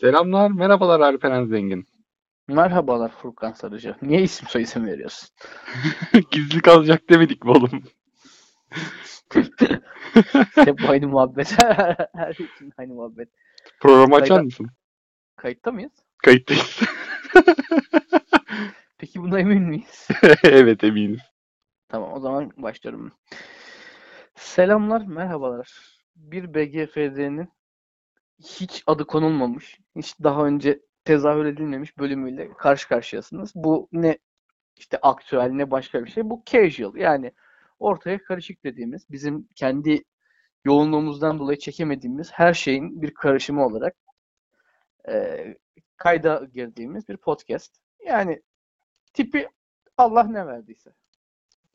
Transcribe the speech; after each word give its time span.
Selamlar, 0.00 0.50
merhabalar 0.50 1.00
Alperen 1.00 1.46
Zengin. 1.46 1.86
Merhabalar 2.48 3.10
Furkan 3.10 3.52
Sarıcı. 3.52 3.94
Niye 4.02 4.22
isim 4.22 4.48
soy 4.48 4.62
isim 4.62 4.86
veriyorsun? 4.86 5.28
Gizli 6.30 6.60
kalacak 6.62 7.10
demedik 7.10 7.44
mi 7.44 7.50
oğlum? 7.50 7.82
Hep 10.54 10.88
aynı 10.88 11.08
muhabbet. 11.08 11.54
Her 12.14 12.30
için 12.32 12.72
aynı 12.78 12.94
muhabbet. 12.94 13.28
Programı 13.80 14.14
açar 14.14 14.28
Kayda- 14.36 14.42
mısın? 14.44 14.70
Kayıtta 15.36 15.72
mıyız? 15.72 15.92
Kayıttayız. 16.24 16.80
Peki 18.98 19.22
buna 19.22 19.40
emin 19.40 19.62
miyiz? 19.62 20.08
evet 20.44 20.84
eminiz. 20.84 21.20
Tamam 21.88 22.12
o 22.12 22.20
zaman 22.20 22.50
başlıyorum. 22.56 23.12
Selamlar, 24.34 25.06
merhabalar. 25.06 25.98
Bir 26.16 26.54
BGFD'nin 26.54 27.48
hiç 28.42 28.82
adı 28.86 29.06
konulmamış, 29.06 29.80
hiç 29.96 30.14
daha 30.22 30.44
önce 30.46 30.80
tezahür 31.04 31.44
edilmemiş 31.44 31.98
bölümüyle 31.98 32.52
karşı 32.52 32.88
karşıyasınız. 32.88 33.52
Bu 33.54 33.88
ne 33.92 34.18
işte 34.76 34.98
aktüel 35.02 35.50
ne 35.50 35.70
başka 35.70 36.04
bir 36.04 36.10
şey. 36.10 36.30
Bu 36.30 36.42
casual 36.46 36.94
yani 36.96 37.32
ortaya 37.78 38.22
karışık 38.22 38.64
dediğimiz 38.64 39.10
bizim 39.10 39.48
kendi 39.54 40.04
yoğunluğumuzdan 40.64 41.38
dolayı 41.38 41.58
çekemediğimiz 41.58 42.32
her 42.32 42.54
şeyin 42.54 43.02
bir 43.02 43.14
karışımı 43.14 43.66
olarak 43.66 43.94
eee, 45.08 45.58
kayda 45.96 46.46
girdiğimiz 46.54 47.08
bir 47.08 47.16
podcast. 47.16 47.76
Yani 48.06 48.42
tipi 49.12 49.48
Allah 49.96 50.24
ne 50.24 50.46
verdiyse. 50.46 50.90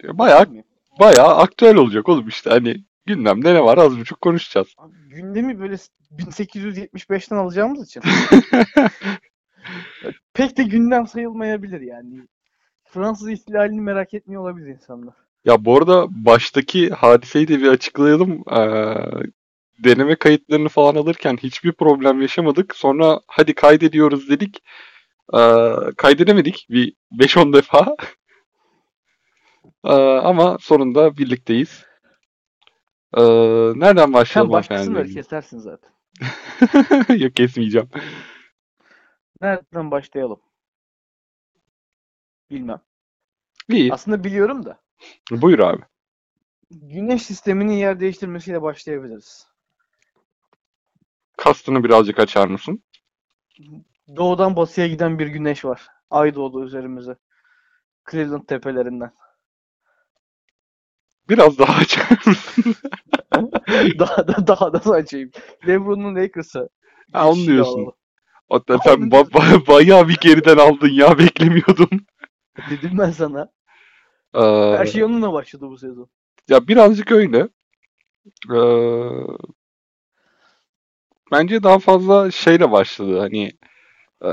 Bayağı, 0.03 0.47
bayağı 0.99 1.35
aktüel 1.35 1.75
olacak 1.75 2.09
oğlum 2.09 2.27
işte. 2.27 2.49
Hani 2.49 2.83
gündemde 3.05 3.53
ne 3.53 3.63
var 3.63 3.77
az 3.77 3.99
buçuk 3.99 4.21
konuşacağız. 4.21 4.67
Abi 4.77 4.93
Gündemi 5.09 5.59
böyle 5.59 5.75
1875'ten 6.11 7.35
alacağımız 7.35 7.87
için 7.87 8.03
pek 10.33 10.57
de 10.57 10.63
gündem 10.63 11.07
sayılmayabilir 11.07 11.81
yani. 11.81 12.27
Fransız 12.85 13.29
ihtilalini 13.29 13.81
merak 13.81 14.13
etmiyor 14.13 14.41
olabilir 14.41 14.67
insanlar. 14.67 15.13
Ya 15.45 15.65
bu 15.65 15.77
arada 15.77 16.07
baştaki 16.09 16.89
hadiseyi 16.89 17.47
de 17.47 17.59
bir 17.59 17.67
açıklayalım. 17.67 18.43
Ee, 18.51 18.95
deneme 19.83 20.15
kayıtlarını 20.15 20.69
falan 20.69 20.95
alırken 20.95 21.37
hiçbir 21.43 21.71
problem 21.71 22.21
yaşamadık. 22.21 22.75
Sonra 22.75 23.19
hadi 23.27 23.53
kaydediyoruz 23.53 24.29
dedik. 24.29 24.63
Ee, 25.33 25.39
kaydedemedik 25.97 26.67
bir 26.69 26.93
5-10 27.11 27.53
defa. 27.53 27.95
Ee, 29.85 29.93
ama 30.23 30.57
sonunda 30.61 31.17
birlikteyiz. 31.17 31.85
Ee, 33.17 33.21
nereden 33.75 34.03
Sen 34.03 34.13
başlayalım 34.13 34.51
başkasını 34.51 34.93
efendim? 34.99 35.13
kesersin 35.15 35.59
zaten. 35.59 35.91
Yok 37.17 37.35
kesmeyeceğim. 37.35 37.89
Nereden 39.41 39.91
başlayalım? 39.91 40.39
Bilmem. 42.49 42.81
İyi. 43.69 43.93
Aslında 43.93 44.23
biliyorum 44.23 44.65
da. 44.65 44.81
Buyur 45.31 45.59
abi. 45.59 45.81
Güneş 46.71 47.21
sisteminin 47.23 47.73
yer 47.73 47.99
değiştirmesiyle 47.99 48.61
başlayabiliriz. 48.61 49.47
Kastını 51.37 51.83
birazcık 51.83 52.19
açar 52.19 52.47
mısın? 52.47 52.83
Doğudan 54.15 54.55
batıya 54.55 54.87
giden 54.87 55.19
bir 55.19 55.27
güneş 55.27 55.65
var. 55.65 55.87
Ay 56.09 56.35
doğdu 56.35 56.65
üzerimize. 56.65 57.15
Cleveland 58.11 58.43
tepelerinden. 58.47 59.13
Biraz 61.29 61.57
daha 61.57 61.73
açar 61.77 62.19
mısın? 62.25 62.75
daha 63.99 64.27
da 64.27 64.47
daha 64.47 64.73
da 64.73 64.91
açayım. 64.91 65.31
LeBron'un 65.67 66.15
Lakers'a. 66.15 66.69
Ha, 67.13 67.29
onu 67.29 67.45
diyorsun. 67.45 67.91
Hatta 68.49 68.77
sen 68.77 68.93
ba- 68.93 69.29
ba- 69.31 69.67
bayağı 69.67 70.07
bir 70.07 70.17
geriden 70.21 70.57
aldın 70.57 70.89
ya 70.89 71.17
beklemiyordum. 71.17 71.89
Dedim 72.69 72.91
ben 72.97 73.11
sana. 73.11 73.49
Ee, 74.33 74.77
Her 74.77 74.85
şey 74.85 75.03
onunla 75.03 75.33
başladı 75.33 75.65
bu 75.67 75.77
sezon. 75.77 76.09
Ya 76.49 76.67
birazcık 76.67 77.11
öyle. 77.11 77.47
Ee, 78.53 78.59
bence 81.31 81.63
daha 81.63 81.79
fazla 81.79 82.31
şeyle 82.31 82.71
başladı. 82.71 83.19
Hani 83.19 83.51
ee, 84.25 84.29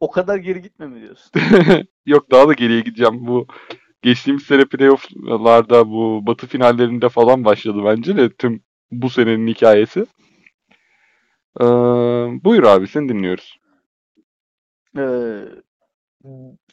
O 0.00 0.10
kadar 0.10 0.36
geri 0.36 0.62
gitmemi 0.62 1.00
diyorsun. 1.00 1.30
yok 2.06 2.30
daha 2.30 2.48
da 2.48 2.52
geriye 2.52 2.80
gideceğim. 2.80 3.26
Bu 3.26 3.46
geçtiğimiz 4.04 4.42
sene 4.42 4.64
playoff'larda 4.64 5.88
bu 5.88 6.26
batı 6.26 6.46
finallerinde 6.46 7.08
falan 7.08 7.44
başladı 7.44 7.78
bence 7.84 8.16
de 8.16 8.32
tüm 8.32 8.62
bu 8.90 9.10
senenin 9.10 9.46
hikayesi. 9.46 10.06
Ee, 11.60 11.64
buyur 12.44 12.62
abi 12.62 12.88
seni 12.88 13.08
dinliyoruz. 13.08 13.58
Ee, 14.98 15.44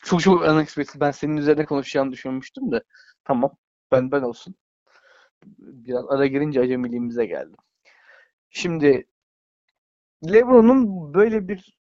çok 0.03 0.21
çok 0.21 0.41
unexpected. 0.41 1.01
Ben 1.01 1.11
senin 1.11 1.37
üzerine 1.37 1.65
konuşacağını 1.65 2.11
düşünmüştüm 2.11 2.71
de. 2.71 2.83
Tamam. 3.23 3.51
Ben 3.91 4.11
ben 4.11 4.21
olsun. 4.21 4.55
Biraz 5.59 6.05
ara 6.09 6.27
girince 6.27 6.61
acemiliğimize 6.61 7.25
geldi. 7.25 7.55
Şimdi 8.49 9.07
LeBron'un 10.33 11.13
böyle 11.13 11.47
bir 11.47 11.80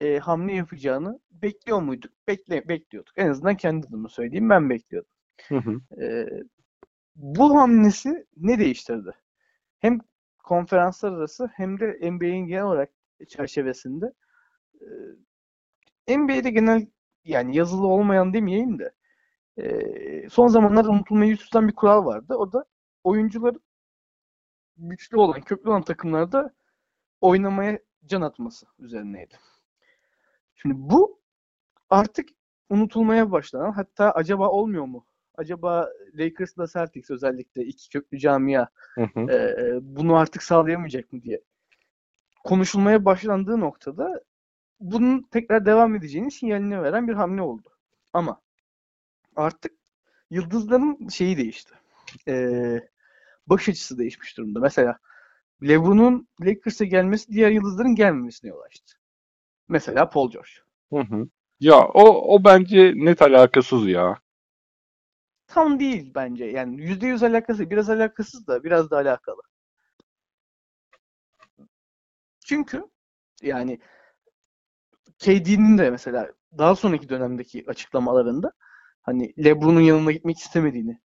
e, 0.00 0.18
hamle 0.18 0.54
yapacağını 0.54 1.20
bekliyor 1.30 1.82
muyduk? 1.82 2.12
Bekle, 2.28 2.68
bekliyorduk. 2.68 3.12
En 3.16 3.28
azından 3.28 3.56
kendi 3.56 3.86
adıma 3.86 4.08
söyleyeyim. 4.08 4.50
Ben 4.50 4.70
bekliyordum. 4.70 5.10
Hı 5.48 5.56
hı. 5.56 6.02
Ee, 6.02 6.26
bu 7.16 7.60
hamlesi 7.60 8.26
ne 8.36 8.58
değiştirdi? 8.58 9.10
Hem 9.78 9.98
konferanslar 10.44 11.12
arası 11.12 11.50
hem 11.54 11.80
de 11.80 12.10
NBA'in 12.10 12.46
genel 12.46 12.64
olarak 12.64 12.90
çerçevesinde 13.28 14.12
e, 16.08 16.18
NBA'de 16.18 16.50
genel 16.50 16.86
yani 17.24 17.56
yazılı 17.56 17.86
olmayan 17.86 18.34
demeyeyim 18.34 18.78
de 18.78 18.92
e, 19.58 20.28
son 20.28 20.48
zamanlarda 20.48 20.90
unutulmayı 20.90 21.36
tutan 21.36 21.68
bir 21.68 21.74
kural 21.74 22.04
vardı. 22.04 22.34
O 22.34 22.52
da 22.52 22.64
oyuncuların 23.04 23.60
güçlü 24.76 25.16
olan, 25.16 25.40
köklü 25.40 25.70
olan 25.70 25.82
takımlarda 25.82 26.54
oynamaya 27.20 27.78
can 28.06 28.20
atması 28.20 28.66
üzerineydi. 28.78 29.34
Şimdi 30.62 30.74
bu 30.78 31.20
artık 31.90 32.28
unutulmaya 32.70 33.32
başlanan 33.32 33.72
hatta 33.72 34.10
acaba 34.10 34.48
olmuyor 34.48 34.84
mu? 34.84 35.06
Acaba 35.34 35.90
Lakers'la 36.14 36.66
Celtics 36.66 37.10
özellikle 37.10 37.64
iki 37.64 37.88
köklü 37.88 38.18
camia 38.18 38.66
Hı 38.94 39.08
hı. 39.14 39.20
e, 39.20 39.78
bunu 39.82 40.16
artık 40.16 40.42
sağlayamayacak 40.42 41.12
mı 41.12 41.22
diye 41.22 41.40
konuşulmaya 42.44 43.04
başlandığı 43.04 43.60
noktada 43.60 44.20
bunun 44.80 45.22
tekrar 45.22 45.66
devam 45.66 45.94
edeceğini 45.94 46.30
sinyalini 46.30 46.82
veren 46.82 47.08
bir 47.08 47.14
hamle 47.14 47.42
oldu. 47.42 47.68
Ama 48.12 48.40
artık 49.36 49.72
yıldızların 50.30 51.08
şeyi 51.08 51.36
değişti. 51.36 51.74
E, 52.28 52.34
bakış 53.46 53.68
açısı 53.68 53.98
değişmiş 53.98 54.36
durumda. 54.36 54.60
Mesela 54.60 54.98
LeBron'un 55.62 56.28
Lakers'a 56.40 56.84
gelmesi 56.84 57.32
diğer 57.32 57.50
yıldızların 57.50 57.94
gelmemesine 57.94 58.50
yol 58.50 58.60
açtı. 58.60 58.99
Mesela 59.70 60.10
Paul 60.10 60.30
George. 60.30 60.50
Hı 60.92 60.98
hı. 61.00 61.28
Ya 61.60 61.78
o 61.88 62.34
o 62.34 62.44
bence 62.44 62.92
net 62.96 63.22
alakasız 63.22 63.86
ya. 63.86 64.18
Tam 65.46 65.80
değil 65.80 66.12
bence. 66.14 66.44
Yani 66.44 66.80
yüzde 66.80 67.06
yüz 67.06 67.22
alakası, 67.22 67.70
biraz 67.70 67.90
alakasız 67.90 68.46
da 68.46 68.64
biraz 68.64 68.90
da 68.90 68.96
alakalı. 68.96 69.40
Çünkü 72.46 72.84
yani 73.42 73.78
KD'nin 75.18 75.78
de 75.78 75.90
mesela 75.90 76.32
daha 76.58 76.76
sonraki 76.76 77.08
dönemdeki 77.08 77.64
açıklamalarında 77.66 78.52
hani 79.02 79.34
LeBron'un 79.44 79.80
yanına 79.80 80.12
gitmek 80.12 80.38
istemediğini 80.38 80.98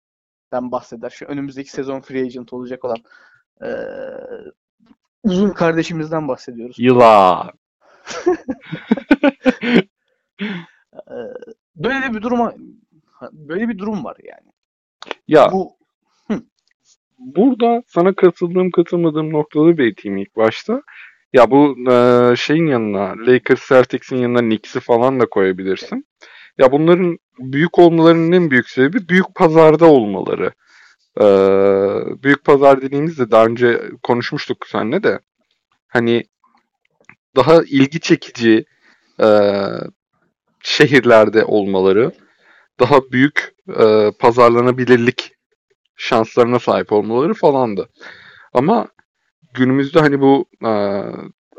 ben 0.51 0.71
bahseder. 0.71 1.09
Şu 1.09 1.25
önümüzdeki 1.25 1.71
sezon 1.71 2.01
free 2.01 2.21
agent 2.21 2.53
olacak 2.53 2.85
olan 2.85 2.97
eee, 3.61 4.17
uzun 5.23 5.49
kardeşimizden 5.49 6.27
bahsediyoruz. 6.27 6.79
Yılan. 6.79 7.51
Böyle 11.75 12.01
de 12.01 12.13
bir 12.13 12.21
duruma 12.21 12.53
böyle 13.31 13.69
bir 13.69 13.77
durum 13.77 14.03
var 14.03 14.17
yani. 14.23 14.51
Ya 15.27 15.51
Bu 15.51 15.77
burada 17.19 17.83
sana 17.87 18.15
katıldığım 18.15 18.71
katılmadığım 18.71 19.33
noktaları 19.33 19.77
belirteyim 19.77 20.17
ilk 20.17 20.35
başta. 20.35 20.81
Ya 21.33 21.51
bu 21.51 21.75
e, 21.91 22.35
şeyin 22.35 22.67
yanına 22.67 23.15
Lakers 23.27 23.69
Celtics'in 23.69 24.17
yanına 24.17 24.39
Knicks'i 24.39 24.79
falan 24.79 25.19
da 25.19 25.25
koyabilirsin. 25.25 26.05
Ya 26.57 26.71
bunların 26.71 27.17
büyük 27.39 27.79
olmalarının 27.79 28.31
en 28.31 28.51
büyük 28.51 28.69
sebebi 28.69 29.09
büyük 29.09 29.35
pazarda 29.35 29.85
olmaları. 29.85 30.51
Ee, 31.21 32.23
büyük 32.23 32.43
pazar 32.45 32.81
dediğimizde 32.81 33.31
daha 33.31 33.45
önce 33.45 33.81
konuşmuştuk 34.03 34.67
seninle 34.67 35.03
de. 35.03 35.19
Hani 35.87 36.23
daha 37.35 37.63
ilgi 37.63 37.99
çekici 37.99 38.65
e, 39.21 39.27
şehirlerde 40.63 41.45
olmaları, 41.45 42.11
daha 42.79 43.11
büyük 43.11 43.55
e, 43.79 44.11
pazarlanabilirlik 44.19 45.31
şanslarına 45.95 46.59
sahip 46.59 46.91
olmaları 46.91 47.33
falandı. 47.33 47.89
Ama 48.53 48.87
günümüzde 49.53 49.99
hani 49.99 50.21
bu 50.21 50.45
e, 50.63 50.71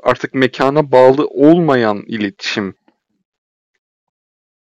artık 0.03 0.35
mekana 0.35 0.93
bağlı 0.93 1.27
olmayan 1.27 2.03
iletişim 2.07 2.75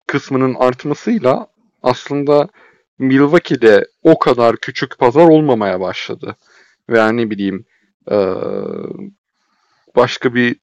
kısmının 0.07 0.53
artmasıyla 0.53 1.47
aslında 1.83 2.49
Milwaukee'de 2.99 3.85
o 4.03 4.19
kadar 4.19 4.57
küçük 4.57 4.97
pazar 4.97 5.27
olmamaya 5.27 5.79
başladı. 5.79 6.35
Veya 6.89 7.09
ne 7.09 7.29
bileyim 7.29 7.65
ee, 8.11 8.33
başka 9.95 10.33
bir 10.33 10.55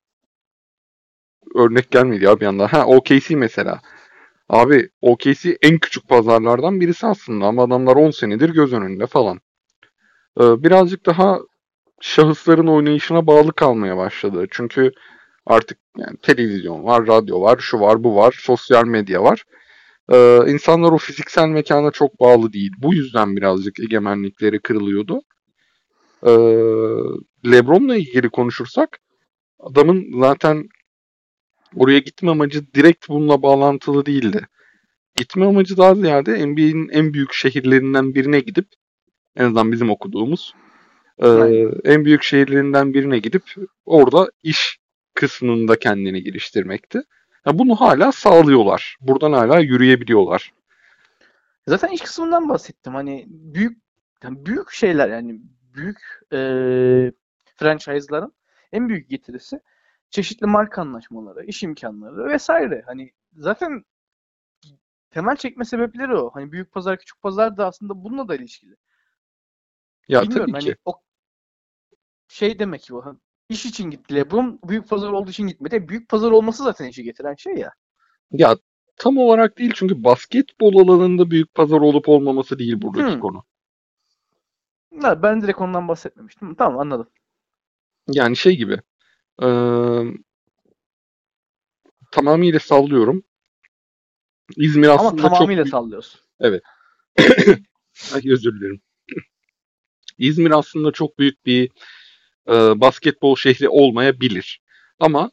örnek 1.55 1.91
gelmedi 1.91 2.25
ya 2.25 2.41
bir 2.41 2.47
anda. 2.47 2.73
Ha 2.73 2.87
OKC 2.87 3.37
mesela. 3.37 3.81
Abi 4.49 4.89
OKC 5.01 5.59
en 5.63 5.79
küçük 5.79 6.09
pazarlardan 6.09 6.81
birisi 6.81 7.07
aslında 7.07 7.47
ama 7.47 7.65
adamlar 7.65 7.97
10 7.97 8.11
senedir 8.11 8.49
göz 8.51 8.73
önünde 8.73 9.07
falan. 9.07 9.41
Ee, 10.41 10.63
birazcık 10.65 11.07
daha 11.07 11.39
şahısların 12.01 12.67
oynayışına 12.67 13.27
bağlı 13.27 13.53
kalmaya 13.53 13.97
başladı. 13.97 14.47
Çünkü 14.51 14.93
artık 15.47 15.79
yani 15.99 16.17
televizyon 16.23 16.85
var, 16.85 17.07
radyo 17.07 17.41
var, 17.41 17.59
şu 17.59 17.81
var, 17.81 18.05
bu 18.05 18.17
var, 18.17 18.39
sosyal 18.41 18.85
medya 18.85 19.23
var. 19.23 19.45
Ee, 20.13 20.41
insanlar 20.47 20.93
o 20.93 20.99
fiziksel 20.99 21.49
mekana 21.49 21.91
çok 21.91 22.21
bağlı 22.21 22.53
değil. 22.53 22.73
Bu 22.79 22.95
yüzden 22.95 23.37
birazcık 23.37 23.81
egemenlikleri 23.81 24.61
kırılıyordu. 24.61 25.21
Ee, 26.27 26.31
Lebron'la 27.51 27.97
ilgili 27.97 28.31
konuşursak 28.31 28.99
adamın 29.61 30.21
zaten 30.21 30.69
oraya 31.77 31.99
gitme 31.99 32.31
amacı 32.31 32.73
direkt 32.75 33.09
bununla 33.09 33.43
bağlantılı 33.43 34.07
değildi. 34.07 34.47
Gitme 35.17 35.47
amacı 35.47 35.77
daha 35.77 35.95
ziyade 35.95 36.47
NBA'nin 36.47 36.89
en 36.89 37.15
büyük 37.15 37.33
şehirlerinden 37.33 38.15
birine 38.15 38.41
gidip 38.41 38.67
en 39.37 39.45
azından 39.45 39.73
bizim 39.73 39.91
okuduğumuz 39.91 40.55
e, 41.19 41.29
en 41.85 42.05
büyük 42.05 42.23
şehirlerinden 42.23 42.95
birine 42.95 43.19
gidip 43.19 43.43
orada 43.85 44.31
iş 44.43 44.79
kısmında 45.15 45.79
kendini 45.79 46.23
geliştirmekti. 46.23 47.03
Yani 47.47 47.59
bunu 47.59 47.77
hala 47.77 48.13
sağlıyorlar. 48.13 48.97
Buradan 49.01 49.33
hala 49.33 49.61
yürüyebiliyorlar. 49.61 50.53
Zaten 51.69 51.89
iş 51.89 52.01
kısmından 52.01 52.49
bahsettim. 52.49 52.95
Hani 52.95 53.25
büyük 53.29 53.79
yani 54.23 54.47
büyük 54.47 54.71
şeyler 54.71 55.09
yani 55.09 55.41
büyük 55.75 55.99
e, 56.33 56.39
franchise'ların 57.57 58.33
en 58.73 58.89
büyük 58.89 59.11
getirisi 59.11 59.61
çeşitli 60.15 60.47
marka 60.47 60.83
anlaşmaları, 60.83 61.45
iş 61.45 61.63
imkanları 61.63 62.29
vesaire. 62.29 62.83
Hani 62.87 63.13
zaten 63.37 63.85
temel 65.11 65.37
çekme 65.37 65.65
sebepleri 65.65 66.15
o. 66.17 66.31
Hani 66.35 66.53
büyük 66.53 66.73
pazar, 66.73 66.99
küçük 66.99 67.23
pazar 67.23 67.57
da 67.57 67.67
aslında 67.67 68.05
bununla 68.05 68.29
da 68.29 68.35
ilişkili. 68.35 68.77
Ya 70.09 70.23
Bilmiyorum, 70.23 70.47
tabii 70.47 70.53
hani 70.53 70.65
ki. 70.65 70.77
O 70.85 70.93
şey 72.29 72.59
demek 72.59 72.81
ki 72.81 72.93
bu. 72.93 73.05
İş 73.49 73.67
için 73.67 73.91
gitti 73.91 74.15
LeBron. 74.15 74.61
Büyük 74.65 74.89
pazar 74.89 75.09
olduğu 75.09 75.31
için 75.31 75.47
gitmedi. 75.47 75.89
Büyük 75.89 76.09
pazar 76.09 76.31
olması 76.31 76.65
zaten 76.65 76.87
işi 76.87 77.03
getiren 77.03 77.35
şey 77.35 77.55
ya. 77.55 77.73
Ya 78.31 78.57
tam 78.97 79.19
olarak 79.19 79.59
değil 79.59 79.73
çünkü 79.75 80.05
basketbol 80.05 80.89
alanında 80.89 81.31
büyük 81.31 81.55
pazar 81.55 81.81
olup 81.81 82.09
olmaması 82.09 82.59
değil 82.59 82.83
buradaki 82.83 83.15
hmm. 83.15 83.21
konu. 83.21 83.45
Ya, 85.03 85.23
ben 85.23 85.43
direkt 85.43 85.61
ondan 85.61 85.89
bahsetmemiştim. 85.89 86.55
Tamam 86.55 86.81
anladım. 86.81 87.09
Yani 88.09 88.37
şey 88.37 88.57
gibi. 88.57 88.81
E, 89.43 89.49
tamamıyla 92.11 92.59
sallıyorum. 92.61 93.23
İzmir 94.57 94.89
aslında 94.89 95.23
Ama 95.27 95.35
tamamıyla 95.35 95.65
çok... 95.65 95.71
sallıyorsun. 95.71 96.21
Evet. 96.41 96.63
Ay 98.15 98.23
özür 98.31 98.61
dilerim. 98.61 98.81
İzmir 100.19 100.51
aslında 100.51 100.93
çok 100.93 101.19
büyük 101.19 101.47
bir 101.47 101.71
e, 102.49 102.81
basketbol 102.81 103.37
şehri 103.37 103.69
olmayabilir. 103.69 104.61
Ama 104.99 105.31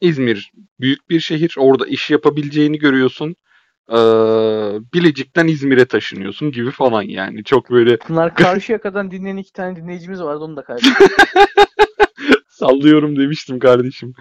İzmir 0.00 0.52
büyük 0.80 1.10
bir 1.10 1.20
şehir. 1.20 1.54
Orada 1.58 1.86
iş 1.86 2.10
yapabileceğini 2.10 2.78
görüyorsun. 2.78 3.36
Ee, 3.88 3.94
Bilecik'ten 4.94 5.46
İzmir'e 5.46 5.84
taşınıyorsun 5.84 6.52
gibi 6.52 6.70
falan 6.70 7.02
yani. 7.02 7.44
Çok 7.44 7.70
böyle... 7.70 7.98
Bunlar 8.08 8.34
karşı 8.34 8.72
yakadan 8.72 9.10
dinleyen 9.10 9.36
iki 9.36 9.52
tane 9.52 9.76
dinleyicimiz 9.76 10.22
vardı 10.22 10.44
onu 10.44 10.56
da 10.56 10.64
kaybettim. 10.64 10.92
Sallıyorum 12.62 13.18
demiştim 13.18 13.58
kardeşim. 13.58 14.14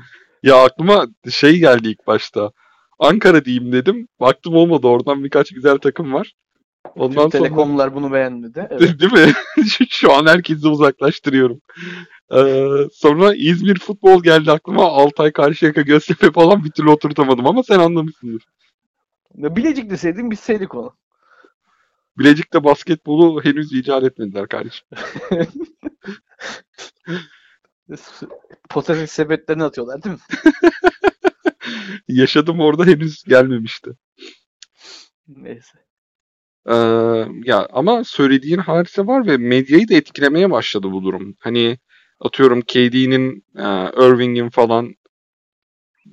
Ya 0.44 0.64
aklıma 0.64 1.08
şey 1.32 1.60
geldi 1.60 1.88
ilk 1.88 2.08
başta. 2.08 2.52
Ankara 3.00 3.46
diyeyim 3.46 3.72
dedim. 3.72 4.08
Baktım 4.20 4.56
olmadı. 4.56 4.88
Oradan 4.88 5.24
birkaç 5.24 5.54
güzel 5.54 5.78
takım 5.78 6.14
var. 6.14 6.34
Ondan 6.96 7.10
Tüm 7.10 7.22
sonra... 7.22 7.30
telekomlar 7.30 7.96
bunu 7.96 8.14
beğenmedi. 8.14 8.68
Evet. 8.72 9.00
Değil 9.00 9.14
mi? 9.14 9.34
Şu 9.90 10.14
an 10.14 10.26
herkesi 10.26 10.68
uzaklaştırıyorum. 10.68 11.62
Ee, 12.36 12.68
sonra 12.94 13.36
İzmir 13.36 13.80
futbol 13.80 14.24
geldi 14.24 14.52
aklıma. 14.52 14.84
Altay 14.84 15.32
Karşıyaka 15.32 15.82
Göztepe 15.82 16.32
falan 16.32 16.64
bir 16.64 16.72
türlü 16.72 16.90
oturtamadım 16.90 17.48
ama 17.48 17.64
sen 17.64 17.80
anlamışsındır. 17.80 18.44
Bilecik 19.36 19.90
deseydin 19.90 20.32
bilseydik 20.32 20.76
onu. 20.76 20.94
Bilecik'te 22.18 22.64
basketbolu 22.64 23.44
henüz 23.44 23.74
icat 23.74 24.04
etmediler 24.04 24.48
kardeşim. 24.48 24.88
Patates 28.70 29.12
sepetlerini 29.12 29.64
atıyorlar 29.64 30.04
değil 30.04 30.16
mi? 30.16 30.22
Yaşadım 32.08 32.60
orada 32.60 32.86
henüz 32.86 33.24
gelmemişti. 33.24 33.92
Neyse. 35.28 35.78
Ee, 36.70 36.74
ya 37.44 37.68
ama 37.74 38.04
söylediğin 38.04 38.58
hadise 38.58 39.08
var 39.08 39.28
ve 39.28 39.38
medyayı 39.38 39.90
da 39.90 39.94
etkilemeye 39.94 40.52
başladı 40.52 40.92
bu 40.92 41.04
durum. 41.04 41.36
Hani 41.40 41.78
atıyorum 42.20 42.62
KD'nin, 42.62 43.46
e, 43.58 43.66
Irving'in 44.06 44.50
falan 44.50 44.96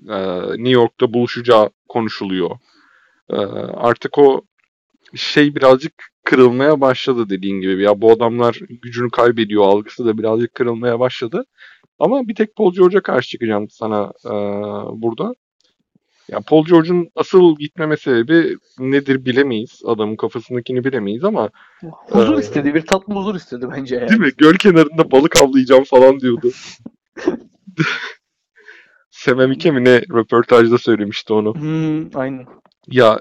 e, 0.08 0.16
New 0.48 0.70
York'ta 0.70 1.12
buluşacağı 1.14 1.70
konuşuluyor. 1.88 2.58
E, 3.30 3.36
artık 3.76 4.18
o 4.18 4.42
şey 5.14 5.54
birazcık 5.54 5.92
kırılmaya 6.24 6.80
başladı 6.80 7.28
dediğin 7.28 7.60
gibi. 7.60 7.82
Ya 7.82 8.00
bu 8.00 8.12
adamlar 8.12 8.58
gücünü 8.82 9.10
kaybediyor 9.10 9.64
algısı 9.64 10.06
da 10.06 10.18
birazcık 10.18 10.54
kırılmaya 10.54 11.00
başladı. 11.00 11.44
Ama 11.98 12.28
bir 12.28 12.34
tek 12.34 12.56
Paul 12.56 12.74
George'a 12.74 13.00
karşı 13.00 13.28
çıkacağım 13.28 13.66
sana 13.70 14.12
e, 14.24 14.32
burada. 15.02 15.32
Ya 16.28 16.40
Paul 16.40 16.64
George'un 16.64 17.08
asıl 17.16 17.56
gitmeme 17.58 17.96
sebebi 17.96 18.56
nedir 18.78 19.24
bilemeyiz. 19.24 19.80
Adamın 19.84 20.16
kafasındakini 20.16 20.84
bilemeyiz 20.84 21.24
ama 21.24 21.50
huzur 22.10 22.36
e, 22.36 22.40
istedi. 22.40 22.74
Bir 22.74 22.86
tatlı 22.86 23.14
huzur 23.14 23.34
istedi 23.34 23.66
bence. 23.76 23.96
Yani. 23.96 24.08
Değil 24.08 24.20
mi? 24.20 24.30
Göl 24.38 24.54
kenarında 24.54 25.10
balık 25.10 25.42
avlayacağım 25.42 25.84
falan 25.84 26.20
diyordu. 26.20 26.50
Sememike 29.10 29.70
mi 29.70 29.84
ne 29.84 30.00
röportajda 30.00 30.78
söylemişti 30.78 31.32
onu. 31.32 31.54
Hmm, 31.54 32.18
aynen. 32.18 32.46
Ya 32.86 33.18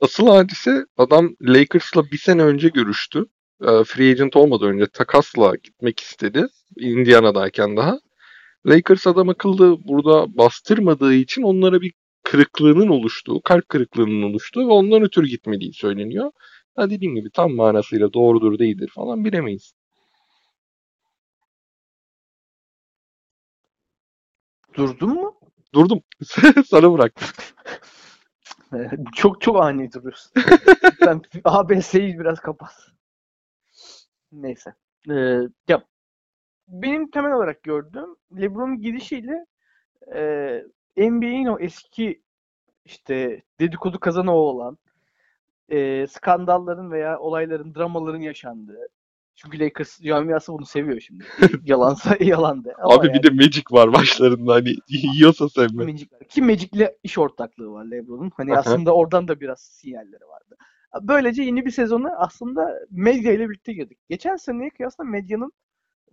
asıl 0.00 0.26
hadise 0.26 0.84
adam 0.96 1.36
Lakers'la 1.42 2.04
bir 2.04 2.18
sene 2.18 2.42
önce 2.42 2.68
görüştü. 2.68 3.26
E, 3.62 3.84
free 3.84 4.10
agent 4.10 4.36
olmadan 4.36 4.68
önce 4.68 4.86
takasla 4.86 5.54
gitmek 5.64 6.00
istedi. 6.00 6.46
Indiana'dayken 6.80 7.76
daha. 7.76 8.00
Lakers 8.66 9.06
adam 9.06 9.28
akıllı 9.28 9.78
burada 9.84 10.36
bastırmadığı 10.38 11.14
için 11.14 11.42
onlara 11.42 11.80
bir 11.80 11.92
kırıklığının 12.24 12.88
oluştuğu, 12.88 13.40
kalp 13.42 13.68
kırıklığının 13.68 14.22
oluştuğu 14.22 14.60
ve 14.60 14.72
ondan 14.72 15.02
ötürü 15.02 15.26
gitmediği 15.26 15.72
söyleniyor. 15.74 16.30
Ha 16.76 16.90
dediğim 16.90 17.14
gibi 17.14 17.30
tam 17.30 17.52
manasıyla 17.54 18.12
doğrudur 18.12 18.58
değildir 18.58 18.90
falan 18.94 19.24
bilemeyiz. 19.24 19.74
Durdun 24.74 25.08
mu? 25.14 25.40
Durdum. 25.74 26.02
Sana 26.66 26.92
bıraktım. 26.92 27.28
çok 29.14 29.40
çok 29.40 29.62
ani 29.62 29.92
duruyorsun. 29.92 30.32
Sen 31.04 31.22
ABS'yi 31.44 32.18
biraz 32.18 32.40
kapat. 32.40 32.72
Neyse. 34.32 34.74
Ee, 35.10 35.40
ya 35.68 35.84
benim 36.68 37.10
temel 37.10 37.32
olarak 37.32 37.62
gördüğüm 37.62 38.16
LeBron'un 38.36 38.80
gidişiyle 38.82 39.46
e, 40.14 41.10
NBA'in 41.10 41.46
o 41.46 41.58
eski 41.58 42.22
işte 42.84 43.42
dedikodu 43.60 44.00
kazanı 44.00 44.32
olan 44.32 44.78
e, 45.68 46.06
skandalların 46.06 46.90
veya 46.90 47.18
olayların, 47.18 47.74
dramaların 47.74 48.20
yaşandığı. 48.20 48.88
Çünkü 49.42 49.60
Lakers 49.60 50.00
camiası 50.00 50.52
bunu 50.52 50.66
seviyor 50.66 51.00
şimdi. 51.00 51.24
Yalansa 51.64 52.16
yalandı. 52.20 52.74
Ama 52.78 52.94
Abi 52.94 53.06
yani, 53.06 53.18
bir 53.18 53.22
de 53.22 53.30
Magic 53.30 53.62
var 53.70 53.92
başlarında 53.92 54.54
hani 54.54 54.74
yiyorsa 54.88 55.48
sevme. 55.48 55.84
Magic 55.84 56.06
var. 56.12 56.28
Ki 56.28 56.42
Magic'le 56.42 56.88
iş 57.02 57.18
ortaklığı 57.18 57.72
var 57.72 57.84
LeBron'un. 57.84 58.32
Hani 58.36 58.58
aslında 58.58 58.94
oradan 58.94 59.28
da 59.28 59.40
biraz 59.40 59.60
sinyalleri 59.60 60.28
vardı. 60.28 60.56
Böylece 61.02 61.42
yeni 61.42 61.66
bir 61.66 61.70
sezonu 61.70 62.08
aslında 62.16 62.78
medya 62.90 63.32
ile 63.32 63.48
birlikte 63.48 63.72
girdik. 63.72 63.98
Geçen 64.08 64.36
seneye 64.36 64.70
kıyasla 64.70 65.04
medyanın 65.04 65.52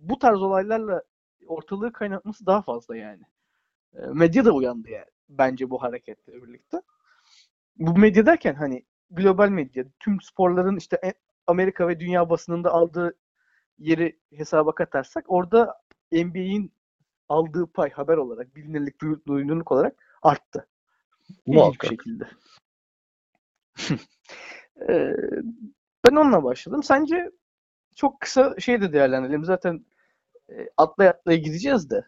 bu 0.00 0.18
tarz 0.18 0.42
olaylarla 0.42 1.02
ortalığı 1.46 1.92
kaynatması 1.92 2.46
daha 2.46 2.62
fazla 2.62 2.96
yani. 2.96 3.22
Ee, 3.94 4.06
medya 4.12 4.44
da 4.44 4.52
uyandı 4.52 4.90
yani 4.90 5.06
bence 5.28 5.70
bu 5.70 5.82
hareketle 5.82 6.42
birlikte. 6.42 6.82
Bu 7.76 7.98
medya 7.98 8.26
derken 8.26 8.54
hani 8.54 8.84
global 9.10 9.48
medya, 9.48 9.84
tüm 10.00 10.20
sporların 10.20 10.76
işte 10.76 11.00
e, 11.04 11.12
Amerika 11.48 11.88
ve 11.88 12.00
dünya 12.00 12.30
basınında 12.30 12.70
aldığı 12.70 13.16
yeri 13.78 14.18
hesaba 14.36 14.74
katarsak 14.74 15.24
orada 15.28 15.82
NBA'in 16.12 16.72
aldığı 17.28 17.66
pay 17.66 17.90
haber 17.90 18.16
olarak, 18.16 18.56
bilinirlik, 18.56 19.00
duy- 19.02 19.26
duyunurluk 19.26 19.72
olarak 19.72 19.96
arttı. 20.22 20.68
İlginç 21.28 21.46
bir 21.46 21.54
Muhakkak. 21.54 21.90
şekilde. 21.90 22.28
Ee, 24.88 25.14
ben 26.06 26.16
onunla 26.16 26.44
başladım. 26.44 26.82
Sence 26.82 27.30
çok 27.96 28.20
kısa 28.20 28.60
şey 28.60 28.80
de 28.80 28.92
değerlendirelim. 28.92 29.44
Zaten 29.44 29.84
e, 30.50 30.68
atlaya 30.76 31.10
atlaya 31.10 31.38
gideceğiz 31.38 31.90
de. 31.90 32.04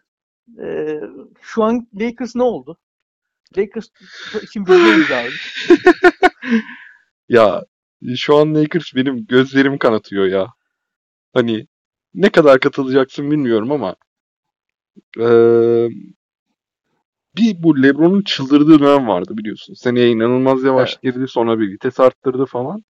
Ee, 0.59 1.01
şu 1.41 1.63
an 1.63 1.87
Lakers 1.95 2.35
ne 2.35 2.43
oldu? 2.43 2.77
Lakers 3.57 3.87
için 4.43 4.65
bildiğimiz 4.65 5.11
abi. 5.11 5.31
Ya 7.29 7.65
şu 8.17 8.37
an 8.37 8.55
Lakers 8.55 8.95
benim 8.95 9.25
gözlerim 9.25 9.77
kanatıyor 9.77 10.25
ya. 10.25 10.47
Hani 11.33 11.67
ne 12.13 12.29
kadar 12.29 12.59
katılacaksın 12.59 13.31
bilmiyorum 13.31 13.71
ama 13.71 13.95
eee, 15.17 15.89
bir 17.37 17.63
bu 17.63 17.83
LeBron'un 17.83 18.21
çıldırdığı 18.21 18.79
dönem 18.79 19.07
vardı 19.07 19.37
biliyorsun. 19.37 19.73
Seneye 19.73 20.09
inanılmaz 20.09 20.63
yavaş 20.63 20.97
Evet. 21.03 21.15
girdi 21.15 21.27
sonra 21.27 21.59
bir 21.59 21.71
vites 21.71 21.99
arttırdı 21.99 22.45
falan. 22.45 22.83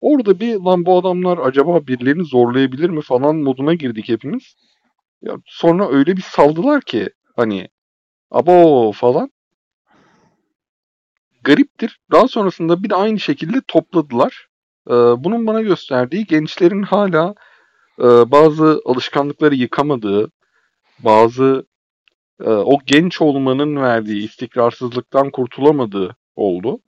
Orada 0.00 0.40
bir 0.40 0.56
lan 0.60 0.86
bu 0.86 0.98
adamlar 0.98 1.38
acaba 1.38 1.86
birilerini 1.86 2.24
zorlayabilir 2.24 2.90
mi 2.90 3.00
falan 3.02 3.36
moduna 3.36 3.74
girdik 3.74 4.08
hepimiz. 4.08 4.56
Ya 5.22 5.36
sonra 5.46 5.88
öyle 5.90 6.16
bir 6.16 6.22
saldılar 6.22 6.82
ki 6.82 7.08
hani 7.36 7.68
abo 8.30 8.92
falan. 8.92 9.30
Gariptir. 11.48 12.00
Daha 12.12 12.28
sonrasında 12.28 12.82
bir 12.82 12.90
de 12.90 12.94
aynı 12.94 13.20
şekilde 13.20 13.60
topladılar. 13.68 14.46
Ee, 14.88 14.92
bunun 14.92 15.46
bana 15.46 15.62
gösterdiği 15.62 16.24
gençlerin 16.26 16.82
hala 16.82 17.34
e, 17.98 18.04
bazı 18.04 18.80
alışkanlıkları 18.84 19.54
yıkamadığı, 19.54 20.30
bazı 20.98 21.66
e, 22.40 22.48
o 22.50 22.78
genç 22.86 23.20
olmanın 23.20 23.76
verdiği 23.76 24.24
istikrarsızlıktan 24.24 25.30
kurtulamadığı 25.30 26.16
oldu. 26.36 26.80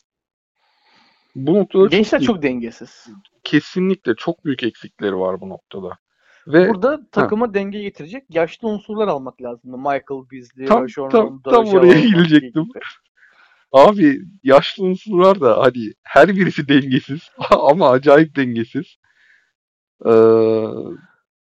Bu 1.34 1.54
noktada 1.54 1.82
çok 1.84 1.90
Gençler 1.92 2.20
büyük- 2.20 2.26
çok 2.26 2.42
dengesiz. 2.42 3.06
kesinlikle 3.44 4.14
çok 4.14 4.44
büyük 4.44 4.62
eksikleri 4.62 5.16
var 5.18 5.40
bu 5.40 5.48
noktada. 5.48 5.98
Ve 6.46 6.68
Burada 6.68 7.00
takıma 7.12 7.54
denge 7.54 7.82
getirecek 7.82 8.24
yaşlı 8.28 8.68
unsurlar 8.68 9.08
almak 9.08 9.42
lazımdı. 9.42 9.76
Michael 9.78 10.30
Beasley, 10.32 10.66
Tam- 10.66 10.86
tam- 11.10 11.42
tam 11.42 11.66
oraya 11.68 12.00
gelecektim. 12.00 12.68
Abi 13.72 14.20
yaşlı 14.42 14.84
unsurlar 14.84 15.40
da 15.40 15.58
hani 15.62 15.92
her 16.02 16.28
birisi 16.28 16.68
dengesiz 16.68 17.30
ama 17.50 17.90
acayip 17.90 18.36
dengesiz. 18.36 18.96
Ee, 20.06 20.10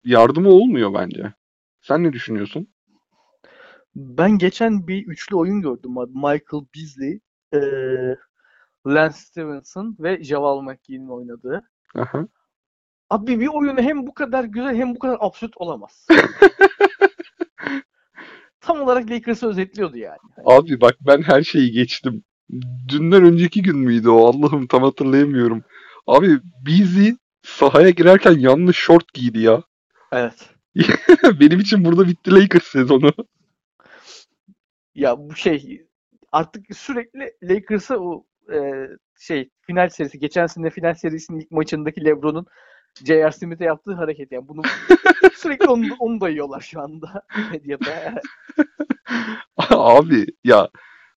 yardımı 0.04 0.48
olmuyor 0.48 0.94
bence. 0.94 1.32
Sen 1.80 2.04
ne 2.04 2.12
düşünüyorsun? 2.12 2.68
Ben 3.96 4.30
geçen 4.38 4.88
bir 4.88 5.06
üçlü 5.06 5.36
oyun 5.36 5.60
gördüm 5.60 5.98
abi. 5.98 6.12
Michael 6.12 6.64
Beasley, 6.76 7.20
eee 7.54 8.16
Lance 8.86 9.16
Stevenson 9.16 9.96
ve 10.00 10.24
Javal 10.24 10.60
McGee'nin 10.60 11.08
oynadığı. 11.08 11.62
Aha. 11.94 12.28
Abi 13.10 13.40
bir 13.40 13.48
oyunu 13.48 13.80
hem 13.80 14.06
bu 14.06 14.14
kadar 14.14 14.44
güzel 14.44 14.76
hem 14.76 14.94
bu 14.94 14.98
kadar 14.98 15.16
absürt 15.20 15.56
olamaz. 15.56 16.06
Tam 18.66 18.80
olarak 18.80 19.10
Lakers'ı 19.10 19.48
özetliyordu 19.48 19.96
yani. 19.96 20.18
Abi 20.44 20.80
bak 20.80 20.94
ben 21.00 21.22
her 21.22 21.42
şeyi 21.42 21.72
geçtim. 21.72 22.24
Dünden 22.88 23.24
önceki 23.24 23.62
gün 23.62 23.78
müydü 23.78 24.08
o? 24.08 24.26
Allah'ım 24.26 24.66
tam 24.66 24.82
hatırlayamıyorum. 24.82 25.64
Abi 26.06 26.38
Beasley 26.66 27.16
sahaya 27.42 27.90
girerken 27.90 28.38
yanlış 28.38 28.76
şort 28.76 29.14
giydi 29.14 29.38
ya. 29.38 29.62
Evet. 30.12 30.50
Benim 31.40 31.60
için 31.60 31.84
burada 31.84 32.08
bitti 32.08 32.34
Lakers 32.34 32.64
sezonu. 32.64 33.12
Ya 34.94 35.18
bu 35.18 35.36
şey 35.36 35.86
artık 36.32 36.76
sürekli 36.76 37.32
Lakers'a 37.42 37.98
o 37.98 38.24
e, 38.52 38.88
şey 39.20 39.50
final 39.66 39.88
serisi 39.88 40.18
geçen 40.18 40.46
sene 40.46 40.70
final 40.70 40.94
serisinin 40.94 41.40
ilk 41.40 41.50
maçındaki 41.50 42.04
LeBron'un 42.04 42.46
J.R. 43.02 43.32
Smith'e 43.32 43.64
yaptığı 43.64 43.92
hareket 43.92 44.32
yani 44.32 44.48
bunu 44.48 44.62
sürekli 45.36 45.66
onu, 45.66 45.94
onu 45.98 46.20
dayıyorlar 46.20 46.60
şu 46.60 46.80
anda 46.80 47.22
medyada. 47.52 48.20
Abi 49.70 50.26
ya 50.44 50.68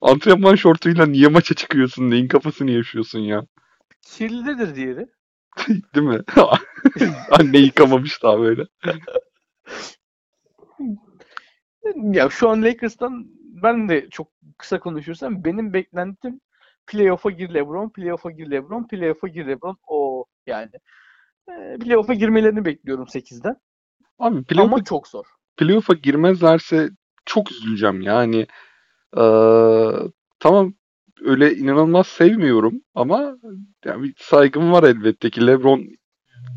antrenman 0.01 0.55
şortuyla 0.55 1.05
niye 1.05 1.27
maça 1.27 1.55
çıkıyorsun? 1.55 2.09
Neyin 2.09 2.27
kafasını 2.27 2.71
yaşıyorsun 2.71 3.19
ya? 3.19 3.45
Kirlidir 4.01 4.75
diğeri. 4.75 5.07
Değil 5.95 6.07
mi? 6.07 6.19
Anne 7.31 7.57
yıkamamış 7.57 8.23
daha 8.23 8.39
böyle. 8.39 8.65
Ya 11.95 12.29
şu 12.29 12.49
an 12.49 12.63
Lakers'tan 12.63 13.27
ben 13.63 13.89
de 13.89 14.09
çok 14.09 14.27
kısa 14.57 14.79
konuşursam 14.79 15.43
benim 15.43 15.73
beklentim 15.73 16.41
playoff'a 16.87 17.31
gir 17.31 17.53
LeBron, 17.53 17.89
playoff'a 17.89 18.31
gir 18.31 18.51
LeBron, 18.51 18.87
playoff'a 18.87 19.27
gir 19.27 19.47
LeBron. 19.47 19.77
O 19.87 20.25
yani. 20.47 20.71
E, 21.49 21.77
playoff'a 21.79 22.13
girmelerini 22.13 22.65
bekliyorum 22.65 23.07
8'den. 23.07 23.55
Abi 24.19 24.43
playoff'a, 24.43 24.75
Ama 24.75 24.83
çok 24.83 25.07
zor. 25.07 25.25
playoff'a 25.57 25.93
girmezlerse 25.93 26.89
çok 27.25 27.51
üzüleceğim 27.51 28.01
yani. 28.01 28.47
Eee, 29.17 29.91
tamam 30.39 30.73
öyle 31.21 31.55
inanılmaz 31.55 32.07
sevmiyorum 32.07 32.81
ama 32.95 33.37
yani 33.85 34.03
bir 34.03 34.13
saygım 34.17 34.71
var 34.71 34.83
elbette 34.83 35.29
ki 35.29 35.47
LeBron 35.47 35.85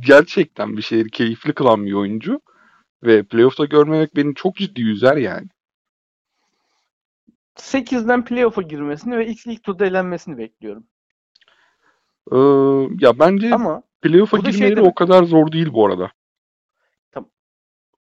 gerçekten 0.07 0.77
bir 0.77 0.83
şeyleri 0.83 1.11
keyifli 1.11 1.53
kılan 1.53 1.87
bir 1.87 1.93
oyuncu 1.93 2.41
ve 3.03 3.23
playoff'ta 3.23 3.65
görmemek 3.65 4.17
beni 4.17 4.35
çok 4.35 4.57
ciddi 4.57 4.83
üzer 4.83 5.17
yani. 5.17 5.49
8'den 7.57 8.25
playoff'a 8.25 8.63
girmesini 8.63 9.19
ve 9.19 9.27
ilk, 9.27 9.47
ilk 9.47 9.63
turda 9.63 9.87
elenmesini 9.87 10.39
bekliyorum. 10.39 10.87
Eee, 12.33 12.89
ya 13.01 13.19
bence 13.19 13.55
Ama 13.55 13.83
playoff'a 14.03 14.41
şey 14.43 14.51
girmeleri 14.53 14.77
demek. 14.77 14.91
o 14.91 14.95
kadar 14.95 15.25
zor 15.25 15.53
değil 15.53 15.73
bu 15.73 15.87
arada. 15.87 16.11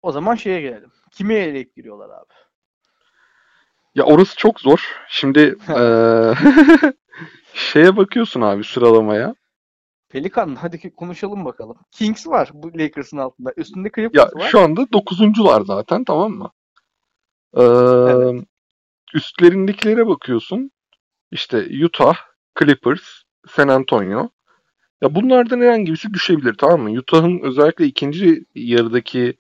o 0.03 0.13
zaman 0.13 0.35
şeye 0.35 0.61
gelelim. 0.61 0.93
Kimi 1.13 1.35
eleyip 1.35 1.77
giriyorlar 1.77 2.09
abi? 2.09 2.33
Ya 3.95 4.05
orası 4.05 4.37
çok 4.37 4.61
zor. 4.61 5.05
Şimdi 5.09 5.41
eee, 5.69 6.35
şeye 7.55 7.97
bakıyorsun 7.97 8.41
abi 8.41 8.65
sıralamaya. 8.65 9.35
Pelikan 10.09 10.55
hadi 10.55 10.95
konuşalım 10.95 11.45
bakalım. 11.45 11.77
Kings 11.91 12.27
var 12.27 12.51
bu 12.55 12.79
Lakers'ın 12.79 13.17
altında. 13.17 13.53
Üstünde 13.57 13.89
Ya 13.89 13.93
Clippers 13.95 14.35
var. 14.35 14.49
şu 14.49 14.61
anda 14.61 14.93
dokuzuncular 14.93 15.61
zaten 15.61 16.05
tamam 16.05 16.33
mı? 16.33 16.51
Ee, 17.57 17.63
Evet. 17.63 18.45
Üstlerindekilere 19.15 20.07
bakıyorsun. 20.07 20.71
İşte 21.31 21.67
Utah, 21.85 22.15
Clippers, 22.59 23.03
San 23.49 23.69
Antonio. 23.69 24.29
Ya 25.05 25.15
bunlardan 25.15 25.61
herhangi 25.61 25.87
birisi 25.87 26.13
düşebilir 26.15 26.55
tamam 26.55 26.81
mı? 26.81 26.99
Utah'ın 26.99 27.41
özellikle 27.43 27.85
ikinci 27.85 28.45
yarıdaki 28.55 29.39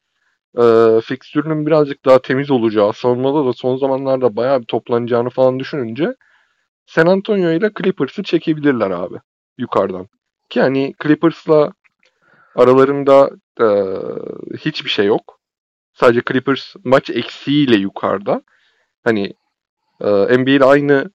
e, 0.58 0.64
fikstürünün 1.04 1.66
birazcık 1.66 2.04
daha 2.04 2.22
temiz 2.22 2.50
olacağı, 2.50 2.92
savunmada 2.92 3.46
da 3.46 3.52
son 3.52 3.76
zamanlarda 3.76 4.36
bayağı 4.36 4.60
bir 4.60 4.66
toplanacağını 4.66 5.30
falan 5.30 5.58
düşününce 5.60 6.14
San 6.86 7.06
Antonio 7.06 7.50
ile 7.50 7.70
Clippers'ı 7.78 8.22
çekebilirler 8.22 8.90
abi 8.90 9.16
yukarıdan. 9.58 10.08
Ki 10.50 10.60
hani 10.60 10.94
Clippers'la 11.02 11.72
aralarında 12.56 13.30
e, 13.60 13.66
hiçbir 14.56 14.90
şey 14.90 15.06
yok. 15.06 15.40
Sadece 15.94 16.22
Clippers 16.28 16.74
maç 16.84 17.10
eksiğiyle 17.10 17.76
yukarıda. 17.76 18.42
Hani 19.04 19.34
e, 20.00 20.38
NBA'de 20.38 20.64
aynı 20.64 21.10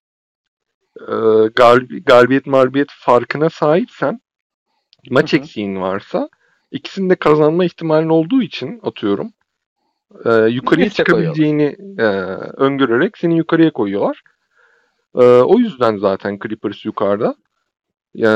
e, 1.08 1.14
gal- 1.56 2.04
galibiyet 2.04 2.48
mağlubiyet 2.48 2.90
farkına 2.92 3.50
sahipsen 3.50 4.20
maç 5.10 5.34
Hı 5.34 5.38
hı. 5.38 5.42
eksiğin 5.42 5.82
varsa 5.82 6.30
ikisini 6.72 7.10
de 7.10 7.16
kazanma 7.16 7.66
ihtimalin 7.66 8.10
olduğu 8.10 8.42
için 8.42 8.80
atıyorum 8.84 9.34
e, 10.26 10.32
yukarıya 10.34 10.90
çıkabileceğini 10.90 11.76
e, 11.98 12.04
öngörerek 12.58 13.18
seni 13.18 13.38
yukarıya 13.38 13.72
koyuyorlar. 13.72 14.22
E, 15.16 15.24
o 15.24 15.60
yüzden 15.60 15.98
zaten 15.98 16.40
Clippers 16.44 16.86
yukarıda. 16.86 17.36
E, 18.16 18.28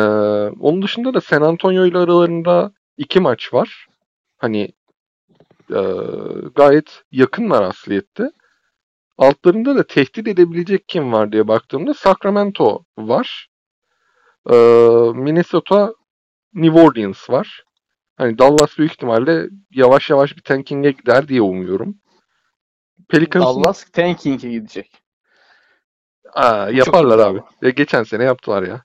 onun 0.60 0.82
dışında 0.82 1.14
da 1.14 1.22
San 1.22 1.42
Antonio 1.42 1.86
ile 1.86 1.98
aralarında 1.98 2.72
iki 2.98 3.20
maç 3.20 3.54
var. 3.54 3.88
Hani 4.38 4.74
e, 5.70 5.82
gayet 6.56 7.04
yakınlar 7.12 7.62
asliyette. 7.62 8.32
Altlarında 9.18 9.76
da 9.76 9.84
tehdit 9.84 10.28
edebilecek 10.28 10.88
kim 10.88 11.14
var 11.14 11.32
diye 11.32 11.48
baktığımda 11.48 11.94
Sacramento 11.94 12.86
var. 12.98 13.48
E, 14.50 14.56
Minnesota, 15.16 15.94
New 16.54 16.82
Orleans 16.82 17.30
var. 17.30 17.64
Hani 18.18 18.38
Dallas 18.38 18.78
büyük 18.78 18.92
ihtimalle 18.92 19.46
yavaş 19.72 20.10
yavaş 20.10 20.38
bir 20.38 20.42
tanking'e 20.42 20.92
gider 20.92 21.28
diye 21.28 21.42
umuyorum. 21.42 21.96
Pelicans'ın 23.10 23.64
Dallas 23.64 23.84
tanking'e 23.84 24.50
gidecek. 24.50 24.92
Aa, 26.34 26.70
yaparlar 26.70 27.20
abi. 27.20 27.40
Ya 27.62 27.70
geçen 27.70 28.04
sene 28.04 28.24
yaptılar 28.24 28.64
ya. 28.64 28.84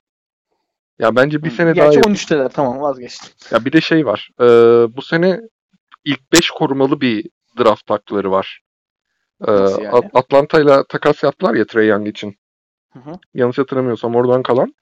Ya 0.98 1.16
bence 1.16 1.42
bir 1.44 1.50
sene 1.50 1.76
daha 1.76 1.84
Gerçi 1.84 1.96
yap- 1.96 2.06
13'teler 2.06 2.48
tamam 2.48 2.80
vazgeçtim. 2.80 3.30
Ya 3.50 3.64
bir 3.64 3.72
de 3.72 3.80
şey 3.80 4.06
var. 4.06 4.30
Ee, 4.40 4.44
bu 4.96 5.02
sene 5.02 5.40
ilk 6.04 6.32
5 6.32 6.50
korumalı 6.50 7.00
bir 7.00 7.30
draft 7.58 7.90
hakları 7.90 8.30
var. 8.30 8.60
Nasıl 9.40 9.82
yani? 9.82 9.94
At- 9.96 10.10
Atlanta'yla 10.14 10.84
takas 10.84 11.22
yaptılar 11.22 11.54
ya 11.54 11.66
Trae 11.66 11.84
Young 11.84 12.08
için. 12.08 12.36
Hı 12.92 12.98
hı. 12.98 13.12
Yanlış 13.34 13.58
hatırlamıyorsam 13.58 14.14
oradan 14.14 14.42
kalan. 14.42 14.74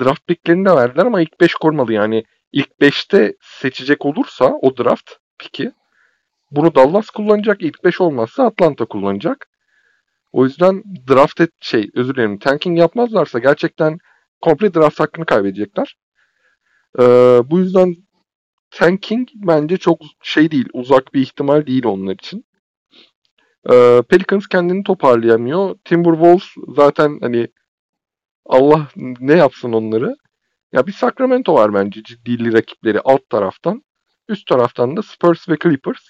Draft 0.00 0.26
picklerini 0.26 0.64
de 0.64 0.76
verdiler 0.76 1.06
ama 1.06 1.20
ilk 1.20 1.40
5 1.40 1.54
korumalı 1.54 1.92
yani. 1.92 2.24
ilk 2.52 2.70
5'te 2.80 3.34
seçecek 3.40 4.06
olursa 4.06 4.58
o 4.62 4.76
draft 4.76 5.10
piki 5.38 5.72
bunu 6.50 6.74
Dallas 6.74 7.10
kullanacak. 7.10 7.62
ilk 7.62 7.84
5 7.84 8.00
olmazsa 8.00 8.44
Atlanta 8.46 8.84
kullanacak. 8.84 9.48
O 10.32 10.44
yüzden 10.44 10.82
draft 11.08 11.40
et 11.40 11.50
şey 11.60 11.90
özür 11.94 12.14
dilerim 12.14 12.38
tanking 12.38 12.78
yapmazlarsa 12.78 13.38
gerçekten 13.38 13.98
komple 14.40 14.74
draft 14.74 15.00
hakkını 15.00 15.26
kaybedecekler. 15.26 15.96
Ee, 16.98 17.02
bu 17.44 17.58
yüzden 17.58 17.94
tanking 18.70 19.28
bence 19.34 19.76
çok 19.76 19.98
şey 20.22 20.50
değil, 20.50 20.68
uzak 20.72 21.14
bir 21.14 21.20
ihtimal 21.20 21.66
değil 21.66 21.84
onlar 21.86 22.12
için. 22.12 22.44
Ee, 23.70 24.02
Pelicans 24.08 24.46
kendini 24.46 24.84
toparlayamıyor. 24.84 25.76
Timberwolves 25.84 26.44
zaten 26.76 27.18
hani 27.20 27.48
Allah 28.46 28.88
ne 29.20 29.34
yapsın 29.34 29.72
onları. 29.72 30.14
Ya 30.72 30.86
bir 30.86 30.92
Sacramento 30.92 31.54
var 31.54 31.74
bence 31.74 32.02
ciddi 32.02 32.52
rakipleri 32.52 33.00
alt 33.00 33.30
taraftan. 33.30 33.82
Üst 34.28 34.46
taraftan 34.46 34.96
da 34.96 35.02
Spurs 35.02 35.48
ve 35.48 35.56
Clippers. 35.62 36.00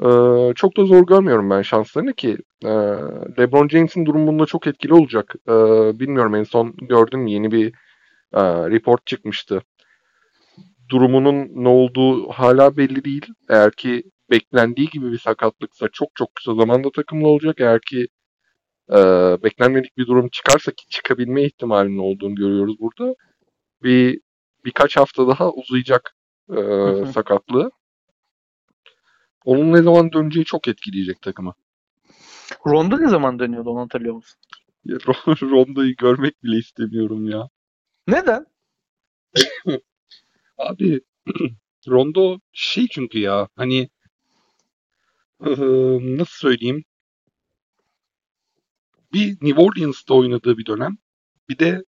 Ee, 0.00 0.52
çok 0.54 0.76
da 0.76 0.84
zor 0.84 1.06
görmüyorum 1.06 1.50
ben 1.50 1.62
şanslarını 1.62 2.14
ki 2.14 2.38
e, 2.64 2.68
LeBron 3.38 3.68
James'in 3.68 4.06
durumu 4.06 4.26
bunda 4.26 4.46
çok 4.46 4.66
etkili 4.66 4.94
olacak. 4.94 5.34
Ee, 5.48 5.52
bilmiyorum 6.00 6.34
en 6.34 6.44
son 6.44 6.74
gördün 6.76 7.20
mü 7.20 7.30
yeni 7.30 7.52
bir 7.52 7.66
e, 8.34 8.42
report 8.70 9.06
çıkmıştı. 9.06 9.62
Durumunun 10.88 11.48
ne 11.54 11.68
olduğu 11.68 12.28
hala 12.28 12.76
belli 12.76 13.04
değil. 13.04 13.26
Eğer 13.50 13.72
ki 13.72 14.02
beklendiği 14.30 14.88
gibi 14.88 15.12
bir 15.12 15.18
sakatlıksa 15.18 15.88
çok 15.92 16.08
çok 16.14 16.34
kısa 16.34 16.54
zamanda 16.54 16.90
takımlı 16.96 17.28
olacak. 17.28 17.56
Eğer 17.60 17.80
ki 17.80 18.06
e, 18.90 18.96
beklenmedik 19.42 19.96
bir 19.96 20.06
durum 20.06 20.28
çıkarsa 20.28 20.72
ki 20.72 20.88
çıkabilme 20.88 21.42
ihtimalinin 21.44 21.98
olduğunu 21.98 22.34
görüyoruz 22.34 22.76
burada. 22.80 23.14
Bir 23.82 24.20
birkaç 24.64 24.96
hafta 24.96 25.28
daha 25.28 25.52
uzayacak 25.52 26.16
e, 26.50 26.54
hı. 26.54 27.06
sakatlığı. 27.12 27.70
Onun 29.44 29.72
ne 29.72 29.82
zaman 29.82 30.12
döneceği 30.12 30.44
çok 30.44 30.68
etkileyecek 30.68 31.22
takımı. 31.22 31.54
Rondo 32.66 33.00
ne 33.00 33.08
zaman 33.08 33.38
dönüyordu 33.38 33.70
onu 33.70 33.80
hatırlıyor 33.80 34.14
musun? 34.14 34.40
Ya, 34.84 34.96
Ron- 34.96 35.50
Rondo'yu 35.50 35.96
görmek 35.96 36.44
bile 36.44 36.56
istemiyorum 36.56 37.28
ya. 37.28 37.48
Neden? 38.06 38.46
Abi 40.58 41.00
Rondo 41.88 42.38
şey 42.52 42.86
çünkü 42.88 43.18
ya 43.18 43.48
hani 43.56 43.88
ıı, 45.46 46.18
nasıl 46.18 46.48
söyleyeyim 46.48 46.84
bir 49.12 49.28
New 49.28 49.62
Orleans'ta 49.62 50.14
oynadığı 50.14 50.58
bir 50.58 50.66
dönem 50.66 50.96
bir 51.48 51.58
de 51.58 51.84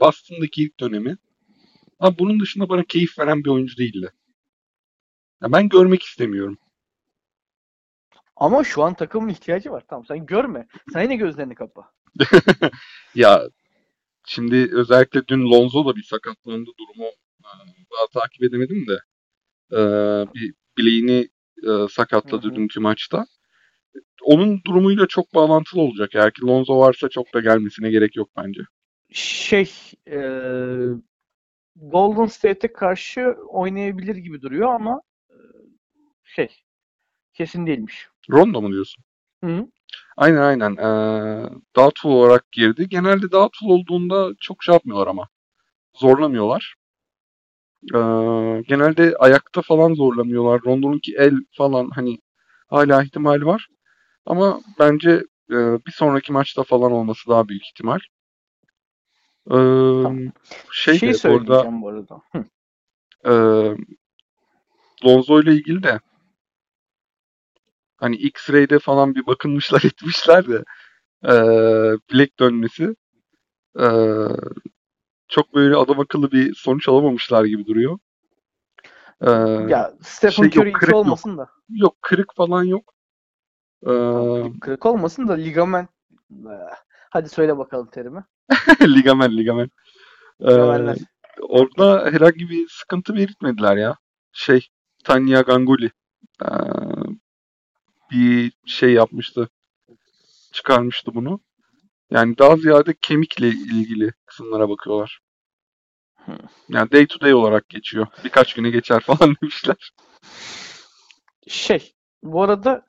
Boston'daki 0.00 0.62
ilk 0.62 0.80
dönemi 0.80 1.16
ama 1.98 2.18
bunun 2.18 2.40
dışında 2.40 2.68
bana 2.68 2.84
keyif 2.84 3.18
veren 3.18 3.44
bir 3.44 3.50
oyuncu 3.50 3.76
değildi. 3.76 4.12
Ya 5.42 5.52
ben 5.52 5.68
görmek 5.68 6.02
istemiyorum. 6.02 6.58
Ama 8.36 8.64
şu 8.64 8.82
an 8.82 8.94
takımın 8.94 9.28
ihtiyacı 9.28 9.70
var. 9.70 9.84
Tamam 9.88 10.06
sen 10.06 10.26
görme. 10.26 10.66
Sen 10.92 11.02
yine 11.02 11.16
gözlerini 11.16 11.54
kapa. 11.54 11.92
Ya 13.14 13.48
şimdi 14.26 14.68
özellikle 14.72 15.28
dün 15.28 15.50
Lonzo 15.50 15.86
da 15.86 15.96
bir 15.96 16.02
sakatlandı 16.02 16.70
durumu 16.78 17.10
daha 17.92 18.22
takip 18.22 18.42
edemedim 18.42 18.86
de 18.86 18.98
bir 20.34 20.54
bileğini 20.78 21.28
e, 21.62 21.88
sakatladı 21.90 22.54
dünkü 22.54 22.80
maçta. 22.80 23.26
Onun 24.22 24.60
durumuyla 24.66 25.06
çok 25.06 25.34
bağlantılı 25.34 25.80
olacak. 25.80 26.10
Eğer 26.14 26.32
ki 26.32 26.42
Lonzo 26.46 26.78
varsa 26.78 27.08
çok 27.08 27.34
da 27.34 27.40
gelmesine 27.40 27.90
gerek 27.90 28.16
yok 28.16 28.28
bence. 28.36 28.60
Şey 29.12 29.70
eee, 30.06 30.78
Golden 31.76 32.26
State'e 32.26 32.72
karşı 32.72 33.36
oynayabilir 33.48 34.16
gibi 34.16 34.42
duruyor 34.42 34.74
ama 34.74 35.00
eee, 35.30 35.36
şey 36.24 36.48
kesin 37.34 37.66
değilmiş. 37.66 38.08
Rondo 38.30 38.62
mu 38.62 38.72
diyorsun? 38.72 39.04
Hı 39.44 39.50
-hı. 39.50 39.68
Aynen 40.16 40.42
aynen. 40.42 40.72
E, 40.76 40.88
doubtful 41.76 42.10
olarak 42.12 42.52
girdi. 42.52 42.88
Genelde 42.88 43.32
doubtful 43.32 43.70
olduğunda 43.70 44.30
çok 44.40 44.62
şey 44.64 44.72
yapmıyorlar 44.74 45.06
ama. 45.06 45.28
Zorlamıyorlar. 45.94 46.74
E, 47.94 47.98
genelde 48.68 49.14
ayakta 49.18 49.62
falan 49.62 49.94
zorlamıyorlar. 49.94 50.60
Rondo'nunki 50.66 51.14
el 51.18 51.32
falan 51.56 51.90
hani 51.94 52.18
hala 52.68 53.02
ihtimal 53.02 53.40
var. 53.42 53.68
Ama 54.26 54.60
bence 54.78 55.10
e, 55.50 55.56
bir 55.86 55.92
sonraki 55.92 56.32
maçta 56.32 56.62
falan 56.62 56.92
olması 56.92 57.30
daha 57.30 57.48
büyük 57.48 57.66
ihtimal. 57.66 57.98
E, 59.50 59.56
şey 60.72 60.98
Şey 60.98 61.08
de 61.08 61.12
bu 61.28 61.32
arada 61.32 61.44
söyleyeceğim 61.44 61.82
bu 61.82 61.88
arada. 61.88 62.20
Hı. 62.32 62.44
e, 63.24 63.32
Lonzo 65.04 65.42
ile 65.42 65.52
ilgili 65.52 65.82
de 65.82 66.00
hani 67.96 68.16
X-ray'de 68.16 68.78
falan 68.78 69.14
bir 69.14 69.26
bakılmışlar 69.26 69.82
etmişler 69.84 70.46
de 70.48 70.64
e, 71.24 71.34
bilek 72.12 72.38
dönmesi 72.40 72.94
e, 73.80 73.86
çok 75.28 75.54
böyle 75.54 75.76
adam 75.76 76.00
akıllı 76.00 76.32
bir 76.32 76.54
sonuç 76.54 76.88
alamamışlar 76.88 77.44
gibi 77.44 77.66
duruyor. 77.66 77.98
E, 79.20 79.30
Ya 79.70 79.94
Stephen 80.02 80.30
şey 80.30 80.44
yok, 80.44 80.82
Curry 80.82 80.90
yok. 80.90 80.94
olmasın 80.94 81.38
da. 81.38 81.48
yok 81.68 81.96
kırık 82.02 82.34
falan 82.36 82.64
yok. 82.64 82.94
E, 83.82 83.86
Tamam, 83.86 84.58
kırık 84.60 84.86
olmasın 84.86 85.28
da 85.28 85.32
ligament. 85.32 85.90
Eh, 86.32 86.74
Hadi 87.10 87.28
söyle 87.28 87.58
bakalım 87.58 87.90
terimi. 87.90 88.24
ligamen 88.82 89.36
ligamen. 89.36 89.70
E, 90.40 90.44
Ligamenler. 90.44 90.96
orada 91.42 92.10
herhangi 92.12 92.48
bir 92.50 92.68
sıkıntı 92.68 93.14
belirtmediler 93.14 93.76
ya. 93.76 93.96
Şey 94.32 94.68
Tanya 95.04 95.40
Ganguli 95.40 95.90
e, 96.44 96.48
bir 98.10 98.52
şey 98.66 98.92
yapmıştı. 98.92 99.48
Çıkarmıştı 100.52 101.14
bunu. 101.14 101.40
Yani 102.10 102.38
daha 102.38 102.56
ziyade 102.56 102.94
kemikle 103.02 103.48
ilgili 103.48 104.12
kısımlara 104.26 104.68
bakıyorlar. 104.68 105.20
Hı. 106.16 106.32
Yani 106.68 106.92
day 106.92 107.06
to 107.06 107.20
day 107.20 107.34
olarak 107.34 107.68
geçiyor. 107.68 108.06
Birkaç 108.24 108.54
güne 108.54 108.70
geçer 108.70 109.00
falan 109.00 109.36
demişler. 109.42 109.92
Şey, 111.48 111.92
bu 112.22 112.42
arada 112.42 112.87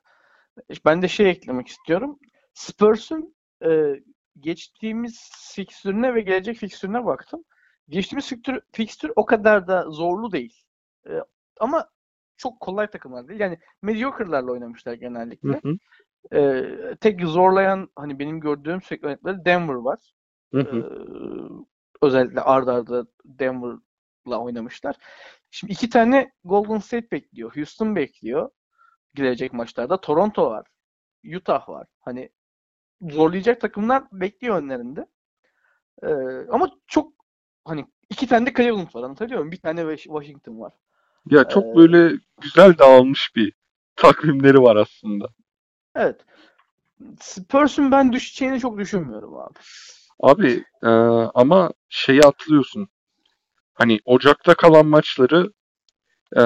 ben 0.84 1.02
de 1.02 1.08
şey 1.08 1.30
eklemek 1.30 1.68
istiyorum. 1.68 2.18
Spurs'un 2.54 3.34
e, 3.64 4.00
geçtiğimiz 4.40 5.30
fikstürüne 5.54 6.14
ve 6.14 6.20
gelecek 6.20 6.56
fikstürüne 6.56 7.04
baktım. 7.04 7.44
Geçtiğimiz 7.88 8.28
fikstür, 8.28 8.60
fikstür 8.72 9.12
o 9.16 9.26
kadar 9.26 9.68
da 9.68 9.90
zorlu 9.90 10.32
değil. 10.32 10.62
E, 11.08 11.12
ama 11.60 11.88
çok 12.36 12.60
kolay 12.60 12.90
takımlar 12.90 13.28
değil. 13.28 13.40
Yani 13.40 13.58
mediocre'larla 13.82 14.52
oynamışlar 14.52 14.94
genellikle. 14.94 15.60
Hı 15.62 15.68
hı. 15.68 15.76
E, 16.38 16.96
tek 17.00 17.20
zorlayan 17.22 17.88
hani 17.96 18.18
benim 18.18 18.40
gördüğüm 18.40 18.82
segmentleri 18.82 19.44
Denver 19.44 19.74
var. 19.74 19.98
Hı 20.52 20.60
E, 20.60 20.62
hı. 20.62 21.50
özellikle 22.02 22.40
ard 22.40 22.68
arda 22.68 23.06
Denver'la 23.24 24.38
oynamışlar. 24.38 24.96
Şimdi 25.50 25.72
iki 25.72 25.90
tane 25.90 26.32
Golden 26.44 26.78
State 26.78 27.10
bekliyor. 27.10 27.56
Houston 27.56 27.96
bekliyor 27.96 28.50
gelecek 29.14 29.52
maçlarda. 29.52 30.00
Toronto 30.00 30.50
var. 30.50 30.66
Utah 31.36 31.68
var. 31.68 31.86
Hani 32.00 32.30
zorlayacak 33.02 33.60
takımlar 33.60 34.02
bekliyor 34.12 34.56
önlerinde. 34.56 35.06
Ee, 36.02 36.08
ama 36.50 36.70
çok 36.86 37.12
hani 37.64 37.86
iki 38.10 38.26
tane 38.26 38.46
de 38.46 38.52
Cleveland 38.52 38.94
var 38.94 39.02
anlatabiliyor 39.02 39.40
muyum? 39.40 39.52
Bir 39.52 39.60
tane 39.60 39.96
Washington 39.96 40.60
var. 40.60 40.72
Ya 41.30 41.48
çok 41.48 41.64
Ee, 41.64 41.76
böyle 41.76 42.16
güzel 42.40 42.78
dağılmış 42.78 43.32
bir 43.36 43.52
takvimleri 43.96 44.62
var 44.62 44.76
aslında. 44.76 45.28
Evet. 45.94 46.20
Spurs'un 47.20 47.92
ben 47.92 48.12
düşeceğini 48.12 48.60
çok 48.60 48.78
düşünmüyorum 48.78 49.38
abi. 49.38 49.54
Abi 50.20 50.64
e, 50.82 50.88
ama 51.34 51.72
şeyi 51.88 52.20
atlıyorsun. 52.22 52.88
Hani 53.74 54.00
Ocak'ta 54.04 54.54
kalan 54.54 54.86
maçları 54.86 55.52
e, 56.36 56.42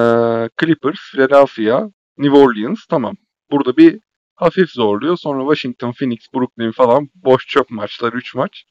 Clippers, 0.61 0.99
Philadelphia, 1.13 1.91
New 2.19 2.39
Orleans 2.39 2.87
tamam. 2.87 3.17
Burada 3.51 3.77
bir 3.77 4.01
hafif 4.35 4.71
zorluyor. 4.71 5.17
Sonra 5.17 5.43
Washington, 5.43 5.93
Phoenix, 5.93 6.19
Brooklyn 6.35 6.71
falan 6.71 7.11
boş 7.15 7.47
çöp 7.47 7.71
maçlar 7.71 8.13
3 8.13 8.35
maç. 8.35 8.65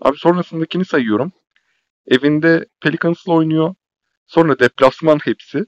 Abi 0.00 0.16
sonrasındakini 0.16 0.84
sayıyorum. 0.84 1.32
Evinde 2.06 2.66
Pelicans'la 2.80 3.32
oynuyor. 3.32 3.74
Sonra 4.26 4.58
deplasman 4.58 5.18
hepsi. 5.24 5.66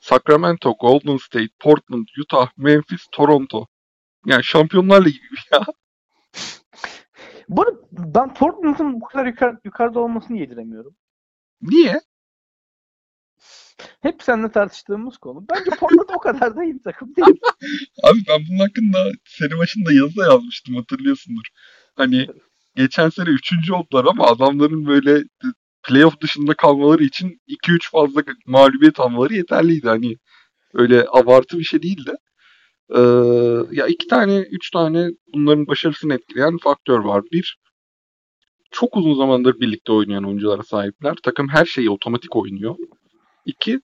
Sacramento, 0.00 0.74
Golden 0.80 1.16
State, 1.16 1.52
Portland, 1.60 2.06
Utah, 2.20 2.50
Memphis, 2.56 3.06
Toronto. 3.12 3.66
Yani 4.26 4.44
Şampiyonlar 4.44 5.04
Ligi 5.04 5.18
gibi 5.18 5.40
ya. 5.52 5.64
Bu 7.48 7.62
arada 7.62 7.78
ben 7.92 8.34
Portland'ın 8.34 9.00
bu 9.00 9.04
kadar 9.04 9.26
yukarı, 9.26 9.60
yukarıda 9.64 10.00
olmasını 10.00 10.36
yediremiyorum. 10.36 10.96
Niye? 11.62 12.00
Hep 14.00 14.22
seninle 14.22 14.50
tartıştığımız 14.50 15.18
konu. 15.18 15.44
Bence 15.50 15.70
Portland 15.70 16.08
o 16.16 16.18
kadar 16.18 16.56
da 16.56 16.64
iyi 16.64 16.74
bir 16.74 16.82
takım 16.82 17.16
değil. 17.16 17.26
Abi 18.02 18.18
ben 18.28 18.40
bunun 18.48 18.58
hakkında 18.58 19.12
sene 19.24 19.58
başında 19.58 19.92
yazı 19.92 20.20
yazmıştım 20.20 20.76
hatırlıyorsundur. 20.76 21.44
Hani 21.96 22.26
geçen 22.76 23.08
sene 23.08 23.28
üçüncü 23.28 23.72
oldular 23.72 24.04
ama 24.04 24.26
adamların 24.26 24.86
böyle 24.86 25.22
playoff 25.82 26.20
dışında 26.20 26.54
kalmaları 26.54 27.04
için 27.04 27.40
2-3 27.48 27.90
fazla 27.90 28.22
mağlubiyet 28.46 29.00
almaları 29.00 29.34
yeterliydi. 29.34 29.88
Hani 29.88 30.16
öyle 30.74 31.06
abartı 31.10 31.58
bir 31.58 31.64
şey 31.64 31.82
değildi. 31.82 32.12
Ee, 32.94 33.00
ya 33.70 33.86
iki 33.86 34.06
tane, 34.06 34.38
üç 34.38 34.70
tane 34.70 35.08
bunların 35.34 35.66
başarısını 35.66 36.14
etkileyen 36.14 36.58
faktör 36.58 36.98
var. 36.98 37.22
Bir, 37.32 37.58
çok 38.70 38.96
uzun 38.96 39.14
zamandır 39.14 39.60
birlikte 39.60 39.92
oynayan 39.92 40.24
oyunculara 40.24 40.62
sahipler. 40.62 41.14
Takım 41.22 41.48
her 41.48 41.64
şeyi 41.64 41.90
otomatik 41.90 42.36
oynuyor. 42.36 42.76
İki, 43.46 43.80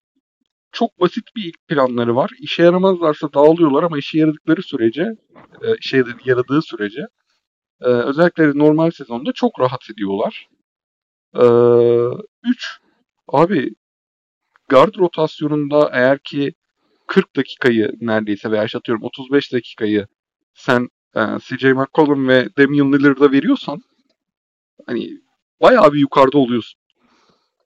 çok 0.73 1.01
basit 1.01 1.25
bir 1.37 1.45
ilk 1.45 1.69
planları 1.69 2.17
var. 2.17 2.31
İşe 2.41 2.63
yaramazlarsa 2.63 3.33
dağılıyorlar 3.35 3.83
ama 3.83 3.99
işe 3.99 4.19
yaradıkları 4.19 4.63
sürece, 4.63 5.03
e, 5.63 5.77
işe 5.81 6.05
yaradığı 6.25 6.63
sürece 6.63 7.01
e, 7.81 7.87
özellikle 7.89 8.59
normal 8.59 8.91
sezonda 8.91 9.33
çok 9.33 9.61
rahat 9.61 9.91
ediyorlar. 9.91 10.49
E, 11.35 11.45
üç, 12.45 12.79
abi 13.29 13.75
guard 14.69 14.95
rotasyonunda 14.99 15.91
eğer 15.93 16.19
ki 16.19 16.53
40 17.07 17.37
dakikayı 17.37 17.93
neredeyse 18.01 18.51
veya 18.51 18.67
atıyorum 18.75 19.05
35 19.05 19.53
dakikayı 19.53 20.07
sen 20.55 20.89
e, 21.17 21.21
CJ 21.41 21.65
McCollum 21.65 22.29
ve 22.29 22.49
Damian 22.59 22.93
Lillard'a 22.93 23.33
veriyorsan 23.33 23.79
hani 24.87 25.11
bayağı 25.63 25.93
bir 25.93 26.01
yukarıda 26.01 26.39
oluyorsun. 26.39 26.81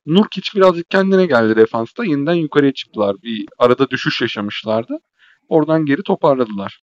Nurkic 0.07 0.51
birazcık 0.55 0.91
kendine 0.91 1.27
geldi 1.27 1.57
defansta. 1.57 2.05
Yeniden 2.05 2.35
yukarıya 2.35 2.73
çıktılar. 2.73 3.17
Bir 3.23 3.49
arada 3.59 3.91
düşüş 3.91 4.21
yaşamışlardı. 4.21 4.99
Oradan 5.49 5.87
geri 5.87 6.03
toparladılar. 6.03 6.81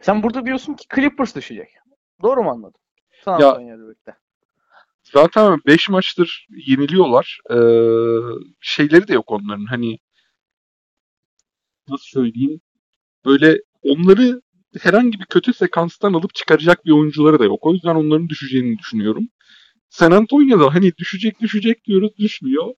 Sen 0.00 0.22
burada 0.22 0.46
diyorsun 0.46 0.74
ki 0.74 0.86
Clippers 0.94 1.36
düşecek. 1.36 1.68
Doğru 2.22 2.42
mu 2.42 2.50
anladım? 2.50 2.80
San 3.24 3.40
birlikte. 3.88 4.16
Zaten 5.02 5.60
5 5.66 5.88
maçtır 5.88 6.46
yeniliyorlar. 6.66 7.38
Ee, 7.50 7.56
şeyleri 8.60 9.08
de 9.08 9.14
yok 9.14 9.30
onların. 9.32 9.64
Hani 9.64 9.98
nasıl 11.88 12.06
söyleyeyim? 12.06 12.60
Böyle 13.24 13.58
onları 13.82 14.40
herhangi 14.80 15.20
bir 15.20 15.24
kötü 15.24 15.52
sekanstan 15.54 16.12
alıp 16.12 16.34
çıkaracak 16.34 16.84
bir 16.84 16.90
oyuncuları 16.90 17.38
da 17.38 17.44
yok. 17.44 17.66
O 17.66 17.72
yüzden 17.72 17.94
onların 17.94 18.28
düşeceğini 18.28 18.78
düşünüyorum. 18.78 19.28
San 19.88 20.10
Antonio'da 20.10 20.74
hani 20.74 20.96
düşecek 20.96 21.40
düşecek 21.40 21.84
diyoruz 21.84 22.16
düşmüyor. 22.18 22.74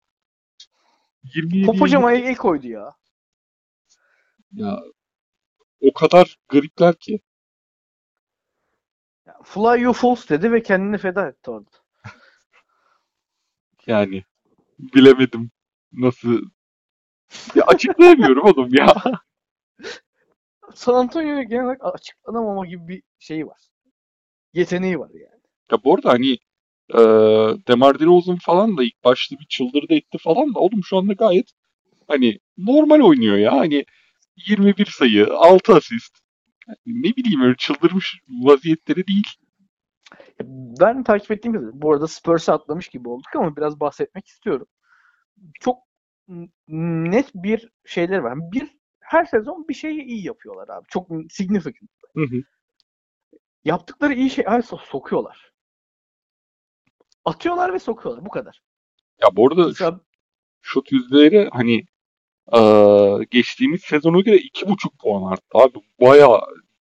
27 1.35 1.67
Popocama'ya 1.67 2.19
el 2.19 2.37
koydu 2.37 2.69
ya. 2.69 2.95
Ya 4.53 4.81
o 5.81 5.93
kadar 5.93 6.39
garipler 6.49 6.95
ki. 6.95 7.21
Ya, 9.27 9.39
Fly 9.45 9.81
you 9.83 9.93
fools 9.93 10.29
dedi 10.31 10.53
ve 10.53 10.63
kendini 10.63 10.99
feda 10.99 11.29
etti 11.29 11.51
orada. 11.51 11.71
Yani 13.87 14.25
bilemedim 14.79 15.51
nasıl 15.93 16.43
ya 17.55 17.65
açıklayamıyorum 17.65 18.45
oğlum 18.47 18.75
ya. 18.75 18.95
San 20.75 20.95
Antonio'ya 20.95 21.43
genel 21.43 21.65
olarak 21.65 21.81
açıklanamama 21.95 22.67
gibi 22.67 22.89
bir 22.89 23.03
şeyi 23.19 23.47
var. 23.47 23.61
Yeteneği 24.53 24.99
var 24.99 25.11
yani. 25.11 25.43
Ya 25.73 25.85
bu 25.85 25.95
arada 25.95 26.11
hani 26.11 26.39
e, 26.95 26.99
Demar 27.69 28.01
DeRozan 28.01 28.37
falan 28.37 28.77
da 28.79 28.85
ilk 28.85 29.05
başta 29.05 29.37
bir 29.41 29.47
çıldırdı 29.47 29.95
etti 29.95 30.19
falan 30.19 30.55
da 30.55 30.59
oğlum 30.59 30.85
şu 30.85 30.97
anda 30.97 31.13
gayet 31.13 31.51
hani 32.09 32.39
normal 32.59 33.01
oynuyor 33.01 33.37
ya. 33.37 33.53
Hani 33.57 33.85
21 34.49 34.87
sayı, 34.87 35.27
6 35.35 35.75
asist. 35.75 36.19
Yani 36.69 36.79
ne 36.87 37.17
bileyim 37.17 37.43
öyle 37.43 37.57
çıldırmış 37.57 38.21
vaziyetleri 38.29 39.07
değil. 39.07 39.27
Ben 40.81 41.03
takip 41.03 41.31
ettiğim 41.31 41.53
kadarıyla 41.53 41.83
bu 41.83 41.93
arada 41.93 42.09
Spurs'a 42.09 42.55
atlamış 42.55 42.89
gibi 42.89 43.09
olduk 43.09 43.37
ama 43.37 43.57
biraz 43.57 43.81
bahsetmek 43.81 44.27
istiyorum. 44.27 44.67
Çok 45.61 45.79
net 46.69 47.31
bir 47.35 47.71
şeyleri 47.85 48.23
var. 48.23 48.39
Bir 48.53 48.77
her 49.01 49.25
sezon 49.25 49.69
bir 49.69 49.75
şeyi 49.75 50.03
iyi 50.03 50.27
yapıyorlar 50.27 50.77
abi. 50.77 50.87
Çok 50.89 51.09
significant. 51.31 51.91
Hı 52.15 52.23
hı. 52.23 52.43
Yaptıkları 53.65 54.15
iyi 54.15 54.31
şey 54.31 54.45
ay 54.49 54.61
so- 54.61 54.87
sokuyorlar. 54.87 55.53
Atıyorlar 57.29 57.75
ve 57.75 57.79
sokuyorlar. 57.79 58.25
Bu 58.25 58.31
kadar. 58.31 58.61
Ya 59.23 59.29
bu 59.37 59.47
arada 59.49 59.67
Mesela 59.67 60.01
şut 60.63 60.93
yüzdeleri 60.93 61.49
hani 61.53 61.85
e, 62.57 62.61
geçtiğimiz 63.31 63.83
sezona 63.83 64.21
göre 64.21 64.37
2,5 64.37 64.97
puan 65.03 65.33
arttı 65.33 65.59
abi. 65.59 65.79
Baya 66.01 66.29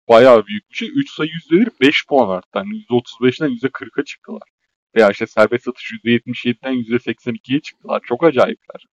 baya 0.09 0.45
büyük 0.45 0.69
bir 0.69 0.75
şey. 0.75 0.89
3 0.89 1.11
sayı 1.11 1.29
yüzdeleri 1.29 1.69
5 1.81 2.07
puan 2.07 2.29
arttı. 2.29 2.49
Yani 2.55 2.85
%35'den 2.89 3.49
%40'a 3.49 4.03
çıktılar. 4.03 4.49
Veya 4.95 5.09
işte 5.11 5.27
serbest 5.27 5.67
atış 5.67 5.91
%77'den 6.03 6.73
%82'ye 6.73 7.59
çıktılar. 7.59 8.01
Çok 8.05 8.23
acayipler. 8.23 8.85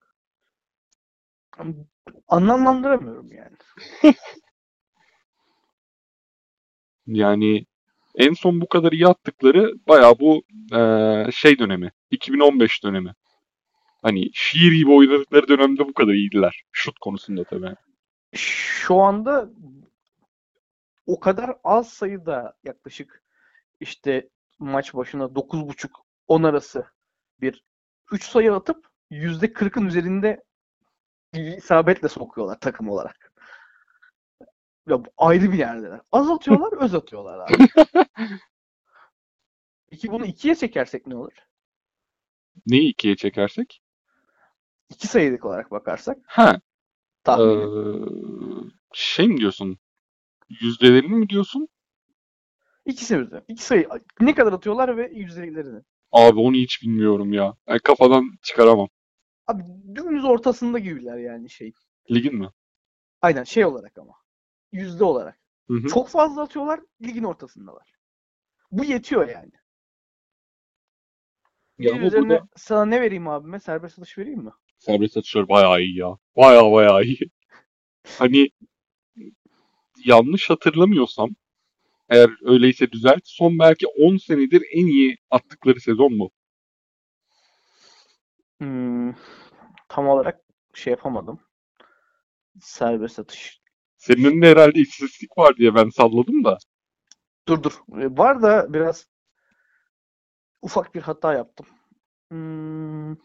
anlamlandıramıyorum 2.29 3.33
yani. 3.33 3.57
Yani 7.07 7.67
en 8.21 8.35
son 8.35 8.61
bu 8.61 8.69
kadar 8.69 8.93
iyi 8.93 9.07
attıkları 9.07 9.75
baya 9.89 10.19
bu 10.19 10.43
e, 10.77 11.33
şey 11.33 11.59
dönemi. 11.59 11.91
2015 12.11 12.85
dönemi. 12.85 13.15
Hani 14.03 14.31
şiir 14.33 14.73
gibi 14.73 14.91
oynadıkları 14.93 15.49
dönemde 15.49 15.89
bu 15.89 15.95
kadar 15.95 16.13
iyiydiler. 16.13 16.63
Şut 16.73 16.99
konusunda 16.99 17.45
tabii. 17.45 17.75
Şu 18.35 18.97
anda 18.97 19.51
o 21.07 21.21
kadar 21.21 21.51
az 21.65 21.89
sayıda 21.89 22.55
yaklaşık 22.65 23.23
işte 23.81 24.29
maç 24.59 24.95
başına 24.95 25.25
9.5-10 25.25 26.49
arası 26.49 26.85
bir 27.41 27.65
3 28.13 28.25
sayı 28.25 28.55
atıp 28.55 28.87
%40'ın 29.11 29.87
üzerinde 29.87 30.43
isabetle 31.35 32.09
sokuyorlar 32.09 32.61
takım 32.61 32.89
olarak. 32.89 33.20
Ya 34.89 35.03
ayrı 35.19 35.53
bir 35.53 35.59
yerdeler. 35.59 36.01
Az 36.13 36.31
atıyorlar, 36.31 36.83
öz 36.83 36.95
atıyorlar 36.95 37.39
abi. 37.39 37.69
Peki 39.91 40.13
bunu 40.13 40.27
ikiye 40.27 40.55
çekersek 40.55 41.07
ne 41.07 41.17
olur? 41.17 41.33
Neyi 42.67 42.91
ikiye 42.91 43.17
çekersek? 43.17 43.83
İki 44.91 45.07
sayılık 45.07 45.45
olarak 45.45 45.71
bakarsak 45.71 46.19
Ha, 46.27 46.61
tahmini. 47.25 47.63
Ee, 47.63 48.71
şey 48.93 49.29
mi 49.29 49.37
diyorsun? 49.37 49.79
Yüzdelerini 50.49 51.15
mi 51.17 51.29
diyorsun? 51.29 51.69
İkisi 52.87 53.19
birden. 53.19 53.43
İki 53.49 53.63
sayı. 53.63 53.89
Ne 54.21 54.35
kadar 54.35 54.53
atıyorlar 54.53 54.97
ve 54.97 55.11
yüzdelerini. 55.15 55.83
Abi 56.13 56.41
onu 56.41 56.57
hiç 56.57 56.83
bilmiyorum 56.83 57.33
ya. 57.33 57.55
Yani 57.69 57.79
kafadan 57.81 58.25
çıkaramam. 58.43 58.89
Abi 59.47 59.63
dümdüz 59.95 60.25
ortasında 60.25 60.79
gibiler 60.79 61.19
yani 61.19 61.51
şey. 61.51 61.73
Ligin 62.11 62.35
mi? 62.35 62.49
Aynen 63.23 63.45
şey 63.45 63.65
olarak 63.65 63.99
ama. 63.99 64.13
Yüzde 64.73 65.05
olarak. 65.05 65.39
Hı 65.69 65.75
hı. 65.75 65.89
Çok 65.89 66.09
fazla 66.09 66.43
atıyorlar, 66.43 66.81
ligin 67.03 67.25
ortasındalar. 67.25 67.93
Bu 68.71 68.85
yetiyor 68.85 69.29
yani. 69.29 69.53
Ya 71.79 72.03
bu 72.03 72.07
üzerine 72.07 72.31
da 72.31 72.49
sana 72.57 72.85
ne 72.85 73.01
vereyim 73.01 73.29
abime? 73.29 73.61
Serbest 73.61 73.99
atış 73.99 74.19
vereyim 74.19 74.41
mi? 74.41 74.51
serbest 74.81 75.17
atışları 75.17 75.49
bayağı 75.49 75.81
iyi 75.81 75.99
ya. 75.99 76.17
Bayağı 76.37 76.73
bayağı 76.73 77.05
iyi. 77.05 77.19
Hani 78.19 78.51
yanlış 80.05 80.51
hatırlamıyorsam 80.51 81.31
eğer 82.09 82.31
öyleyse 82.43 82.93
düzelt. 82.93 83.21
Son 83.25 83.59
belki 83.59 83.87
10 83.87 84.17
senedir 84.17 84.63
en 84.73 84.87
iyi 84.87 85.17
attıkları 85.31 85.81
sezon 85.81 86.19
bu. 86.19 86.31
Hmm, 88.59 89.15
tam 89.89 90.09
olarak 90.09 90.41
şey 90.75 90.91
yapamadım. 90.91 91.41
Serbest 92.61 93.19
atış. 93.19 93.60
Senin 94.01 94.25
önünde 94.25 94.49
herhalde 94.51 94.81
istatistik 94.81 95.39
var 95.39 95.57
diye 95.57 95.75
ben 95.75 95.89
salladım 95.89 96.45
da. 96.45 96.59
Dur 97.49 97.63
dur. 97.63 97.73
Ee, 97.93 98.17
Var 98.19 98.43
da 98.43 98.73
biraz 98.73 99.07
ufak 100.63 100.95
bir 100.95 101.01
hata 101.03 101.35
yaptım. 101.35 101.67
Hmm, 102.31 103.17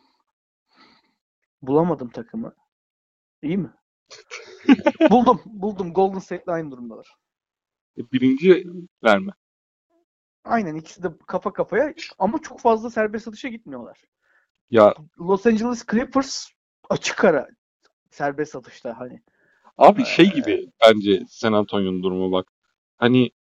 bulamadım 1.62 2.10
takımı. 2.10 2.56
İyi 3.42 3.58
mi? 3.58 3.74
buldum. 5.12 5.42
Buldum. 5.46 5.94
Golden 5.94 6.20
State'le 6.20 6.52
aynı 6.54 6.72
durumdalar. 6.72 7.16
Birinci 7.98 8.64
verme. 9.04 9.32
Aynen 10.44 10.76
ikisi 10.76 11.04
de 11.04 11.08
kafa 11.28 11.54
kafaya 11.54 11.94
ama 12.20 12.42
çok 12.42 12.60
fazla 12.60 12.90
serbest 12.90 13.28
atışa 13.28 13.48
gitmiyorlar. 13.48 14.02
Ya 14.70 14.94
Los 15.20 15.46
Angeles 15.46 15.86
Clippers 15.92 16.48
açık 16.90 17.26
ara 17.26 17.48
serbest 18.12 18.56
atışta 18.56 19.00
hani. 19.00 19.22
Abi 19.78 20.06
şey 20.06 20.26
Ee, 20.26 20.30
gibi 20.30 20.68
bence 20.82 21.22
San 21.30 21.54
Antonio'nun 21.54 22.04
durumu 22.04 22.32
bak. 22.32 22.48
Hani 22.98 23.32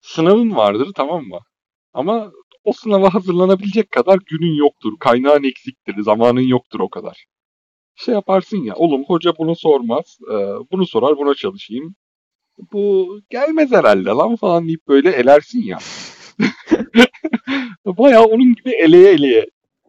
sınavın 0.00 0.56
vardır 0.56 0.88
tamam 0.96 1.24
mı? 1.24 1.38
Ama 1.92 2.32
o 2.64 2.72
sınava 2.72 3.14
hazırlanabilecek 3.14 3.90
kadar 3.90 4.18
günün 4.26 4.54
yoktur. 4.58 4.92
Kaynağın 5.00 5.44
eksiktir. 5.44 5.94
Zamanın 6.02 6.40
yoktur 6.48 6.80
o 6.80 6.88
kadar. 6.90 7.26
şey 7.96 8.14
yaparsın 8.14 8.58
ya. 8.58 8.74
Oğlum 8.76 9.04
hoca 9.04 9.32
bunu 9.38 9.56
sormaz. 9.56 10.18
e, 10.30 10.34
bunu 10.72 10.86
sorar 10.86 11.18
buna 11.18 11.34
çalışayım. 11.34 11.94
Bu 12.72 13.08
gelmez 13.30 13.72
herhalde 13.72 14.10
lan 14.10 14.36
falan 14.36 14.66
deyip 14.68 14.88
böyle 14.88 15.10
elersin 15.10 15.62
ya. 15.62 15.78
Bayağı 17.86 18.24
onun 18.24 18.54
gibi 18.54 18.70
eleye 18.70 19.12
eleye 19.12 19.46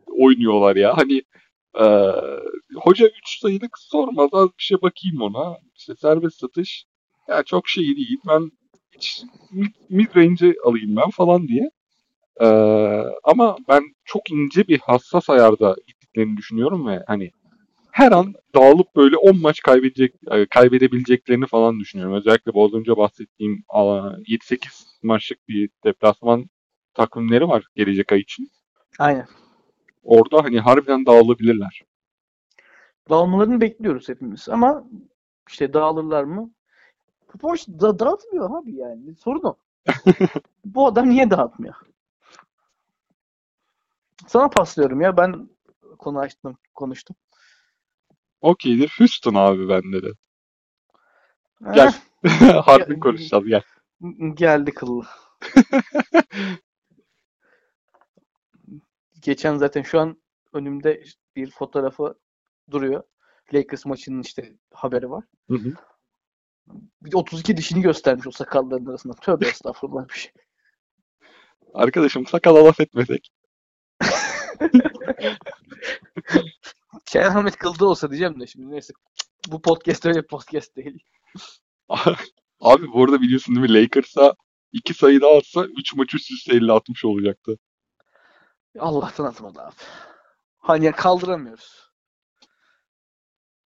oynuyorlar 0.07 0.75
ya. 0.75 0.97
Hani 0.97 1.21
e, 1.79 1.85
hoca 2.75 3.07
3 3.07 3.39
sayılık 3.41 3.79
sormaz 3.79 4.29
az 4.33 4.47
bir 4.47 4.63
şey 4.63 4.77
bakayım 4.81 5.21
ona. 5.21 5.57
İşte 5.75 5.95
serbest 5.95 6.39
satış 6.39 6.85
ya 7.27 7.43
çok 7.43 7.67
şey 7.69 7.83
değil. 7.83 8.17
Ben 8.27 8.51
hiç 8.95 9.23
mid, 9.51 9.73
mid 9.89 10.15
range 10.15 10.55
alayım 10.65 10.95
ben 10.95 11.09
falan 11.09 11.47
diye. 11.47 11.69
E, 12.41 12.47
ama 13.23 13.57
ben 13.69 13.83
çok 14.05 14.31
ince 14.31 14.67
bir 14.67 14.79
hassas 14.79 15.29
ayarda 15.29 15.75
gittiklerini 15.87 16.37
düşünüyorum 16.37 16.87
ve 16.87 17.03
hani 17.07 17.31
her 17.91 18.11
an 18.11 18.33
dağılıp 18.55 18.95
böyle 18.95 19.17
10 19.17 19.41
maç 19.41 19.61
kaybedecek 19.61 20.13
e, 20.31 20.45
kaybedebileceklerini 20.45 21.45
falan 21.45 21.79
düşünüyorum. 21.79 22.15
Özellikle 22.15 22.53
bu 22.53 22.65
az 22.65 22.73
önce 22.73 22.97
bahsettiğim 22.97 23.63
a, 23.69 23.81
7-8 23.81 24.85
maçlık 25.03 25.47
bir 25.47 25.69
deplasman 25.83 26.49
takvimleri 26.93 27.47
var 27.47 27.63
gelecek 27.75 28.11
ay 28.11 28.19
için. 28.19 28.47
Aynen. 28.99 29.25
Orada 30.05 30.43
hani 30.43 30.59
harbiden 30.59 31.05
dağılabilirler. 31.05 31.81
Dağılmalarını 33.09 33.61
bekliyoruz 33.61 34.09
hepimiz 34.09 34.49
ama 34.49 34.83
işte 35.49 35.73
dağılırlar 35.73 36.23
mı? 36.23 36.51
İşte 37.55 37.79
da 37.79 37.99
dağıtmıyor 37.99 38.59
abi 38.59 38.75
yani. 38.75 39.15
Sorun 39.15 39.43
o. 39.43 39.55
Bu 40.65 40.87
adam 40.87 41.09
niye 41.09 41.29
dağıtmıyor? 41.31 41.75
Sana 44.27 44.49
paslıyorum 44.49 45.01
ya. 45.01 45.17
Ben 45.17 45.49
konu 45.99 46.19
açtım, 46.19 46.57
konuştum. 46.73 47.15
Okeydir. 48.41 48.95
Houston 48.97 49.33
abi 49.35 49.69
bende 49.69 50.03
de. 50.03 50.07
Gel. 51.73 51.93
Eh, 52.23 52.31
Harbi 52.67 52.93
Ya- 52.93 52.99
konuşacağız 52.99 53.45
gel. 53.45 53.61
geldi 54.33 54.73
kıllı. 54.73 55.05
Geçen 59.25 59.57
zaten 59.57 59.81
şu 59.81 59.99
an 59.99 60.21
önümde 60.53 61.03
bir 61.35 61.51
fotoğrafı 61.51 62.15
duruyor. 62.71 63.03
Lakers 63.53 63.85
maçının 63.85 64.21
işte 64.21 64.55
haberi 64.73 65.09
var. 65.09 65.23
Hı 65.49 65.55
hı. 65.55 65.73
Bir 67.01 67.11
de 67.11 67.17
32 67.17 67.57
dişini 67.57 67.81
göstermiş 67.81 68.27
o 68.27 68.31
sakalların 68.31 68.85
arasında. 68.85 69.13
Tövbe 69.13 69.47
estağfurullah 69.47 70.09
bir 70.09 70.13
şey. 70.13 70.31
Arkadaşım 71.73 72.25
sakala 72.25 72.65
laf 72.65 72.79
etmesek. 72.79 73.31
Şahmet 77.11 77.57
kıldı 77.57 77.85
olsa 77.85 78.09
diyeceğim 78.09 78.39
de 78.39 78.47
şimdi 78.47 78.71
neyse. 78.71 78.93
Bu 79.47 79.61
podcast 79.61 80.05
öyle 80.05 80.23
bir 80.23 80.27
podcast 80.27 80.75
değil. 80.75 80.99
Abi 82.59 82.87
bu 82.93 83.03
arada 83.03 83.21
biliyorsun 83.21 83.55
değil 83.55 83.69
mi 83.69 83.81
Lakers'a 83.81 84.35
2 84.71 84.93
sayı 84.93 85.21
daha 85.21 85.37
atsa 85.37 85.65
3 85.65 85.95
maç 85.95 86.13
üst 86.13 86.31
üste 86.31 86.51
50-60 86.51 87.07
olacaktı. 87.07 87.57
Allah'tan 88.79 89.25
atmadı 89.25 89.61
abi. 89.61 89.75
Hani 90.57 90.91
kaldıramıyoruz. 90.91 91.91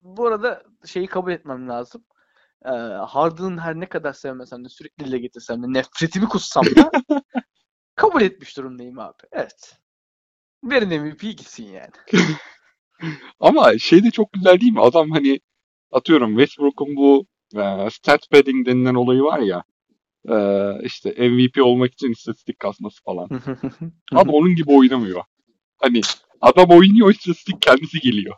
Bu 0.03 0.27
arada 0.27 0.62
şeyi 0.87 1.07
kabul 1.07 1.33
etmem 1.33 1.69
lazım. 1.69 2.05
Ee, 2.65 2.69
Harden'ın 3.09 3.59
her 3.59 3.75
ne 3.75 3.88
kadar 3.88 4.12
sevmesem 4.12 4.65
de 4.65 4.69
sürekli 4.69 5.05
dile 5.05 5.19
getirsem 5.19 5.62
de 5.62 5.67
nefretimi 5.79 6.29
kussam 6.29 6.65
da 6.65 6.91
kabul 7.95 8.23
etmiş 8.23 8.57
durumdayım 8.57 8.99
abi. 8.99 9.23
Evet. 9.33 9.79
Verin 10.65 11.03
MVP 11.03 11.21
gitsin 11.21 11.65
yani. 11.65 11.91
Ama 13.41 13.79
şey 13.79 14.05
de 14.05 14.11
çok 14.11 14.33
güzel 14.33 14.61
değil 14.61 14.73
mi? 14.73 14.81
Adam 14.81 15.11
hani 15.11 15.41
atıyorum 15.93 16.38
Westbrook'un 16.38 16.97
bu 16.97 17.27
e, 17.57 17.91
stat 17.91 18.31
padding 18.31 18.67
denilen 18.67 18.95
olayı 18.95 19.23
var 19.23 19.38
ya 19.38 19.65
e, 20.29 20.37
işte 20.83 21.29
MVP 21.29 21.63
olmak 21.63 21.93
için 21.93 22.13
istatistik 22.13 22.59
kasması 22.59 23.03
falan. 23.03 23.29
Abi 24.13 24.31
onun 24.31 24.55
gibi 24.55 24.71
oynamıyor. 24.71 25.23
Hani 25.79 26.01
adam 26.41 26.71
oynuyor 26.71 27.11
istatistik 27.11 27.63
kendisi 27.63 28.01
geliyor. 28.01 28.37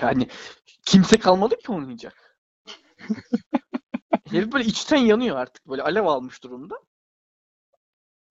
yani 0.00 0.28
kimse 0.86 1.16
kalmadı 1.16 1.56
ki 1.58 1.72
oynayacak. 1.72 2.38
Herif 4.30 4.52
böyle 4.52 4.64
içten 4.64 4.96
yanıyor 4.96 5.36
artık. 5.36 5.68
Böyle 5.68 5.82
alev 5.82 6.04
almış 6.04 6.44
durumda. 6.44 6.74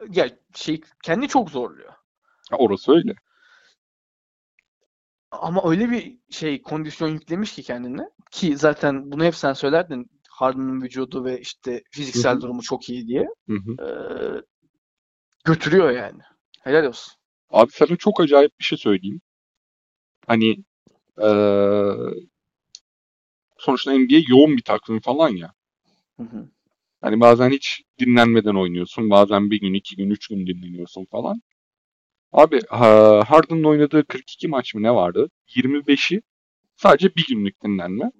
Ya 0.09 0.29
şey 0.55 0.81
kendi 1.03 1.27
çok 1.27 1.49
zorluyor. 1.49 1.93
Ha, 2.49 2.57
orası 2.57 2.91
öyle. 2.91 3.15
Ama 5.31 5.69
öyle 5.69 5.91
bir 5.91 6.19
şey 6.29 6.61
kondisyon 6.61 7.09
yüklemiş 7.09 7.53
ki 7.53 7.63
kendine 7.63 8.09
ki 8.31 8.57
zaten 8.57 9.11
bunu 9.11 9.23
hep 9.23 9.35
sen 9.35 9.53
söylerdin 9.53 10.20
Harden'ın 10.41 10.81
vücudu 10.81 11.25
ve 11.25 11.39
işte 11.39 11.83
fiziksel 11.91 12.33
Hı 12.33 12.37
hı. 12.37 12.41
durumu 12.41 12.61
çok 12.61 12.89
iyi 12.89 13.07
diye. 13.07 13.27
Ee, 13.81 13.85
götürüyor 15.45 15.91
yani. 15.91 16.21
Helal 16.63 16.85
olsun. 16.85 17.13
Abi 17.49 17.71
sana 17.71 17.95
çok 17.97 18.21
acayip 18.21 18.59
bir 18.59 18.63
şey 18.63 18.77
söyleyeyim. 18.77 19.21
Hani 20.27 20.63
eee 21.21 21.95
sonuçta 23.57 23.91
NBA 23.93 24.19
yoğun 24.27 24.57
bir 24.57 24.63
takvim 24.63 24.99
falan 24.99 25.29
ya. 25.29 25.53
Hı 26.17 26.23
hı. 26.23 26.49
Hani 27.01 27.19
bazen 27.19 27.49
hiç 27.49 27.81
dinlenmeden 27.99 28.55
oynuyorsun. 28.55 29.09
Bazen 29.09 29.51
bir 29.51 29.59
gün, 29.59 29.73
iki 29.73 29.95
gün, 29.95 30.09
üç 30.09 30.27
gün 30.27 30.47
dinleniyorsun 30.47 31.05
falan. 31.11 31.41
Abi 32.31 32.61
ha- 32.69 33.23
Harden'ın 33.27 33.63
oynadığı 33.63 34.05
42 34.05 34.47
maç 34.47 34.75
mı 34.75 34.83
ne 34.83 34.95
vardı? 34.95 35.29
25'i 35.55 36.21
sadece 36.77 37.15
bir 37.15 37.25
günlük 37.29 37.63
dinlenme. 37.63 38.11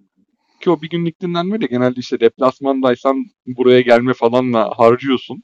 Ki 0.62 0.70
o 0.70 0.82
bir 0.82 0.90
günlük 0.90 1.22
dinlenme 1.22 1.62
de 1.62 1.66
genelde 1.66 2.00
işte 2.00 2.20
deplasmandaysan 2.20 3.26
buraya 3.46 3.82
gelme 3.82 4.14
falanla 4.14 4.72
harcıyorsun. 4.78 5.44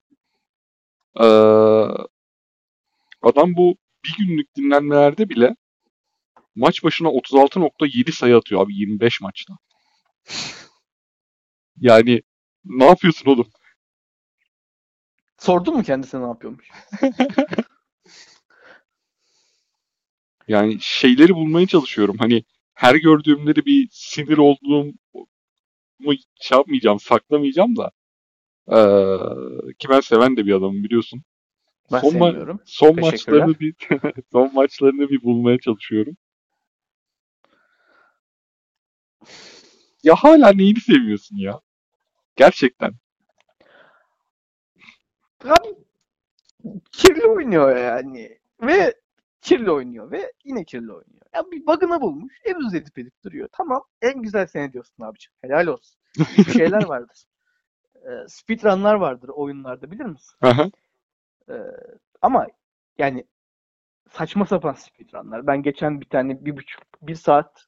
Ee, 1.20 1.24
adam 3.22 3.56
bu 3.56 3.78
bir 4.06 4.16
günlük 4.26 4.56
dinlenmelerde 4.56 5.30
bile 5.30 5.56
maç 6.56 6.84
başına 6.84 7.08
36.7 7.08 8.12
sayı 8.12 8.38
atıyor 8.38 8.62
abi 8.62 8.76
25 8.76 9.22
maçta. 9.22 9.54
Yani 11.78 12.22
ne 12.66 12.86
yapıyorsun 12.86 13.32
oğlum? 13.32 13.48
Sordun 15.38 15.76
mu 15.76 15.84
kendisine 15.84 16.22
ne 16.22 16.28
yapıyormuş? 16.28 16.70
Yani 20.48 20.78
şeyleri 20.82 21.36
bulmaya 21.36 21.68
çalışıyorum. 21.68 22.16
Hani 22.20 22.44
her 22.78 22.96
gördüğümde 22.96 23.56
de 23.56 23.66
bir 23.66 23.90
sinir 23.92 24.38
olduğumu 24.38 24.94
şey 26.42 26.58
yapmayacağım, 26.58 27.00
saklamayacağım 27.00 27.76
da. 27.76 27.92
Ee, 28.72 29.74
ki 29.80 29.90
ben 29.90 30.00
seven 30.00 30.38
de 30.38 30.46
bir 30.46 30.52
adamım 30.54 30.84
biliyorsun. 30.84 31.24
Ben 31.92 32.00
Son 32.00 32.14
ma-. 32.14 32.60
Son 32.66 33.00
maçlarını 33.00 33.60
bir 33.60 33.76
son 34.32 34.54
maçlarını 34.54 35.10
bir 35.10 35.24
bulmaya 35.24 35.60
çalışıyorum. 35.60 36.18
Ya 40.04 40.16
hala 40.16 40.54
neyini 40.54 40.80
sevmiyorsun 40.80 41.38
ya? 41.38 41.62
Gerçekten. 42.36 42.92
Abi 45.44 45.76
kirli 46.92 47.26
oynuyor 47.26 47.78
yani. 47.78 48.40
Ve 48.62 48.94
kirli 49.48 49.72
oynuyor 49.72 50.12
ve 50.12 50.34
yine 50.44 50.64
kirli 50.64 50.92
oynuyor. 50.92 51.22
Ya 51.34 51.52
bir 51.52 51.66
bug'ını 51.68 52.02
bulmuş. 52.02 52.34
En 52.46 52.78
edip 52.78 52.98
edip 52.98 53.24
duruyor. 53.24 53.50
Tamam. 53.52 53.84
En 54.02 54.22
güzel 54.22 54.48
sen 54.48 54.74
diyorsun 54.74 55.04
abiciğim. 55.04 55.34
Helal 55.42 55.68
olsun. 55.68 55.98
Bir 56.38 56.52
şeyler 56.52 56.84
vardır. 56.88 57.24
Ee, 57.96 58.28
speedrunlar 58.28 58.94
vardır 58.94 59.30
oyunlarda 59.30 59.92
bilir 59.92 60.06
misin? 60.06 60.38
Aha. 60.42 60.70
Ee, 61.50 61.54
ama 62.22 62.48
yani 62.98 63.26
saçma 64.12 64.46
sapan 64.46 64.74
speedrunlar. 64.74 65.48
Ben 65.48 65.64
geçen 65.64 66.02
bir 66.02 66.10
tane 66.10 66.46
bir 66.46 66.58
buçuk, 66.58 66.82
bir 67.02 67.16
saat 67.16 67.68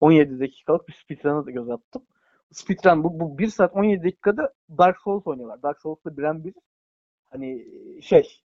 17 0.00 0.40
dakikalık 0.40 0.88
bir 0.88 0.92
speedrun'a 0.92 1.46
da 1.46 1.50
göz 1.50 1.70
attım. 1.70 2.02
Speedrun 2.52 3.04
bu, 3.04 3.20
bu 3.20 3.38
1 3.38 3.46
saat 3.46 3.76
17 3.76 4.04
dakikada 4.04 4.52
Dark 4.78 5.00
Souls 5.00 5.26
oynuyorlar. 5.26 5.62
Dark 5.62 5.80
Souls'ta 5.80 6.16
bilen 6.16 6.44
bir 6.44 6.54
hani 7.30 7.66
şey 8.02 8.44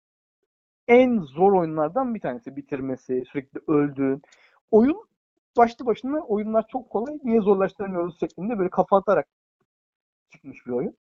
en 0.88 1.20
zor 1.20 1.52
oyunlardan 1.52 2.14
bir 2.14 2.20
tanesi 2.20 2.56
bitirmesi, 2.56 3.24
sürekli 3.32 3.60
öldüğün. 3.66 4.22
Oyun 4.70 5.08
başlı 5.56 5.86
başına 5.86 6.20
oyunlar 6.20 6.68
çok 6.68 6.90
kolay. 6.90 7.18
Niye 7.24 7.40
zorlaştıramıyoruz 7.40 8.20
şeklinde 8.20 8.58
böyle 8.58 8.70
kafa 8.70 8.96
atarak 8.98 9.26
çıkmış 10.30 10.66
bir 10.66 10.72
oyun. 10.72 10.96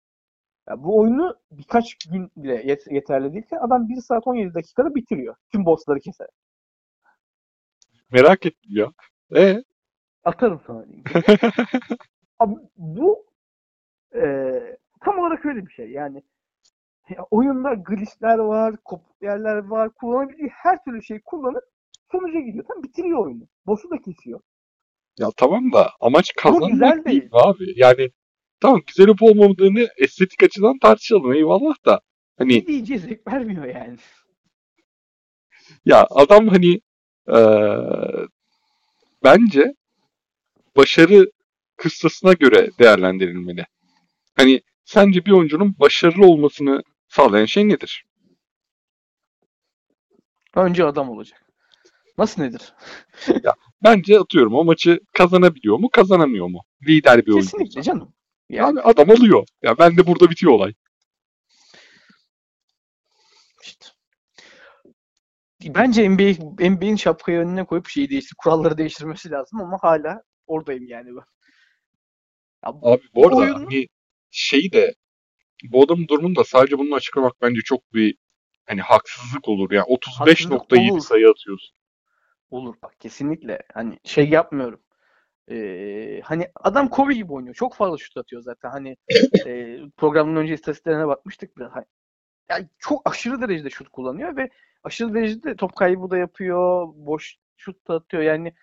Ya 0.69 0.83
bu 0.83 0.99
oyunu 0.99 1.35
birkaç 1.51 1.95
gün 2.11 2.31
bile 2.37 2.55
yet- 2.63 2.93
yeterli 2.93 3.33
değilken 3.33 3.57
adam 3.57 3.89
1 3.89 3.95
saat 4.01 4.27
17 4.27 4.53
dakikada 4.53 4.95
bitiriyor. 4.95 5.35
Tüm 5.51 5.65
bossları 5.65 5.99
keser. 5.99 6.27
Merak 8.11 8.45
ettim 8.45 8.71
ya. 8.75 8.91
E 9.35 9.63
Atarım 10.23 10.61
sana. 10.67 10.85
Abi 12.39 12.55
bu 12.77 13.25
eee, 14.15 14.77
tam 15.01 15.19
olarak 15.19 15.45
öyle 15.45 15.65
bir 15.65 15.71
şey. 15.71 15.91
Yani 15.91 16.23
ya 17.09 17.23
oyunda 17.31 17.73
glitchler 17.73 18.37
var, 18.37 18.75
kopuk 18.85 19.21
yerler 19.21 19.55
var, 19.57 19.89
kullanabildiği 19.93 20.49
her 20.49 20.83
türlü 20.83 21.03
şeyi 21.03 21.21
kullanıp 21.21 21.63
sonuca 22.11 22.39
gidiyor. 22.39 22.65
Tam 22.67 22.83
bitiriyor 22.83 23.25
oyunu. 23.25 23.47
Boss'u 23.65 23.89
da 23.91 23.97
kesiyor. 24.01 24.39
Ya 25.19 25.27
tamam 25.37 25.71
da 25.73 25.89
amaç 25.99 26.31
Ama 26.45 26.59
kazanmak 26.59 27.05
değil 27.05 27.21
değil. 27.21 27.29
abi? 27.31 27.73
Yani 27.75 28.11
tamam 28.59 28.81
güzel 28.87 29.07
olup 29.07 29.21
olmadığını 29.21 29.87
estetik 29.97 30.43
açıdan 30.43 30.79
tartışalım 30.79 31.33
eyvallah 31.33 31.75
da. 31.85 32.01
Hani 32.37 32.53
İzleyiciye 32.57 32.99
zevk 32.99 33.27
vermiyor 33.33 33.65
yani. 33.65 33.97
ya 35.85 36.07
adam 36.09 36.47
hani 36.47 36.79
eee, 37.29 38.27
bence 39.23 39.73
başarı 40.77 41.31
kıstasına 41.77 42.33
göre 42.33 42.69
değerlendirilmeli. 42.79 43.65
Hani 44.35 44.61
sence 44.85 45.25
bir 45.25 45.31
oyuncunun 45.31 45.75
başarılı 45.79 46.25
olmasını 46.25 46.83
sağlayan 47.13 47.45
şey 47.45 47.67
nedir? 47.67 48.05
Önce 50.55 50.85
adam 50.85 51.09
olacak. 51.09 51.45
Nasıl 52.17 52.41
nedir? 52.41 52.73
Bence 53.83 54.19
atıyorum 54.19 54.53
o 54.53 54.63
maçı 54.63 54.99
kazanabiliyor 55.13 55.77
mu, 55.77 55.89
kazanamıyor 55.89 56.47
mu? 56.47 56.61
Lider 56.87 57.25
bir 57.25 57.31
oyuncu. 57.31 57.51
Kesinlikle 57.51 57.81
canım. 57.81 58.13
Yani 58.49 58.67
Yani 58.67 58.79
adam 58.81 59.09
alıyor. 59.09 59.45
Ya 59.61 59.77
ben 59.77 59.97
de 59.97 60.07
burada 60.07 60.29
bitiyor 60.29 60.51
olay. 60.51 60.73
işte. 63.63 63.85
Bence 65.63 66.09
NBA, 66.09 66.33
NBA'in 66.69 66.95
şapkayı 66.95 67.39
önüne 67.39 67.65
koyup 67.65 67.87
şeyi 67.87 68.09
değiştir, 68.09 68.35
kuralları 68.37 68.77
değiştirmesi 68.77 69.31
lazım 69.31 69.61
ama 69.61 69.77
hala 69.81 70.21
oradayım 70.47 70.87
yani 70.87 71.07
ben. 71.09 71.23
Ya, 72.65 72.73
Abi 72.81 73.01
bu 73.15 73.27
arada 73.27 73.35
oyunun- 73.35 73.63
hani 73.63 73.87
şeyi 74.31 74.71
de 74.71 74.95
bu 75.71 75.83
adamın 75.83 76.07
durumunu 76.07 76.35
da 76.35 76.43
sadece 76.43 76.77
bunu 76.77 76.95
açıklamak 76.95 77.33
bence 77.41 77.61
çok 77.65 77.93
bir 77.93 78.15
hani 78.65 78.81
haksızlık 78.81 79.47
olur. 79.49 79.71
Yani 79.71 79.85
35.7 79.85 80.91
olur. 80.91 81.01
sayı 81.01 81.29
atıyorsun. 81.29 81.75
Olur 82.49 82.75
bak 82.83 82.99
kesinlikle. 82.99 83.59
Hani 83.73 83.99
şey 84.03 84.29
yapmıyorum. 84.29 84.81
Ee, 85.51 86.21
hani 86.23 86.51
adam 86.55 86.89
Kobe 86.89 87.13
gibi 87.13 87.33
oynuyor. 87.33 87.55
Çok 87.55 87.75
fazla 87.75 87.97
şut 87.97 88.17
atıyor 88.17 88.41
zaten. 88.41 88.69
Hani 88.69 88.97
e, 89.45 89.79
programdan 89.97 90.35
önce 90.35 90.53
istatistiklerine 90.53 91.07
bakmıştık 91.07 91.57
biraz. 91.57 91.71
Hani, 91.71 91.85
yani 92.49 92.69
çok 92.79 93.09
aşırı 93.09 93.41
derecede 93.41 93.69
şut 93.69 93.89
kullanıyor 93.89 94.37
ve 94.37 94.49
aşırı 94.83 95.13
derecede 95.13 95.55
top 95.55 95.75
kaybı 95.75 96.09
da 96.09 96.17
yapıyor. 96.17 96.87
Boş 96.95 97.37
şut 97.57 97.87
da 97.87 97.95
atıyor. 97.95 98.23
Yani 98.23 98.53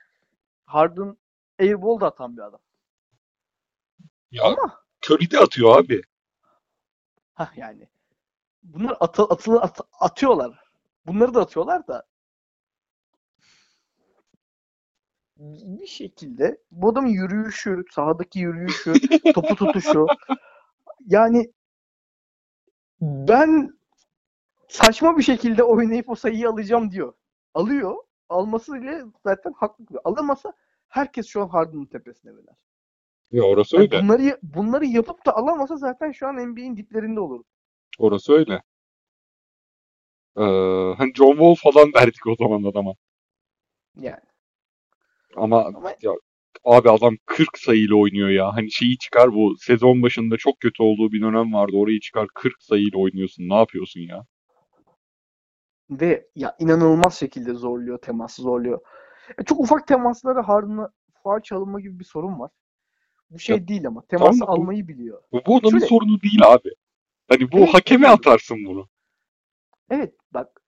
Harden 0.65 1.17
airball 1.61 2.01
da 2.01 2.07
atan 2.07 2.37
bir 2.37 2.43
adam. 2.43 2.61
Ya 4.31 4.45
Ama 4.45 4.81
Curry 5.07 5.31
de 5.31 5.39
atıyor 5.39 5.79
abi. 5.79 6.03
Ha 7.35 7.51
yani 7.57 7.89
bunlar 8.63 8.97
atı, 9.01 9.23
atılı 9.23 9.61
at- 9.61 9.81
atıyorlar. 10.01 10.65
Bunları 11.07 11.35
da 11.35 11.41
atıyorlar 11.41 11.87
da 11.89 12.07
bir 15.37 15.87
şekilde 15.87 16.59
bu 16.71 16.89
adamın 16.89 17.09
yürüyüşü, 17.09 17.85
sahadaki 17.91 18.39
yürüyüşü, 18.39 18.93
topu 19.35 19.57
tutuşu 19.57 20.07
yani 21.07 21.53
ben 23.01 23.79
saçma 24.69 25.19
bir 25.19 25.23
şekilde 25.23 25.63
oynayıp 25.63 26.11
o 26.11 26.15
sayıyı 26.15 26.49
alacağım 26.49 26.91
diyor. 26.91 27.13
Alıyor. 27.55 27.97
Alması 28.29 28.79
ile 28.79 29.03
zaten 29.25 29.53
haklı. 29.53 30.01
Alamasa 30.05 30.53
herkes 30.89 31.27
şu 31.27 31.43
an 31.43 31.49
Harden'ın 31.49 31.87
tepesine 31.87 32.33
biner. 32.33 32.57
Ya 33.33 33.43
orası 33.43 33.77
Yani 33.77 33.83
öyle. 33.83 34.03
bunları 34.03 34.39
bunları 34.43 34.87
yapıp 34.87 35.27
da 35.27 35.37
alamasa 35.37 35.77
zaten 35.77 36.13
şu 36.13 36.27
an 36.27 36.37
NBA'in 36.37 36.77
diplerinde 36.77 37.21
olur. 37.21 37.45
Orası 37.99 38.33
öyle. 38.33 38.63
Ee, 40.37 40.43
hani 40.99 41.13
John 41.15 41.31
Wall 41.31 41.55
falan 41.55 41.93
derdik 41.95 42.27
o 42.27 42.35
zaman 42.37 42.71
adama. 42.71 42.95
Yani. 43.97 44.21
Ama 45.37 45.65
Ama 45.65 45.95
ya 46.03 46.13
abi 46.65 46.91
adam 46.91 47.17
40 47.27 47.59
sayıyla 47.59 47.97
oynuyor 47.97 48.29
ya. 48.29 48.55
Hani 48.55 48.71
şeyi 48.73 48.99
çıkar 48.99 49.33
bu 49.35 49.57
sezon 49.59 50.03
başında 50.03 50.37
çok 50.37 50.61
kötü 50.61 50.83
olduğu 50.83 51.13
bir 51.13 51.23
dönem 51.23 51.53
vardı. 51.53 51.77
Orayı 51.77 52.01
çıkar 52.01 52.29
40 52.35 52.63
sayıyla 52.63 52.99
oynuyorsun. 52.99 53.49
Ne 53.49 53.55
yapıyorsun 53.55 54.01
ya? 54.01 54.27
ve 55.91 56.27
ya 56.37 56.57
inanılmaz 56.59 57.15
şekilde 57.15 57.55
zorluyor, 57.55 57.99
teması 57.99 58.43
zorluyor. 58.43 58.81
E, 59.39 59.45
çok 59.45 59.61
ufak 59.61 59.87
temaslara 59.87 60.49
Harden'a 60.49 60.91
faul 61.23 61.41
çalınma 61.41 61.81
gibi 61.81 61.99
bir 61.99 62.05
sorun 62.05 62.41
var. 62.41 62.51
Bu 63.31 63.39
şey 63.39 63.57
Ya, 63.57 63.69
değil 63.69 63.87
ama 63.87 64.03
teması 64.07 64.39
tamam 64.39 64.61
almayı 64.61 64.89
biliyor. 64.89 65.23
Bu, 65.33 65.43
bu 65.47 65.57
adamın 65.57 65.71
Şöyle- 65.79 65.87
sorunu 65.87 66.21
değil 66.23 66.41
abi. 66.47 66.69
Hani 67.29 67.53
bu 67.53 67.59
Evet, 67.59 67.75
hakeme 67.75 68.07
evet. 68.09 68.19
atarsın 68.19 68.65
bunu. 68.65 68.89
Evet 69.91 70.15
bak 70.33 70.63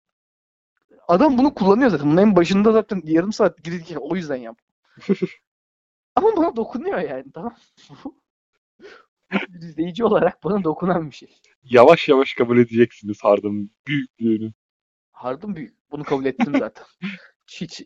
adam 1.08 1.38
bunu 1.38 1.54
kullanıyor 1.54 1.90
zaten. 1.90 2.06
Bunun 2.10 2.16
en 2.22 2.36
başında 2.36 2.72
zaten 2.72 3.02
yarım 3.04 3.32
saat 3.32 3.64
girdik 3.64 3.96
o 4.00 4.16
yüzden 4.16 4.36
yap. 4.36 4.58
Ama 6.16 6.36
bana 6.36 6.56
dokunuyor 6.56 6.98
yani 6.98 7.32
tamam. 7.34 7.56
İzleyici 9.60 10.04
olarak 10.04 10.44
bana 10.44 10.64
dokunan 10.64 11.10
bir 11.10 11.16
şey. 11.16 11.38
Yavaş 11.62 12.08
yavaş 12.08 12.34
kabul 12.34 12.58
edeceksiniz 12.58 13.18
Harden'ın 13.22 13.70
büyüklüğünü. 13.86 14.52
Harden 15.12 15.56
büyük. 15.56 15.90
Bunu 15.90 16.04
kabul 16.04 16.24
ettim 16.24 16.52
zaten. 16.58 16.84
Hiç. 17.46 17.84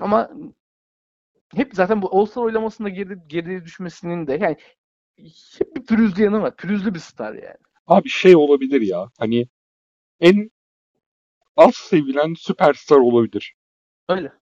Ama 0.00 0.30
hep 1.56 1.74
zaten 1.74 2.02
bu 2.02 2.18
All-Star 2.20 2.42
oylamasında 2.42 2.88
geri, 2.88 3.16
geriye 3.26 3.64
düşmesinin 3.64 4.26
de 4.26 4.32
yani 4.32 4.56
hep 5.58 5.76
bir 5.76 5.86
pürüzlü 5.86 6.22
yanı 6.22 6.42
var. 6.42 6.56
Pürüzlü 6.56 6.94
bir 6.94 6.98
star 6.98 7.34
yani. 7.34 7.56
Abi 7.86 8.08
şey 8.08 8.36
olabilir 8.36 8.80
ya. 8.80 9.10
Hani 9.18 9.48
en 10.20 10.50
az 11.56 11.74
sevilen 11.74 12.34
süperstar 12.34 12.96
olabilir. 12.96 13.54
Öyle. 14.08 14.32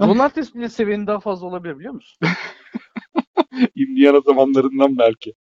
Ron 0.00 0.18
Artest 0.18 0.54
bile 0.54 0.68
seviyenin 0.68 1.06
daha 1.06 1.20
fazla 1.20 1.46
olabilir 1.46 1.78
biliyor 1.78 1.94
musun? 1.94 2.18
Indiana 3.74 4.20
zamanlarından 4.20 4.98
belki. 4.98 5.34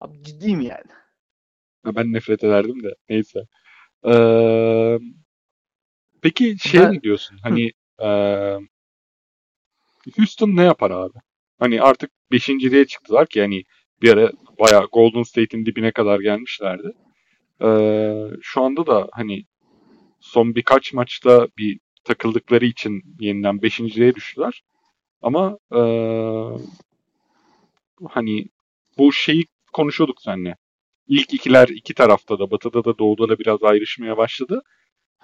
Abi 0.00 0.22
ciddiyim 0.22 0.60
yani. 0.60 0.90
Ya 1.86 1.96
Ben 1.96 2.12
nefret 2.12 2.44
ederdim 2.44 2.82
de. 2.82 2.94
Neyse. 3.08 3.46
Ee, 4.06 4.98
peki 6.24 6.56
şey 6.58 6.80
Ben- 6.80 6.94
ne 6.94 7.02
diyorsun? 7.02 7.38
Hani 7.42 7.72
ee, 8.02 8.58
Houston 10.16 10.56
ne 10.56 10.62
yapar 10.62 10.90
abi? 10.90 11.18
Hani 11.58 11.82
artık 11.82 12.10
beşinciliğe 12.32 12.86
çıktılar 12.86 13.26
ki 13.26 13.40
hani 13.40 13.62
bir 14.02 14.12
ara 14.12 14.30
bayağı 14.60 14.88
Golden 14.92 15.22
State'in 15.22 15.66
dibine 15.66 15.92
kadar 15.92 16.20
gelmişlerdi. 16.20 16.92
Ee, 17.62 18.12
şu 18.42 18.62
anda 18.62 18.86
da 18.86 19.08
hani 19.12 19.44
son 20.20 20.54
birkaç 20.54 20.92
maçta 20.92 21.48
bir 21.58 21.80
takıldıkları 22.04 22.64
için 22.64 23.02
yeniden 23.20 23.62
beşinciliğe 23.62 24.14
düştüler. 24.14 24.62
Ama 25.22 25.58
ee, 25.72 25.80
hani 28.10 28.44
bu 28.98 29.12
şeyi 29.12 29.44
konuşuyorduk 29.72 30.22
seninle. 30.22 30.56
İlk 31.08 31.34
ikiler 31.34 31.68
iki 31.68 31.94
tarafta 31.94 32.38
da 32.38 32.50
batıda 32.50 32.84
da 32.84 32.98
doğuda 32.98 33.28
da 33.28 33.38
biraz 33.38 33.62
ayrışmaya 33.62 34.16
başladı. 34.16 34.62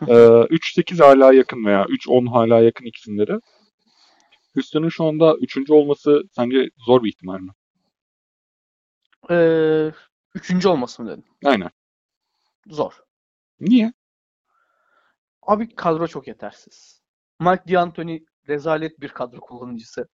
Ee, 0.08 0.46
3-8 0.50 1.02
hala 1.02 1.32
yakın 1.32 1.64
veya 1.64 1.84
3-10 1.84 2.30
hala 2.30 2.60
yakın 2.60 2.84
ikisinde 2.84 3.26
de. 3.26 3.40
Houston'ın 4.54 4.88
şu 4.88 5.04
anda 5.04 5.36
üçüncü 5.36 5.72
olması 5.72 6.22
sence 6.30 6.70
zor 6.86 7.02
bir 7.02 7.08
ihtimal 7.08 7.40
mi? 7.40 7.50
Ee, 9.30 9.92
üçüncü 10.34 10.68
olması 10.68 11.02
mı 11.02 11.10
dedin? 11.10 11.24
Aynen. 11.44 11.70
Zor. 12.66 12.92
Niye? 13.60 13.92
Abi 15.42 15.74
kadro 15.74 16.06
çok 16.06 16.28
yetersiz. 16.28 17.02
Mike 17.40 17.62
D'Antoni 17.68 18.24
rezalet 18.48 19.00
bir 19.00 19.08
kadro 19.08 19.40
kullanıcısı. 19.40 20.08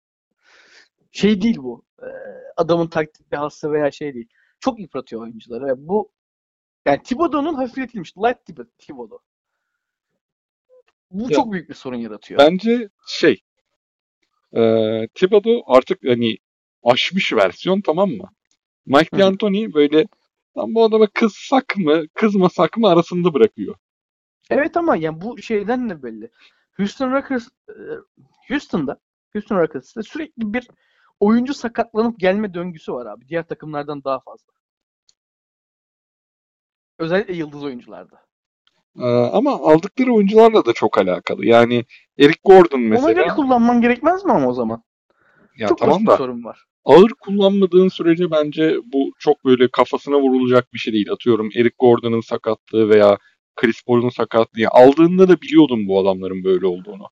Şey 1.13 1.43
değil 1.43 1.57
bu. 1.59 1.85
Ee, 2.03 2.07
adamın 2.57 2.87
taktik 2.87 3.33
dehası 3.33 3.73
veya 3.73 3.91
şey 3.91 4.15
değil. 4.15 4.29
Çok 4.61 4.81
yıpratıyor 4.81 5.23
oyuncuları 5.23 5.75
bu 5.77 6.13
yani 6.87 7.03
Thibodeau'nun 7.03 7.55
hafifletilmiş. 7.55 8.17
Light 8.17 8.39
Thibodeau. 8.79 9.21
Bu 11.13 11.23
Ya, 11.23 11.29
çok 11.29 11.53
büyük 11.53 11.69
bir 11.69 11.75
sorun 11.75 11.97
yaratıyor. 11.97 12.41
Bence 12.41 12.89
şey 13.07 13.43
e, 14.57 14.61
Thibodeau 15.15 15.63
artık 15.67 15.99
hani 16.07 16.37
aşmış 16.83 17.33
versiyon 17.33 17.81
tamam 17.81 18.11
mı? 18.11 18.31
Mike. 18.87 19.19
D'Antoni 19.19 19.75
böyle 19.75 20.07
lan 20.57 20.75
bu 20.75 20.85
adama 20.85 21.07
kızsak 21.07 21.77
mı 21.77 22.09
kızmasak 22.15 22.77
mı 22.77 22.89
arasında 22.89 23.35
bırakıyor. 23.35 23.75
Evet 24.51 24.77
ama 24.77 24.97
yani 24.97 25.21
bu 25.21 25.43
şeyden 25.43 25.91
de 25.91 26.03
belli. 26.03 26.31
Houston 26.77 27.13
Rockets 27.13 27.49
Houston'da 28.49 29.01
Houston 29.33 29.57
Rockets'ta 29.57 30.03
sürekli 30.03 30.55
bir 30.55 30.69
oyuncu 31.21 31.55
sakatlanıp 31.55 32.19
gelme 32.19 32.55
döngüsü 32.55 32.93
var 32.93 33.07
abi. 33.07 33.29
Diğer 33.29 33.47
takımlardan 33.49 34.05
daha 34.05 34.21
fazla. 34.21 34.53
Özellikle 36.99 37.35
yıldız 37.35 37.65
oyuncularda. 37.65 38.32
E, 38.99 39.05
ama 39.07 39.51
aldıkları 39.53 40.15
oyuncularla 40.15 40.67
da 40.67 40.73
çok 40.73 40.99
alakalı. 40.99 41.47
Yani 41.47 41.85
Eric 42.19 42.39
Gordon 42.45 42.79
Ona 42.79 42.85
göre 42.85 42.91
mesela 42.91 43.35
kullanman 43.35 43.81
gerekmez 43.81 44.25
mi 44.25 44.33
ama 44.33 44.49
o 44.49 44.53
zaman? 44.53 44.83
ya 45.59 45.69
Çok 45.69 45.79
tamam 45.79 46.07
da 46.07 46.13
bir 46.13 46.17
sorun 46.17 46.45
var. 46.45 46.65
ağır 46.85 47.11
kullanmadığın 47.21 47.89
sürece 47.89 48.31
bence 48.31 48.77
bu 48.93 49.13
çok 49.19 49.45
böyle 49.45 49.69
kafasına 49.69 50.21
vurulacak 50.21 50.73
bir 50.75 50.79
şey 50.79 50.93
değil. 50.93 51.11
Atıyorum 51.13 51.49
Eric 51.57 51.75
Gordon'ın 51.79 52.21
sakatlığı 52.21 52.89
veya 52.89 53.19
Chris 53.57 53.85
Paul'un 53.87 54.09
sakatlığı. 54.09 54.67
Aldığında 54.71 55.29
da 55.29 55.41
biliyordum 55.41 55.89
bu 55.89 56.01
adamların 56.01 56.45
böyle 56.45 56.67
olduğunu. 56.67 57.07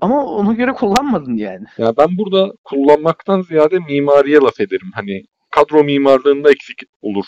Ama 0.00 0.24
ona 0.24 0.52
göre 0.52 0.72
kullanmadın 0.72 1.36
yani. 1.36 1.64
Ya 1.78 1.96
ben 1.96 2.18
burada 2.18 2.52
kullanmaktan 2.64 3.40
ziyade 3.42 3.78
mimariye 3.78 4.38
laf 4.38 4.60
ederim. 4.60 4.90
Hani 4.94 5.22
kadro 5.50 5.84
mimarlığında 5.84 6.50
eksik 6.50 6.78
olur. 7.02 7.24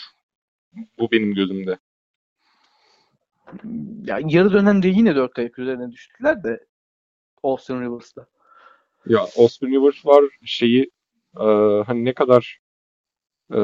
Bu 0.99 1.11
benim 1.11 1.33
gözümde. 1.33 1.77
Ya 4.03 4.19
yarı 4.27 4.53
dönemde 4.53 4.87
yine 4.87 5.15
dört 5.15 5.39
ayak 5.39 5.59
üzerine 5.59 5.91
düştüler 5.91 6.43
de 6.43 6.65
Austin 7.43 7.81
Rivers'la. 7.81 8.27
Ya 9.05 9.19
Austin 9.37 9.67
Rivers 9.67 10.05
var 10.05 10.25
şeyi 10.45 10.91
e, 11.39 11.45
hani 11.85 12.05
ne 12.05 12.13
kadar 12.13 12.59
e, 13.51 13.57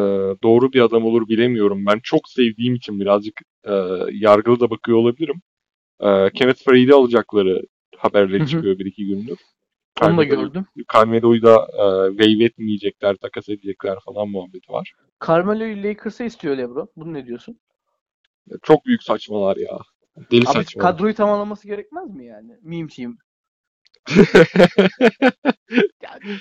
doğru 0.44 0.74
bir 0.74 0.82
adam 0.82 1.06
olur 1.06 1.28
bilemiyorum. 1.28 1.86
Ben 1.86 2.00
çok 2.04 2.30
sevdiğim 2.30 2.76
için 2.76 3.00
birazcık 3.00 3.42
e, 3.64 3.74
yargılı 4.12 4.60
da 4.60 4.70
bakıyor 4.70 4.98
olabilirim. 4.98 5.42
E, 6.00 6.30
Kenneth 6.30 6.64
Farid'i 6.64 6.94
alacakları 6.94 7.62
haberleri 7.98 8.48
çıkıyor 8.48 8.80
bir 8.80 8.86
iki 8.86 9.08
gündür. 9.08 9.38
Onu 10.02 10.18
da 10.18 10.24
gördüm. 10.24 10.66
Carmelo'yu 10.94 11.42
da 11.42 11.56
e, 11.56 12.10
waive 12.10 12.44
etmeyecekler, 12.44 13.16
takas 13.16 13.50
edecekler 13.50 13.98
falan 14.06 14.30
muhabbeti 14.30 14.72
var. 14.72 14.94
Carmelo'yu 15.28 15.84
Lakers'a 15.84 16.24
istiyor 16.24 16.58
LeBron. 16.58 16.90
Bunu 16.96 17.14
ne 17.14 17.26
diyorsun? 17.26 17.60
Çok 18.64 18.86
büyük 18.86 19.04
saçmalar 19.04 19.58
ya. 19.58 19.78
Deli 20.32 20.42
Abi 20.48 20.54
saçmalar. 20.54 20.92
kadroyu 20.92 21.14
tamamlaması 21.16 21.68
gerekmez 21.68 22.10
mi 22.16 22.26
yani? 22.26 22.58
Mimçiyim. 22.62 23.18
Yani 26.02 26.38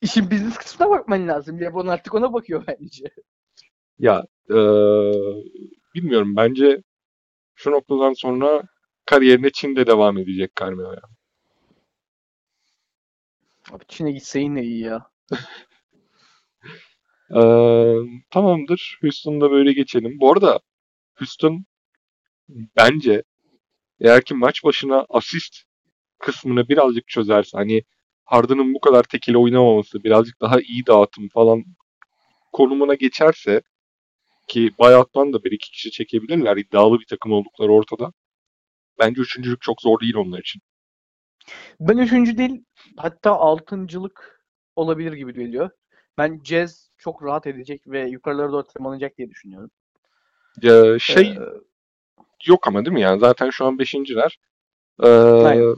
işin 0.00 0.30
business 0.30 0.56
kısmına 0.58 0.90
bakman 0.90 1.28
lazım. 1.28 1.60
LeBron 1.60 1.86
artık 1.86 2.14
ona 2.14 2.32
bakıyor 2.32 2.64
bence. 2.66 3.04
ya 3.98 4.24
e, 4.50 4.56
bilmiyorum 5.94 6.36
bence 6.36 6.82
şu 7.54 7.70
noktadan 7.70 8.12
sonra 8.12 8.62
kariyerine 9.06 9.50
Çin'de 9.50 9.86
devam 9.86 10.18
edecek 10.18 10.56
Carmelo 10.60 10.92
ya. 10.92 11.02
Abi 13.72 13.84
Çin'e 13.88 14.12
gitse 14.12 14.40
yine 14.40 14.62
iyi 14.62 14.80
ya. 14.80 15.10
E, 17.34 17.40
tamamdır. 18.30 18.98
Houston'da 19.02 19.50
böyle 19.50 19.72
geçelim. 19.72 20.20
Bu 20.20 20.32
arada 20.32 20.60
Houston 21.20 21.64
bence 22.76 23.22
eğer 24.00 24.24
ki 24.24 24.34
maç 24.34 24.64
başına 24.64 25.06
asist 25.08 25.56
kısmını 26.18 26.68
birazcık 26.68 27.08
çözerse 27.08 27.58
hani 27.58 27.82
Harden'ın 28.24 28.74
bu 28.74 28.80
kadar 28.80 29.02
tekil 29.02 29.34
oynamaması 29.34 30.04
birazcık 30.04 30.40
daha 30.40 30.60
iyi 30.60 30.86
dağıtım 30.86 31.28
falan 31.28 31.64
konumuna 32.52 32.94
geçerse 32.94 33.62
ki 34.48 34.70
bayattan 34.78 35.32
da 35.32 35.44
bir 35.44 35.52
iki 35.52 35.70
kişi 35.70 35.90
çekebilirler. 35.90 36.56
iddialı 36.56 37.00
bir 37.00 37.06
takım 37.06 37.32
oldukları 37.32 37.72
ortada. 37.72 38.12
Bence 38.98 39.20
üçüncülük 39.20 39.62
çok 39.62 39.82
zor 39.82 40.00
değil 40.00 40.14
onlar 40.14 40.38
için. 40.38 40.62
Ben 41.80 41.98
üçüncü 41.98 42.38
değil 42.38 42.64
hatta 42.96 43.30
altıncılık 43.30 44.44
olabilir 44.76 45.12
gibi 45.12 45.34
geliyor. 45.34 45.70
Ben 46.18 46.40
Jazz 46.44 46.90
çok 46.98 47.22
rahat 47.24 47.46
edecek 47.46 47.82
ve 47.86 48.08
yukarılara 48.08 48.52
doğru 48.52 48.66
tırmanacak 48.66 49.18
diye 49.18 49.30
düşünüyorum. 49.30 49.70
Ya 50.62 50.98
şey 50.98 51.30
Ee, 51.30 51.38
yok 52.46 52.66
ama 52.68 52.84
değil 52.84 52.94
mi 52.94 53.00
yani 53.00 53.20
zaten 53.20 53.50
şu 53.50 53.64
an 53.64 53.78
beşinciler. 53.78 54.38
Ee, 55.02 55.08
Aynen. 55.08 55.76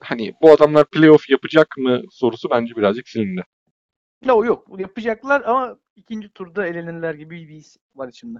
hani 0.00 0.34
bu 0.42 0.50
adamlar 0.52 0.84
playoff 0.90 1.30
yapacak 1.30 1.74
mı 1.78 2.02
sorusu 2.10 2.50
bence 2.50 2.76
birazcık 2.76 3.08
silindi. 3.08 3.42
no, 4.24 4.44
yok 4.44 4.80
yapacaklar 4.80 5.42
ama 5.46 5.78
ikinci 5.96 6.28
turda 6.28 6.66
elenirler 6.66 7.14
gibi 7.14 7.48
bir 7.48 7.54
his 7.54 7.76
var 7.94 8.08
içimde. 8.08 8.38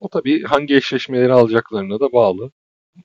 O 0.00 0.08
tabii 0.08 0.42
hangi 0.42 0.76
eşleşmeleri 0.76 1.32
alacaklarına 1.32 2.00
da 2.00 2.12
bağlı. 2.12 2.50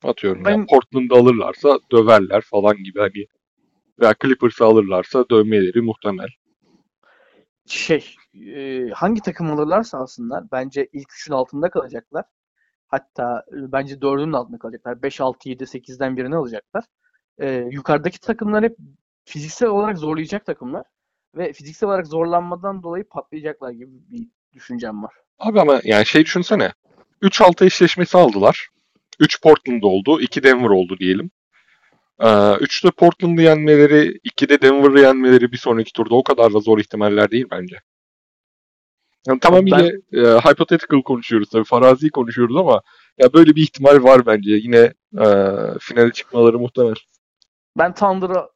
Atıyorum 0.04 0.46
Ben- 0.46 0.60
ya 0.60 0.66
Portland'ı 0.66 1.16
alırlarsa 1.16 1.80
döverler 1.92 2.42
falan 2.42 2.78
gibi 2.84 3.00
hani 3.00 3.26
veya 4.00 4.16
Clippers'ı 4.24 4.66
alırlarsa 4.66 5.26
dövmeleri 5.32 5.82
muhtemel. 5.82 6.28
Şey, 7.68 8.16
e, 8.56 8.90
hangi 8.90 9.22
takım 9.22 9.52
alırlarsa 9.52 9.98
alsınlar 9.98 10.44
bence 10.52 10.88
ilk 10.94 11.14
üçün 11.14 11.34
altında 11.34 11.70
kalacaklar. 11.70 12.26
Hatta 12.88 13.44
e, 13.52 13.72
bence 13.72 14.02
dördünün 14.02 14.34
altında 14.34 14.58
kalacaklar. 14.58 15.02
5, 15.02 15.22
6, 15.22 15.50
7, 15.50 15.64
8'den 15.64 16.18
birini 16.18 16.36
alacaklar. 16.36 16.84
E, 17.38 17.68
yukarıdaki 17.72 18.20
takımlar 18.20 18.64
hep 18.64 18.78
fiziksel 19.26 19.70
olarak 19.70 19.98
zorlayacak 19.98 20.46
takımlar. 20.46 20.86
Ve 21.36 21.54
fiziksel 21.54 21.90
olarak 21.90 22.08
zorlanmadan 22.08 22.84
dolayı 22.84 23.04
patlayacaklar 23.04 23.72
gibi 23.72 23.92
bir 23.92 24.28
düşüncem 24.54 25.04
var. 25.04 25.14
Abi 25.40 25.62
ama 25.62 25.82
yani 25.84 26.06
şey 26.06 26.26
düşünsene. 26.26 26.72
3-6 27.22 27.66
eşleşmesi 27.66 28.18
aldılar. 28.18 28.70
3 29.20 29.42
Portland 29.42 29.84
oldu. 29.84 30.22
2 30.22 30.44
Denver 30.44 30.70
oldu 30.70 30.98
diyelim. 31.00 31.32
3'te 32.20 32.92
Portland'ı 32.92 33.42
yenmeleri, 33.42 34.20
2'de 34.24 34.62
Denver'ı 34.62 35.00
yenmeleri 35.00 35.52
bir 35.52 35.58
sonraki 35.58 35.94
turda 35.94 36.16
o 36.16 36.24
kadar 36.24 36.54
da 36.54 36.60
zor 36.60 36.80
ihtimaller 36.80 37.32
değil 37.32 37.46
bence. 37.52 37.76
Yani 39.28 39.40
tamam 39.40 39.66
Ben- 39.66 40.02
e, 40.14 40.40
hypothetical 40.40 41.02
konuşuyoruz 41.02 41.50
tabii. 41.50 41.64
Farazi 41.64 42.10
konuşuyoruz 42.10 42.58
ama 42.58 42.82
ya 43.18 43.34
böyle 43.34 43.56
bir 43.56 43.62
ihtimal 43.64 44.04
var 44.04 44.26
bence. 44.26 44.52
Yine 44.52 44.94
e, 45.20 45.26
finale 45.80 46.12
çıkmaları 46.12 46.60
muhtemel. 46.60 46.96
Ben 47.78 47.94
Thunder'a 47.94 48.50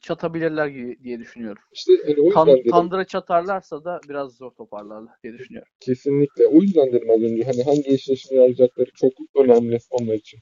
çatabilirler 0.00 0.74
diye 1.04 1.18
düşünüyorum. 1.18 1.62
İşte 1.72 1.92
hani 2.06 2.20
o 2.20 2.24
yüzden 2.24 2.46
dedim. 2.46 2.70
Thunder'a 2.70 3.04
çatarlarsa 3.04 3.84
da 3.84 4.00
biraz 4.08 4.36
zor 4.36 4.50
toparlarlar 4.50 5.14
diye 5.22 5.32
düşünüyorum. 5.32 5.72
Kesinlikle. 5.80 6.46
O 6.46 6.62
yüzden 6.62 6.92
dedim 6.92 7.10
az 7.10 7.22
önce 7.22 7.44
hani 7.44 7.62
hangi 7.64 7.94
eşleşmeyi 7.94 8.42
alacakları 8.42 8.90
çok 8.94 9.12
önemli 9.34 9.78
onlar 9.90 10.14
için. 10.14 10.40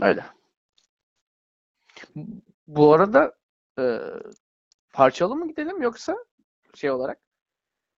Öyle. 0.00 0.24
Bu 2.66 2.94
arada 2.94 3.34
e, 3.78 3.98
parçalı 4.92 5.36
mı 5.36 5.48
gidelim 5.48 5.82
yoksa 5.82 6.16
şey 6.74 6.90
olarak 6.90 7.18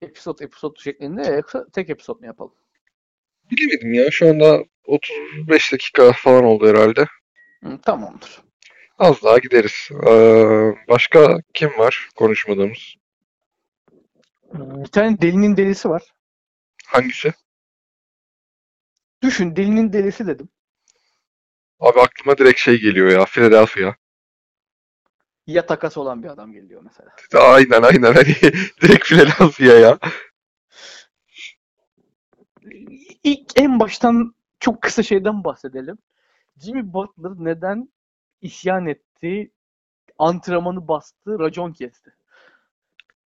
episod 0.01 0.39
episod 0.39 0.79
şeklinde 0.79 1.21
yoksa 1.27 1.65
tek 1.73 1.89
episod 1.89 2.19
mu 2.19 2.25
yapalım? 2.25 2.53
Bilemedim 3.51 3.93
ya. 3.93 4.11
Şu 4.11 4.29
anda 4.29 4.63
35 4.85 5.73
dakika 5.73 6.11
falan 6.11 6.43
oldu 6.43 6.67
herhalde. 6.67 7.05
Hı, 7.63 7.81
tamamdır. 7.81 8.41
Az 8.99 9.23
daha 9.23 9.37
gideriz. 9.37 9.89
Ee, 10.07 10.75
başka 10.87 11.37
kim 11.53 11.69
var 11.77 12.09
konuşmadığımız? 12.15 12.95
Bir 14.53 14.87
tane 14.87 15.21
delinin 15.21 15.57
delisi 15.57 15.89
var. 15.89 16.03
Hangisi? 16.85 17.33
Düşün 19.23 19.55
delinin 19.55 19.93
delisi 19.93 20.27
dedim. 20.27 20.49
Abi 21.79 21.99
aklıma 21.99 22.37
direkt 22.37 22.59
şey 22.59 22.81
geliyor 22.81 23.11
ya. 23.11 23.25
Philadelphia. 23.25 23.95
Ya 25.51 25.65
takas 25.65 25.97
olan 25.97 26.23
bir 26.23 26.27
adam 26.27 26.53
geliyor 26.53 26.81
mesela. 26.83 27.09
Aynen 27.53 27.81
aynen. 27.81 28.13
Hani 28.13 28.35
direkt 28.81 29.05
Philadelphia 29.05 29.63
ya. 29.73 29.99
İlk 33.23 33.59
en 33.59 33.79
baştan 33.79 34.35
çok 34.59 34.81
kısa 34.81 35.03
şeyden 35.03 35.43
bahsedelim. 35.43 35.97
Jimmy 36.57 36.93
Butler 36.93 37.31
neden 37.37 37.89
isyan 38.41 38.87
etti, 38.87 39.51
antrenmanı 40.19 40.87
bastı, 40.87 41.39
racon 41.39 41.71
kesti. 41.71 42.13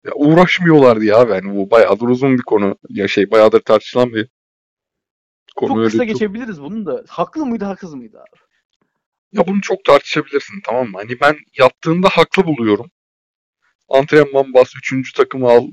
ya 0.05 0.13
uğraşmıyorlardı 0.15 1.05
ya 1.05 1.19
yani 1.19 1.57
bu 1.57 1.71
bayağıdır 1.71 2.09
uzun 2.09 2.33
bir 2.39 2.43
konu. 2.43 2.77
Ya 2.89 3.09
şey 3.09 3.31
bayağıdır 3.31 3.61
tartışılan 3.61 4.13
bir 4.13 4.29
konu. 5.57 5.69
Çok 5.69 5.79
öyle 5.79 5.89
kısa 5.89 5.99
çok- 5.99 6.09
geçebiliriz 6.09 6.63
bunu 6.63 6.87
da. 6.87 7.05
Haklı 7.09 7.47
mıydı, 7.47 7.65
haksız 7.65 7.95
mıydı 7.95 8.21
abi? 8.21 8.48
Ya 9.33 9.47
bunu 9.47 9.61
çok 9.61 9.85
tartışabilirsin 9.85 10.61
tamam 10.65 10.89
mı? 10.89 10.99
Hani 10.99 11.21
ben 11.21 11.37
yaptığında 11.59 12.09
haklı 12.09 12.47
buluyorum. 12.47 12.91
Antrenman 13.89 14.55
bas, 14.55 14.77
üçüncü 14.77 15.13
takımı 15.13 15.49
al. 15.49 15.69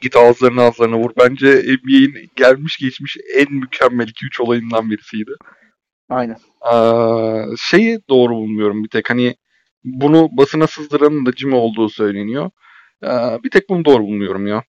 Git 0.00 0.16
ağızlarına 0.16 0.62
ağızlarına 0.62 0.98
vur. 0.98 1.10
Bence 1.18 1.46
NBA'in 1.48 2.30
gelmiş 2.36 2.76
geçmiş 2.78 3.16
en 3.34 3.52
mükemmel 3.52 4.08
2-3 4.08 4.42
olayından 4.42 4.90
birisiydi. 4.90 5.30
Aynen. 6.08 6.36
Aa, 6.60 7.44
şeyi 7.58 8.00
doğru 8.08 8.34
bulmuyorum 8.34 8.84
bir 8.84 8.88
tek 8.88 9.10
hani 9.10 9.36
bunu 9.84 10.28
basına 10.32 10.66
sızdıranın 10.66 11.26
da 11.26 11.32
Jimmy 11.32 11.54
olduğu 11.54 11.88
söyleniyor. 11.88 12.50
Aa, 13.02 13.42
bir 13.42 13.50
tek 13.50 13.68
bunu 13.68 13.84
doğru 13.84 14.02
bulmuyorum 14.02 14.46
ya. 14.46 14.62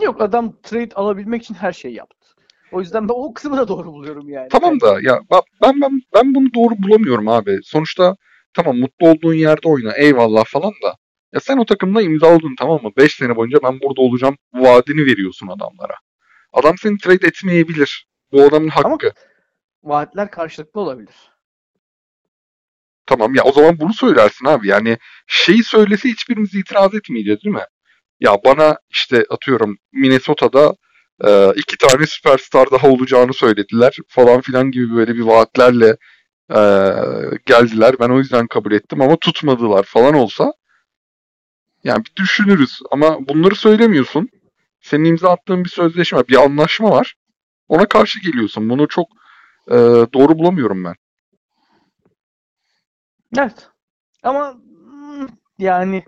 Yok 0.00 0.20
adam 0.20 0.56
trade 0.62 0.94
alabilmek 0.94 1.42
için 1.42 1.54
her 1.54 1.72
şeyi 1.72 1.94
yaptı. 1.94 2.15
O 2.72 2.80
yüzden 2.80 3.08
ben 3.08 3.14
o 3.16 3.34
kısmı 3.34 3.56
da 3.56 3.68
doğru 3.68 3.86
buluyorum 3.86 4.28
yani. 4.28 4.48
Tamam 4.48 4.80
da 4.80 4.98
ya 5.02 5.20
ben 5.62 5.80
ben 5.82 6.02
ben 6.14 6.34
bunu 6.34 6.54
doğru 6.54 6.74
bulamıyorum 6.82 7.28
abi. 7.28 7.58
Sonuçta 7.64 8.16
tamam 8.54 8.78
mutlu 8.78 9.08
olduğun 9.08 9.34
yerde 9.34 9.68
oyna 9.68 9.92
eyvallah 9.96 10.44
falan 10.44 10.72
da. 10.82 10.96
Ya 11.32 11.40
sen 11.40 11.58
o 11.58 11.64
takımla 11.64 12.02
imzaladın 12.02 12.54
tamam 12.58 12.82
mı? 12.82 12.90
5 12.96 13.14
sene 13.14 13.36
boyunca 13.36 13.58
ben 13.62 13.80
burada 13.80 14.00
olacağım 14.00 14.36
vaadini 14.54 15.06
veriyorsun 15.06 15.46
adamlara. 15.46 15.94
Adam 16.52 16.74
seni 16.78 16.98
trade 16.98 17.26
etmeyebilir. 17.26 18.06
Bu 18.32 18.42
adamın 18.42 18.68
hakkı. 18.68 18.88
Ama- 18.88 19.12
Vaatler 19.82 20.30
karşılıklı 20.30 20.80
olabilir. 20.80 21.14
Tamam 23.06 23.34
ya 23.34 23.42
o 23.44 23.52
zaman 23.52 23.80
bunu 23.80 23.92
söylersin 23.92 24.46
abi. 24.46 24.68
Yani 24.68 24.98
şeyi 25.26 25.64
söylese 25.64 26.08
hiçbirimiz 26.08 26.54
itiraz 26.54 26.94
etmeyeceğiz 26.94 27.44
değil 27.44 27.56
mi? 27.56 27.64
Ya 28.20 28.36
bana 28.44 28.76
işte 28.90 29.24
atıyorum 29.30 29.76
Minnesota'da 29.92 30.74
Ee, 31.24 31.52
iki 31.56 31.78
tane 31.78 32.06
süperstar 32.06 32.70
daha 32.70 32.88
olacağını 32.88 33.34
söylediler 33.34 33.96
falan 34.08 34.40
filan 34.40 34.70
gibi 34.70 34.94
böyle 34.96 35.14
bir 35.14 35.22
vaatlerle 35.22 35.96
e, 36.50 36.58
geldiler. 37.46 37.94
Ben 38.00 38.08
o 38.10 38.18
yüzden 38.18 38.46
kabul 38.46 38.72
ettim 38.72 39.00
ama 39.00 39.16
tutmadılar 39.16 39.82
falan 39.82 40.14
olsa 40.14 40.52
yani 41.84 42.04
bir 42.04 42.16
düşünürüz 42.16 42.80
ama 42.90 43.28
bunları 43.28 43.54
söylemiyorsun. 43.54 44.28
Senin 44.80 45.04
imza 45.04 45.30
attığın 45.30 45.64
bir 45.64 45.68
sözleşme, 45.68 46.28
bir 46.28 46.44
anlaşma 46.44 46.90
var. 46.90 47.14
Ona 47.68 47.88
karşı 47.88 48.20
geliyorsun. 48.20 48.68
Bunu 48.68 48.88
çok 48.88 49.06
e, 49.68 49.76
doğru 50.14 50.38
bulamıyorum 50.38 50.84
ben. 50.84 50.94
Evet. 53.38 53.70
Ama 54.22 54.54
hmm, 54.54 55.26
yani 55.58 56.04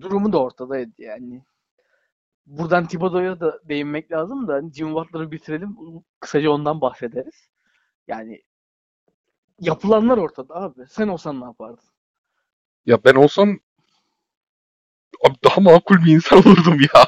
durumu 0.00 0.32
da 0.32 0.42
ortadaydı 0.42 0.92
yani. 0.98 1.44
Buradan 2.48 2.86
Thibodeau'ya 2.86 3.40
da 3.40 3.60
değinmek 3.68 4.12
lazım 4.12 4.48
da 4.48 4.62
Jim 4.74 4.94
Butler'ı 4.94 5.32
bitirelim. 5.32 5.76
Kısaca 6.20 6.50
ondan 6.50 6.80
bahsederiz. 6.80 7.48
Yani 8.08 8.42
yapılanlar 9.60 10.18
ortada 10.18 10.54
abi. 10.54 10.86
Sen 10.88 11.08
olsan 11.08 11.40
ne 11.40 11.44
yapardın? 11.44 11.84
Ya 12.86 13.04
ben 13.04 13.14
olsam 13.14 13.58
abi 15.26 15.34
daha 15.44 15.60
makul 15.60 15.96
bir 16.04 16.14
insan 16.14 16.38
olurdum 16.46 16.78
ya. 16.94 17.06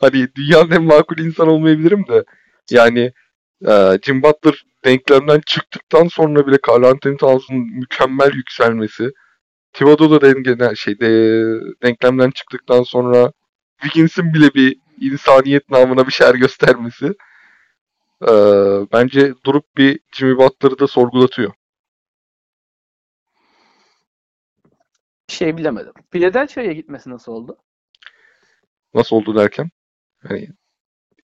hani 0.00 0.34
dünyanın 0.34 0.70
en 0.70 0.82
makul 0.82 1.18
insan 1.18 1.48
olmayabilirim 1.48 2.06
de 2.08 2.24
yani 2.70 3.12
e, 3.68 3.98
Jim 4.02 4.22
Butler 4.22 4.64
denklemden 4.84 5.40
çıktıktan 5.46 6.08
sonra 6.08 6.46
bile 6.46 6.58
Carl 6.68 6.82
Anthony 6.82 7.16
Towns'un 7.16 7.56
mükemmel 7.56 8.32
yükselmesi 8.34 9.10
Thibodeau 9.72 10.10
da 10.10 10.20
dengeden 10.20 10.74
şeyde 10.74 11.06
denklemden 11.82 12.30
çıktıktan 12.30 12.82
sonra 12.82 13.32
Wiggins'in 13.82 14.34
bile 14.34 14.54
bir 14.54 14.76
insaniyet 15.00 15.70
namına 15.70 16.06
bir 16.06 16.12
şeyler 16.12 16.34
göstermesi 16.34 17.06
e, 18.22 18.32
bence 18.92 19.34
durup 19.44 19.76
bir 19.76 20.00
Jimmy 20.12 20.36
Butler'ı 20.38 20.78
da 20.78 20.86
sorgulatıyor. 20.86 21.52
Şey 25.28 25.56
bilemedim. 25.56 25.92
Philadelphia'ya 26.10 26.72
gitmesi 26.72 27.10
nasıl 27.10 27.32
oldu? 27.32 27.56
Nasıl 28.94 29.16
oldu 29.16 29.34
derken? 29.36 29.70
Hani 30.28 30.48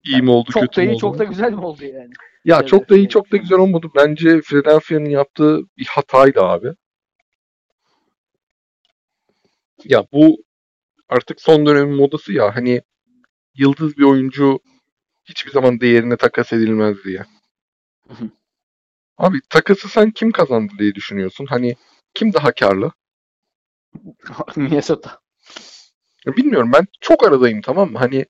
iyi 0.05 0.23
mi 0.23 0.31
oldu, 0.31 0.51
Çok 0.53 0.63
kötü 0.63 0.77
da 0.77 0.81
mü 0.85 0.87
iyi, 0.91 0.93
oldu? 0.93 1.01
çok 1.01 1.19
da 1.19 1.25
güzel 1.25 1.53
mi 1.53 1.61
oldu 1.65 1.85
yani? 1.85 2.11
Ya 2.45 2.67
çok 2.67 2.91
da 2.91 2.97
iyi, 2.97 3.09
çok 3.09 3.33
da 3.33 3.37
güzel 3.37 3.59
olmadı. 3.59 3.87
Bence 3.97 4.41
Philadelphia'nın 4.41 5.09
yaptığı 5.11 5.61
bir 5.79 5.87
hataydı 5.87 6.41
abi. 6.43 6.73
Ya 9.85 10.07
bu 10.13 10.37
artık 11.11 11.41
son 11.41 11.67
dönemin 11.67 11.97
modası 11.97 12.33
ya 12.33 12.57
hani 12.57 12.83
yıldız 13.55 13.97
bir 13.97 14.05
oyuncu 14.05 14.61
hiçbir 15.25 15.51
zaman 15.51 15.81
değerine 15.81 16.17
takas 16.17 16.53
edilmez 16.53 17.05
diye. 17.05 17.25
Hı 18.09 18.15
hı. 18.15 18.31
Abi 19.19 19.39
takası 19.51 19.89
sen 19.89 20.11
kim 20.11 20.33
kazandı 20.33 20.73
diye 20.79 20.95
düşünüyorsun? 20.95 21.47
Hani 21.47 21.77
kim 22.15 22.33
daha 22.33 22.53
karlı? 22.53 22.93
Minnesota. 24.57 25.21
Bilmiyorum 26.27 26.71
ben 26.75 26.87
çok 27.01 27.27
aradayım 27.27 27.61
tamam 27.63 27.93
mı? 27.93 27.99
Hani 27.99 28.27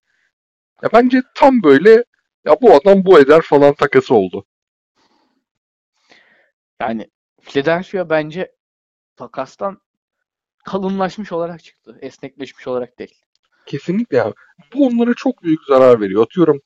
ya 0.83 0.89
bence 0.93 1.23
tam 1.35 1.63
böyle 1.63 2.05
ya 2.47 2.57
bu 2.63 2.75
adam 2.75 3.05
bu 3.05 3.19
eder 3.21 3.43
falan 3.43 3.75
takası 3.75 4.15
oldu. 4.15 4.47
Yani 6.81 7.11
Philadelphia 7.43 8.11
bence 8.11 8.53
takastan 9.17 9.81
kalınlaşmış 10.65 11.33
olarak 11.33 11.65
çıktı. 11.65 11.99
Esnekleşmiş 12.01 12.67
olarak 12.67 12.99
değil. 12.99 13.15
Kesinlikle 13.67 14.17
ya. 14.17 14.33
Bu 14.75 14.87
onlara 14.87 15.15
çok 15.15 15.43
büyük 15.43 15.61
zarar 15.69 16.01
veriyor. 16.01 16.23
Atıyorum 16.23 16.61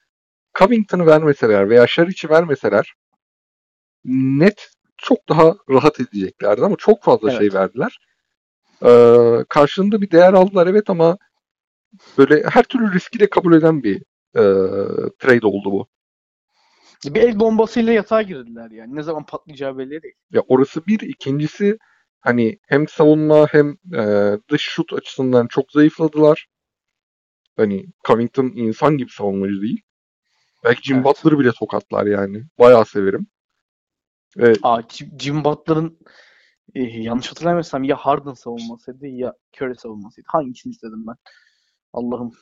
Covington'ı 0.59 1.07
vermeseler 1.07 1.71
veya 1.71 1.87
Şariç'i 1.87 2.31
vermeseler 2.31 2.95
net 4.05 4.71
çok 4.97 5.29
daha 5.29 5.55
rahat 5.71 6.01
edeceklerdi 6.01 6.65
ama 6.65 6.77
çok 6.77 7.03
fazla 7.03 7.31
Evet. 7.31 7.41
şey 7.41 7.61
verdiler. 7.61 7.99
Ee, 8.85 9.45
karşılığında 9.49 10.01
bir 10.01 10.11
değer 10.11 10.33
aldılar 10.33 10.67
evet 10.67 10.91
ama 10.91 11.19
böyle 12.19 12.43
her 12.51 12.63
türlü 12.63 12.93
riski 12.93 13.21
de 13.21 13.31
kabul 13.31 13.55
eden 13.55 13.83
bir 13.83 13.97
e, 14.35 14.43
trade 15.19 15.47
oldu 15.47 15.73
bu. 15.73 15.87
Bir 17.05 17.21
el 17.21 17.41
bombasıyla 17.41 17.93
yatağa 17.93 18.23
girdiler 18.23 18.71
yani. 18.71 18.97
Ne 18.97 19.03
zaman 19.03 19.27
patlayacağı 19.27 19.79
belli 19.79 20.03
değil. 20.03 20.15
Ya 20.31 20.43
orası 20.49 20.87
bir. 20.87 21.01
ikincisi 21.01 21.79
hani 22.25 22.59
hem 22.69 22.89
savunma 22.89 23.47
hem 23.51 23.77
e, 23.95 24.33
dış 24.51 24.63
şut 24.63 24.93
açısından 24.93 25.47
çok 25.47 25.73
zayıfladılar. 25.73 26.47
Hani 27.57 27.87
Covington 28.07 28.47
insan 28.55 28.97
gibi 28.97 29.11
savunmacı 29.11 29.63
değil. 29.63 29.83
Belki 30.65 30.83
Jim 30.83 30.97
Evet. 30.97 31.07
Butler'ı 31.07 31.39
bile 31.39 31.53
tokatlar 31.53 32.07
yani. 32.07 32.45
Bayağı 32.59 32.85
severim. 32.85 33.27
Ve 34.37 34.53
Aa, 34.63 34.83
Jim 35.19 35.45
Butler'ın 35.45 35.99
e, 36.75 36.83
yanlış 36.83 37.31
hatırlamıyorsam 37.31 37.85
ya 37.85 37.97
Harden 37.97 38.33
savunmasıydı 38.33 39.07
ya 39.07 39.35
Curry 39.57 39.75
savunmasıydı. 39.77 40.27
Hangisini 40.31 40.71
izledim 40.71 41.07
ben? 41.07 41.17
Allah'ım. 41.93 42.33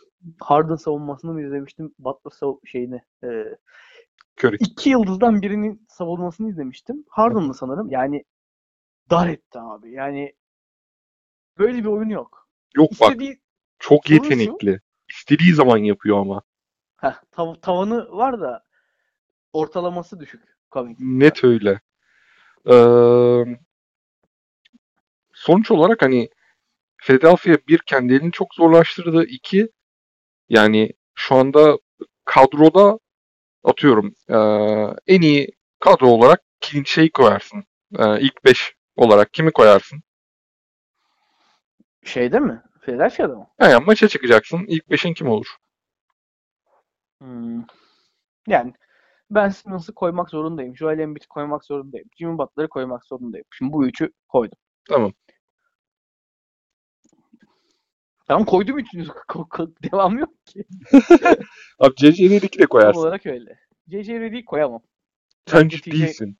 Harden 0.40 0.76
savunmasını 0.76 1.32
mı 1.32 1.42
izlemiştim? 1.42 1.94
Butler 1.98 2.30
sav- 2.30 2.66
şeyini. 2.66 3.00
E, 3.24 3.28
Curry. 4.40 4.56
iki 4.60 4.90
yıldızdan 4.90 5.42
birinin 5.42 5.86
savunmasını 5.88 6.50
izlemiştim. 6.50 7.04
Harden'lı 7.10 7.54
sanırım. 7.54 7.90
Yani 7.90 8.24
dar 9.12 9.28
etti 9.28 9.58
abi. 9.58 9.92
Yani 9.92 10.34
böyle 11.58 11.78
bir 11.78 11.84
oyun 11.84 12.08
yok. 12.08 12.48
Yok 12.76 12.90
bak 12.90 13.10
İstediği 13.10 13.40
çok 13.78 14.06
sorun 14.06 14.18
şu. 14.18 14.30
yetenekli. 14.30 14.80
İstediği 15.10 15.54
zaman 15.54 15.76
yapıyor 15.78 16.18
ama. 16.20 16.42
heh, 16.96 17.14
tav- 17.32 17.60
tavanı 17.60 18.12
var 18.12 18.40
da 18.40 18.64
ortalaması 19.52 20.20
düşük. 20.20 20.42
Covington'ın. 20.72 21.20
Net 21.20 21.44
öyle. 21.44 21.80
Ee, 22.70 23.58
sonuç 25.34 25.70
olarak 25.70 26.02
hani 26.02 26.28
Philadelphia 26.96 27.56
bir 27.68 27.78
kendilerini 27.78 28.32
çok 28.32 28.54
zorlaştırdı. 28.54 29.24
İki 29.24 29.68
yani 30.48 30.92
şu 31.14 31.34
anda 31.34 31.78
kadroda 32.24 32.98
atıyorum 33.64 34.14
ee, 34.28 34.36
en 35.16 35.20
iyi 35.20 35.48
kadro 35.80 36.06
olarak 36.06 36.40
kim 36.60 36.86
şey 36.86 37.10
koyarsın. 37.10 37.64
Ee, 37.98 38.20
ilk 38.20 38.44
5 38.44 38.74
olarak 38.96 39.32
kimi 39.32 39.52
koyarsın? 39.52 40.02
Şeyde 42.04 42.40
mi? 42.40 42.62
Philadelphia'da 42.80 43.34
mı? 43.36 43.46
Yani 43.60 43.84
maça 43.84 44.08
çıkacaksın. 44.08 44.64
İlk 44.68 44.84
5'in 44.90 45.14
kim 45.14 45.28
olur? 45.28 45.46
Hmm. 47.18 47.62
Yani 48.46 48.72
ben 49.30 49.48
Simmons'ı 49.48 49.94
koymak 49.94 50.30
zorundayım. 50.30 50.76
Joel 50.76 50.98
Embiid'i 50.98 51.26
koymak 51.26 51.64
zorundayım. 51.64 52.08
Jimmy 52.18 52.38
Butler'ı 52.38 52.68
koymak 52.68 53.04
zorundayım. 53.06 53.46
Şimdi 53.50 53.72
bu 53.72 53.86
üçü 53.86 54.12
koydum. 54.28 54.58
Tamam. 54.88 55.12
Tamam 58.28 58.44
koydum 58.44 58.78
üçünü. 58.78 59.02
Ko- 59.28 59.48
ko- 59.48 59.92
Devam 59.92 60.18
yok 60.18 60.46
ki. 60.46 60.64
Abi 61.78 61.94
C.J. 61.96 62.30
Redick'i 62.30 62.58
de 62.58 62.62
Tam 62.62 62.68
koyarsın. 62.68 63.00
olarak 63.00 63.26
öyle. 63.26 63.58
J.J. 63.88 64.20
Redick'i 64.20 64.44
koyamam. 64.44 64.82
Sen 65.46 65.60
Bence 65.62 65.76
ciddi 65.76 65.92
değilsin. 65.92 66.38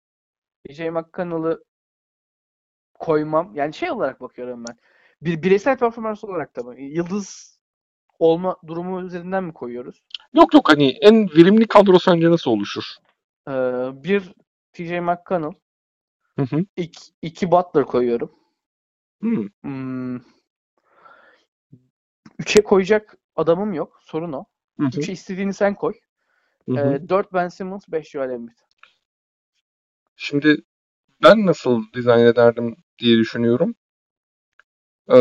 J.J. 0.68 0.90
McConnell'ı 0.90 1.64
koymam. 3.02 3.50
Yani 3.54 3.74
şey 3.74 3.90
olarak 3.90 4.20
bakıyorum 4.20 4.64
ben. 4.68 4.76
Bir 5.22 5.42
bireysel 5.42 5.78
performans 5.78 6.24
olarak 6.24 6.56
da 6.56 6.62
mı? 6.62 6.80
Yıldız 6.80 7.58
olma 8.18 8.56
durumu 8.66 9.02
üzerinden 9.02 9.44
mi 9.44 9.52
koyuyoruz? 9.52 10.02
Yok 10.34 10.54
yok 10.54 10.70
hani 10.70 10.88
en 10.88 11.28
verimli 11.28 11.66
kadro 11.66 11.98
sence 11.98 12.30
nasıl 12.30 12.50
oluşur? 12.50 12.84
Ee, 13.48 13.52
bir 14.04 14.34
T.J. 14.72 15.00
McConnell, 15.00 15.52
Hı 16.38 16.42
hı. 16.42 16.64
iki, 16.76 17.00
iki 17.22 17.50
Butler 17.50 17.84
koyuyorum. 17.84 18.32
Hmm. 19.20 19.48
Hmm. 19.62 20.20
Üçe 22.38 22.62
koyacak 22.62 23.18
adamım 23.36 23.72
yok. 23.74 23.98
Sorun 24.02 24.32
o. 24.32 24.44
Hı 24.78 24.84
hı. 24.84 24.98
Üçe 24.98 25.12
istediğini 25.12 25.54
sen 25.54 25.74
koy. 25.74 25.94
Hı 26.68 26.72
hı. 26.72 26.94
Ee, 26.94 27.08
dört 27.08 27.32
Ben 27.32 27.48
Simmons, 27.48 27.84
beş 27.88 28.10
Joel 28.10 28.30
Embiid. 28.30 28.58
Şimdi 30.16 30.56
ben 31.22 31.46
nasıl 31.46 31.82
dizayn 31.94 32.26
ederdim 32.26 32.76
diye 33.02 33.18
düşünüyorum. 33.18 33.74
Ee, 35.10 35.16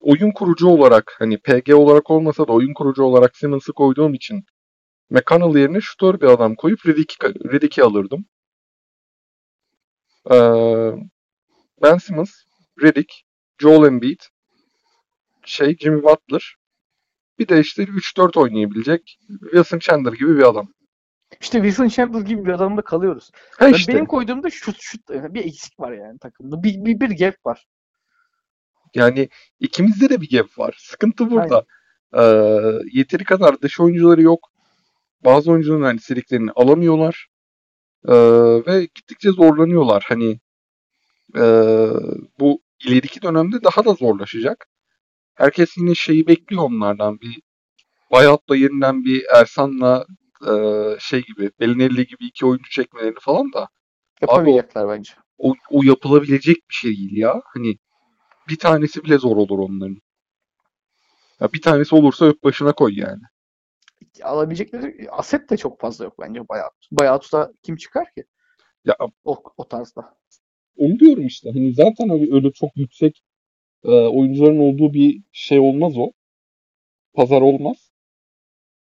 oyun 0.00 0.30
kurucu 0.34 0.68
olarak 0.68 1.16
hani 1.18 1.38
PG 1.38 1.74
olarak 1.74 2.10
olmasa 2.10 2.48
da 2.48 2.52
oyun 2.52 2.74
kurucu 2.74 3.02
olarak 3.04 3.36
Simmons'ı 3.36 3.72
koyduğum 3.72 4.14
için 4.14 4.44
McConnell 5.10 5.56
yerine 5.60 5.80
şutör 5.80 6.20
bir 6.20 6.26
adam 6.26 6.54
koyup 6.54 6.86
Redick'i 6.86 7.28
Redick'i 7.52 7.84
alırdım. 7.84 8.24
Ee, 10.30 10.36
ben 11.82 11.98
Simmons, 11.98 12.30
Redick, 12.82 13.14
Joel 13.58 13.86
Embiid, 13.86 14.20
şey 15.44 15.76
Jimmy 15.76 16.02
Butler. 16.02 16.54
Bir 17.38 17.48
de 17.48 17.60
işte 17.60 17.82
3-4 17.82 18.36
oynayabilecek 18.40 19.18
Wilson 19.40 19.78
Chandler 19.78 20.12
gibi 20.12 20.36
bir 20.36 20.48
adam. 20.48 20.68
İşte 21.40 21.58
Wilson 21.58 21.88
Chandler 21.88 22.20
gibi 22.20 22.44
bir 22.44 22.50
adamda 22.50 22.82
kalıyoruz. 22.82 23.30
Ha 23.58 23.68
işte. 23.68 23.92
Benim 23.92 24.06
koyduğumda 24.06 24.50
şut 24.50 24.76
şut 24.80 25.08
bir 25.10 25.44
eksik 25.44 25.80
var 25.80 25.92
yani 25.92 26.18
takımda. 26.18 26.62
Bir, 26.62 26.84
bir, 26.84 27.00
bir 27.00 27.18
gap 27.18 27.46
var. 27.46 27.66
Yani 28.94 29.28
ikimizde 29.60 30.08
de 30.08 30.20
bir 30.20 30.38
gap 30.38 30.58
var. 30.58 30.74
Sıkıntı 30.78 31.30
burada. 31.30 31.64
Aynen. 32.12 32.74
Ee, 32.74 32.78
yeteri 32.92 33.24
kadar 33.24 33.62
dış 33.62 33.80
oyuncuları 33.80 34.22
yok. 34.22 34.52
Bazı 35.24 35.50
oyuncuların 35.50 35.82
hani 35.82 35.96
istediklerini 35.96 36.50
alamıyorlar. 36.50 37.28
Ee, 38.08 38.14
ve 38.66 38.80
gittikçe 38.94 39.30
zorlanıyorlar. 39.30 40.04
Hani 40.08 40.40
e, 41.36 41.42
bu 42.40 42.62
ileriki 42.84 43.22
dönemde 43.22 43.64
daha 43.64 43.84
da 43.84 43.94
zorlaşacak. 43.94 44.66
Herkes 45.34 45.76
yine 45.76 45.94
şeyi 45.94 46.26
bekliyor 46.26 46.62
onlardan. 46.62 47.20
Bir 47.20 47.40
Bayat'la 48.12 48.56
yeniden 48.56 49.04
bir 49.04 49.24
Ersan'la 49.34 50.06
e, 50.48 50.52
şey 51.00 51.22
gibi 51.22 51.50
Belinelli 51.60 52.06
gibi 52.06 52.24
iki 52.26 52.46
oyuncu 52.46 52.70
çekmelerini 52.70 53.20
falan 53.20 53.52
da 53.52 53.68
Yapamayacaklar 54.22 54.88
bence. 54.88 55.12
o, 55.38 55.54
o 55.70 55.82
yapılabilecek 55.82 56.56
bir 56.56 56.74
şey 56.74 56.90
değil 56.90 57.16
ya. 57.16 57.42
Hani 57.54 57.76
bir 58.48 58.56
tanesi 58.56 59.04
bile 59.04 59.18
zor 59.18 59.36
olur 59.36 59.58
onların. 59.58 59.98
Ya 61.40 61.52
bir 61.52 61.62
tanesi 61.62 61.94
olursa 61.94 62.26
öp 62.26 62.44
başına 62.44 62.72
koy 62.72 62.92
yani. 63.00 63.22
Alabilecekleri 64.22 65.10
aset 65.10 65.50
de 65.50 65.56
çok 65.56 65.80
fazla 65.80 66.04
yok 66.04 66.14
bence 66.20 66.48
Bayat. 66.48 66.72
Bayat'ta 66.92 67.52
kim 67.62 67.76
çıkar 67.76 68.14
ki? 68.14 68.24
Ya 68.84 68.96
O, 69.24 69.42
o 69.56 69.68
tarzda. 69.68 70.14
onu 70.76 70.98
diyorum 70.98 71.26
işte. 71.26 71.50
Hani 71.54 71.74
zaten 71.74 72.10
öyle, 72.10 72.34
öyle 72.34 72.52
çok 72.52 72.70
yüksek 72.76 73.22
e, 73.84 73.88
oyuncuların 73.90 74.58
olduğu 74.58 74.94
bir 74.94 75.22
şey 75.32 75.58
olmaz 75.58 75.92
o. 75.98 76.12
Pazar 77.14 77.40
olmaz. 77.40 77.89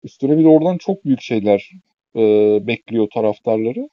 Üstüne 0.07 0.39
bir 0.39 0.45
de 0.45 0.49
oradan 0.49 0.79
çok 0.79 1.05
büyük 1.05 1.21
şeyler 1.21 1.71
e, 2.17 2.21
bekliyor 2.67 3.09
taraftarları. 3.15 3.89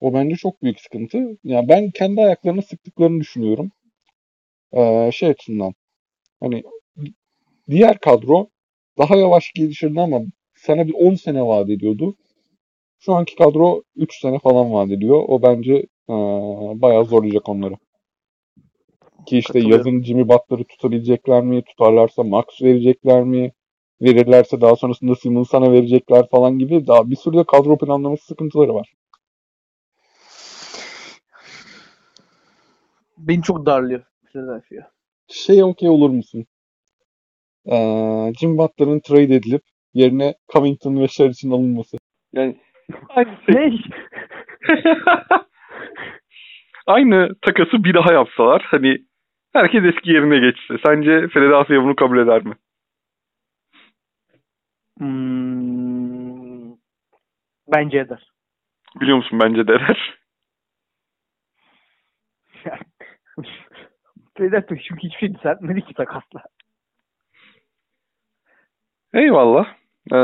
O 0.00 0.14
bence 0.14 0.36
çok 0.36 0.62
büyük 0.62 0.80
sıkıntı. 0.80 1.18
Yani 1.44 1.68
ben 1.68 1.90
kendi 1.90 2.20
ayaklarını 2.20 2.62
sıktıklarını 2.62 3.20
düşünüyorum. 3.20 3.70
E, 4.72 5.10
şey 5.12 5.28
açısından. 5.28 5.74
Hani 6.40 6.62
diğer 7.70 7.98
kadro 7.98 8.48
daha 8.98 9.16
yavaş 9.16 9.52
gelişirdi 9.52 10.00
ama 10.00 10.20
sana 10.54 10.86
bir 10.86 10.94
10 10.94 11.14
sene 11.14 11.42
vaat 11.42 11.70
ediyordu. 11.70 12.16
Şu 12.98 13.14
anki 13.14 13.34
kadro 13.34 13.82
3 13.96 14.20
sene 14.20 14.38
falan 14.38 14.72
vaat 14.72 14.90
ediyor. 14.90 15.24
O 15.28 15.42
bence 15.42 15.74
e, 16.08 16.14
bayağı 16.82 17.04
zorlayacak 17.04 17.48
onları. 17.48 17.74
Ki 19.26 19.38
işte 19.38 19.58
yazın 19.58 20.02
Jimmy 20.02 20.28
Butler'ı 20.28 20.64
tutabilecekler 20.64 21.42
mi? 21.42 21.62
Tutarlarsa 21.62 22.22
Max 22.22 22.44
verecekler 22.62 23.24
mi? 23.24 23.52
Verirlerse 24.02 24.60
daha 24.60 24.76
sonrasında 24.76 25.14
Simmons'a 25.14 25.72
verecekler 25.72 26.28
falan 26.30 26.58
gibi 26.58 26.86
daha 26.86 27.10
bir 27.10 27.16
sürü 27.16 27.36
de 27.36 27.44
kadro 27.44 27.78
planlaması 27.78 28.26
sıkıntıları 28.26 28.74
var. 28.74 28.92
Beni 33.18 33.42
çok 33.42 33.66
darlıyor 33.66 34.02
Philadelphia. 34.32 34.90
Şey 35.28 35.64
okey 35.64 35.88
olur 35.88 36.10
musun? 36.10 36.46
Ee, 37.66 38.32
Jim 38.40 38.58
Butler'ın 38.58 39.00
trade 39.00 39.34
edilip 39.34 39.62
yerine 39.94 40.34
Covington 40.52 41.00
ve 41.00 41.08
Sharic'in 41.08 41.50
alınması. 41.50 41.96
Yani 42.32 42.56
aynı 43.08 43.36
şey. 43.46 43.54
Ne? 43.54 43.72
aynı 46.86 47.28
takası 47.42 47.84
bir 47.84 47.94
daha 47.94 48.12
yapsalar 48.12 48.62
hani 48.66 48.98
herkes 49.52 49.84
eski 49.84 50.10
yerine 50.10 50.38
geçse. 50.38 50.74
Sence 50.86 51.28
Philadelphia 51.28 51.84
bunu 51.84 51.96
kabul 51.96 52.18
eder 52.18 52.44
mi? 52.44 52.54
Hmm, 55.00 56.76
bence 57.72 57.98
eder. 57.98 58.30
Biliyor 59.00 59.16
musun 59.16 59.40
bence 59.42 59.66
de 59.66 59.72
eder. 59.72 60.18
Philadelphia 64.34 64.76
çünkü 64.88 65.02
hiçbir 65.02 65.18
şey 65.18 65.34
düzeltmedi 65.34 65.80
ki 65.84 65.94
takasla. 65.94 66.42
Eyvallah. 69.14 69.66
Ee, 70.12 70.16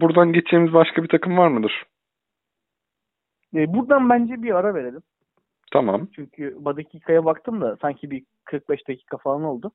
buradan 0.00 0.32
geçeceğimiz 0.32 0.72
başka 0.72 1.02
bir 1.02 1.08
takım 1.08 1.38
var 1.38 1.48
mıdır? 1.48 1.82
E, 3.54 3.74
buradan 3.74 4.10
bence 4.10 4.42
bir 4.42 4.54
ara 4.54 4.74
verelim. 4.74 5.02
Tamam. 5.72 6.08
Çünkü 6.14 6.58
dakikaya 6.64 7.24
baktım 7.24 7.60
da 7.60 7.76
sanki 7.82 8.10
bir 8.10 8.24
45 8.44 8.88
dakika 8.88 9.16
falan 9.16 9.44
oldu. 9.44 9.72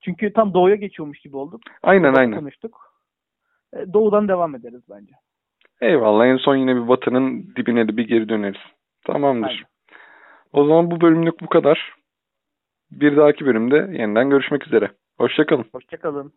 Çünkü 0.00 0.32
tam 0.32 0.54
doğuya 0.54 0.76
geçiyormuş 0.76 1.18
gibi 1.18 1.36
olduk. 1.36 1.60
Aynen 1.82 2.14
aynen. 2.14 2.38
Konuştuk. 2.38 2.95
E, 3.78 3.92
doğudan 3.92 4.28
devam 4.28 4.54
ederiz 4.54 4.82
bence. 4.90 5.12
Eyvallah. 5.80 6.26
En 6.26 6.36
son 6.36 6.56
yine 6.56 6.76
bir 6.76 6.88
batının 6.88 7.54
dibine 7.56 7.88
de 7.88 7.96
bir 7.96 8.08
geri 8.08 8.28
döneriz. 8.28 8.60
Tamamdır. 9.04 9.48
Aynen. 9.48 9.64
O 10.52 10.64
zaman 10.64 10.90
bu 10.90 11.00
bölümlük 11.00 11.40
bu 11.40 11.46
kadar. 11.46 11.94
Bir 12.90 13.16
dahaki 13.16 13.46
bölümde 13.46 13.76
yeniden 13.98 14.30
görüşmek 14.30 14.66
üzere. 14.66 14.90
Hoşçakalın. 15.18 15.64
Hoşçakalın. 15.72 16.32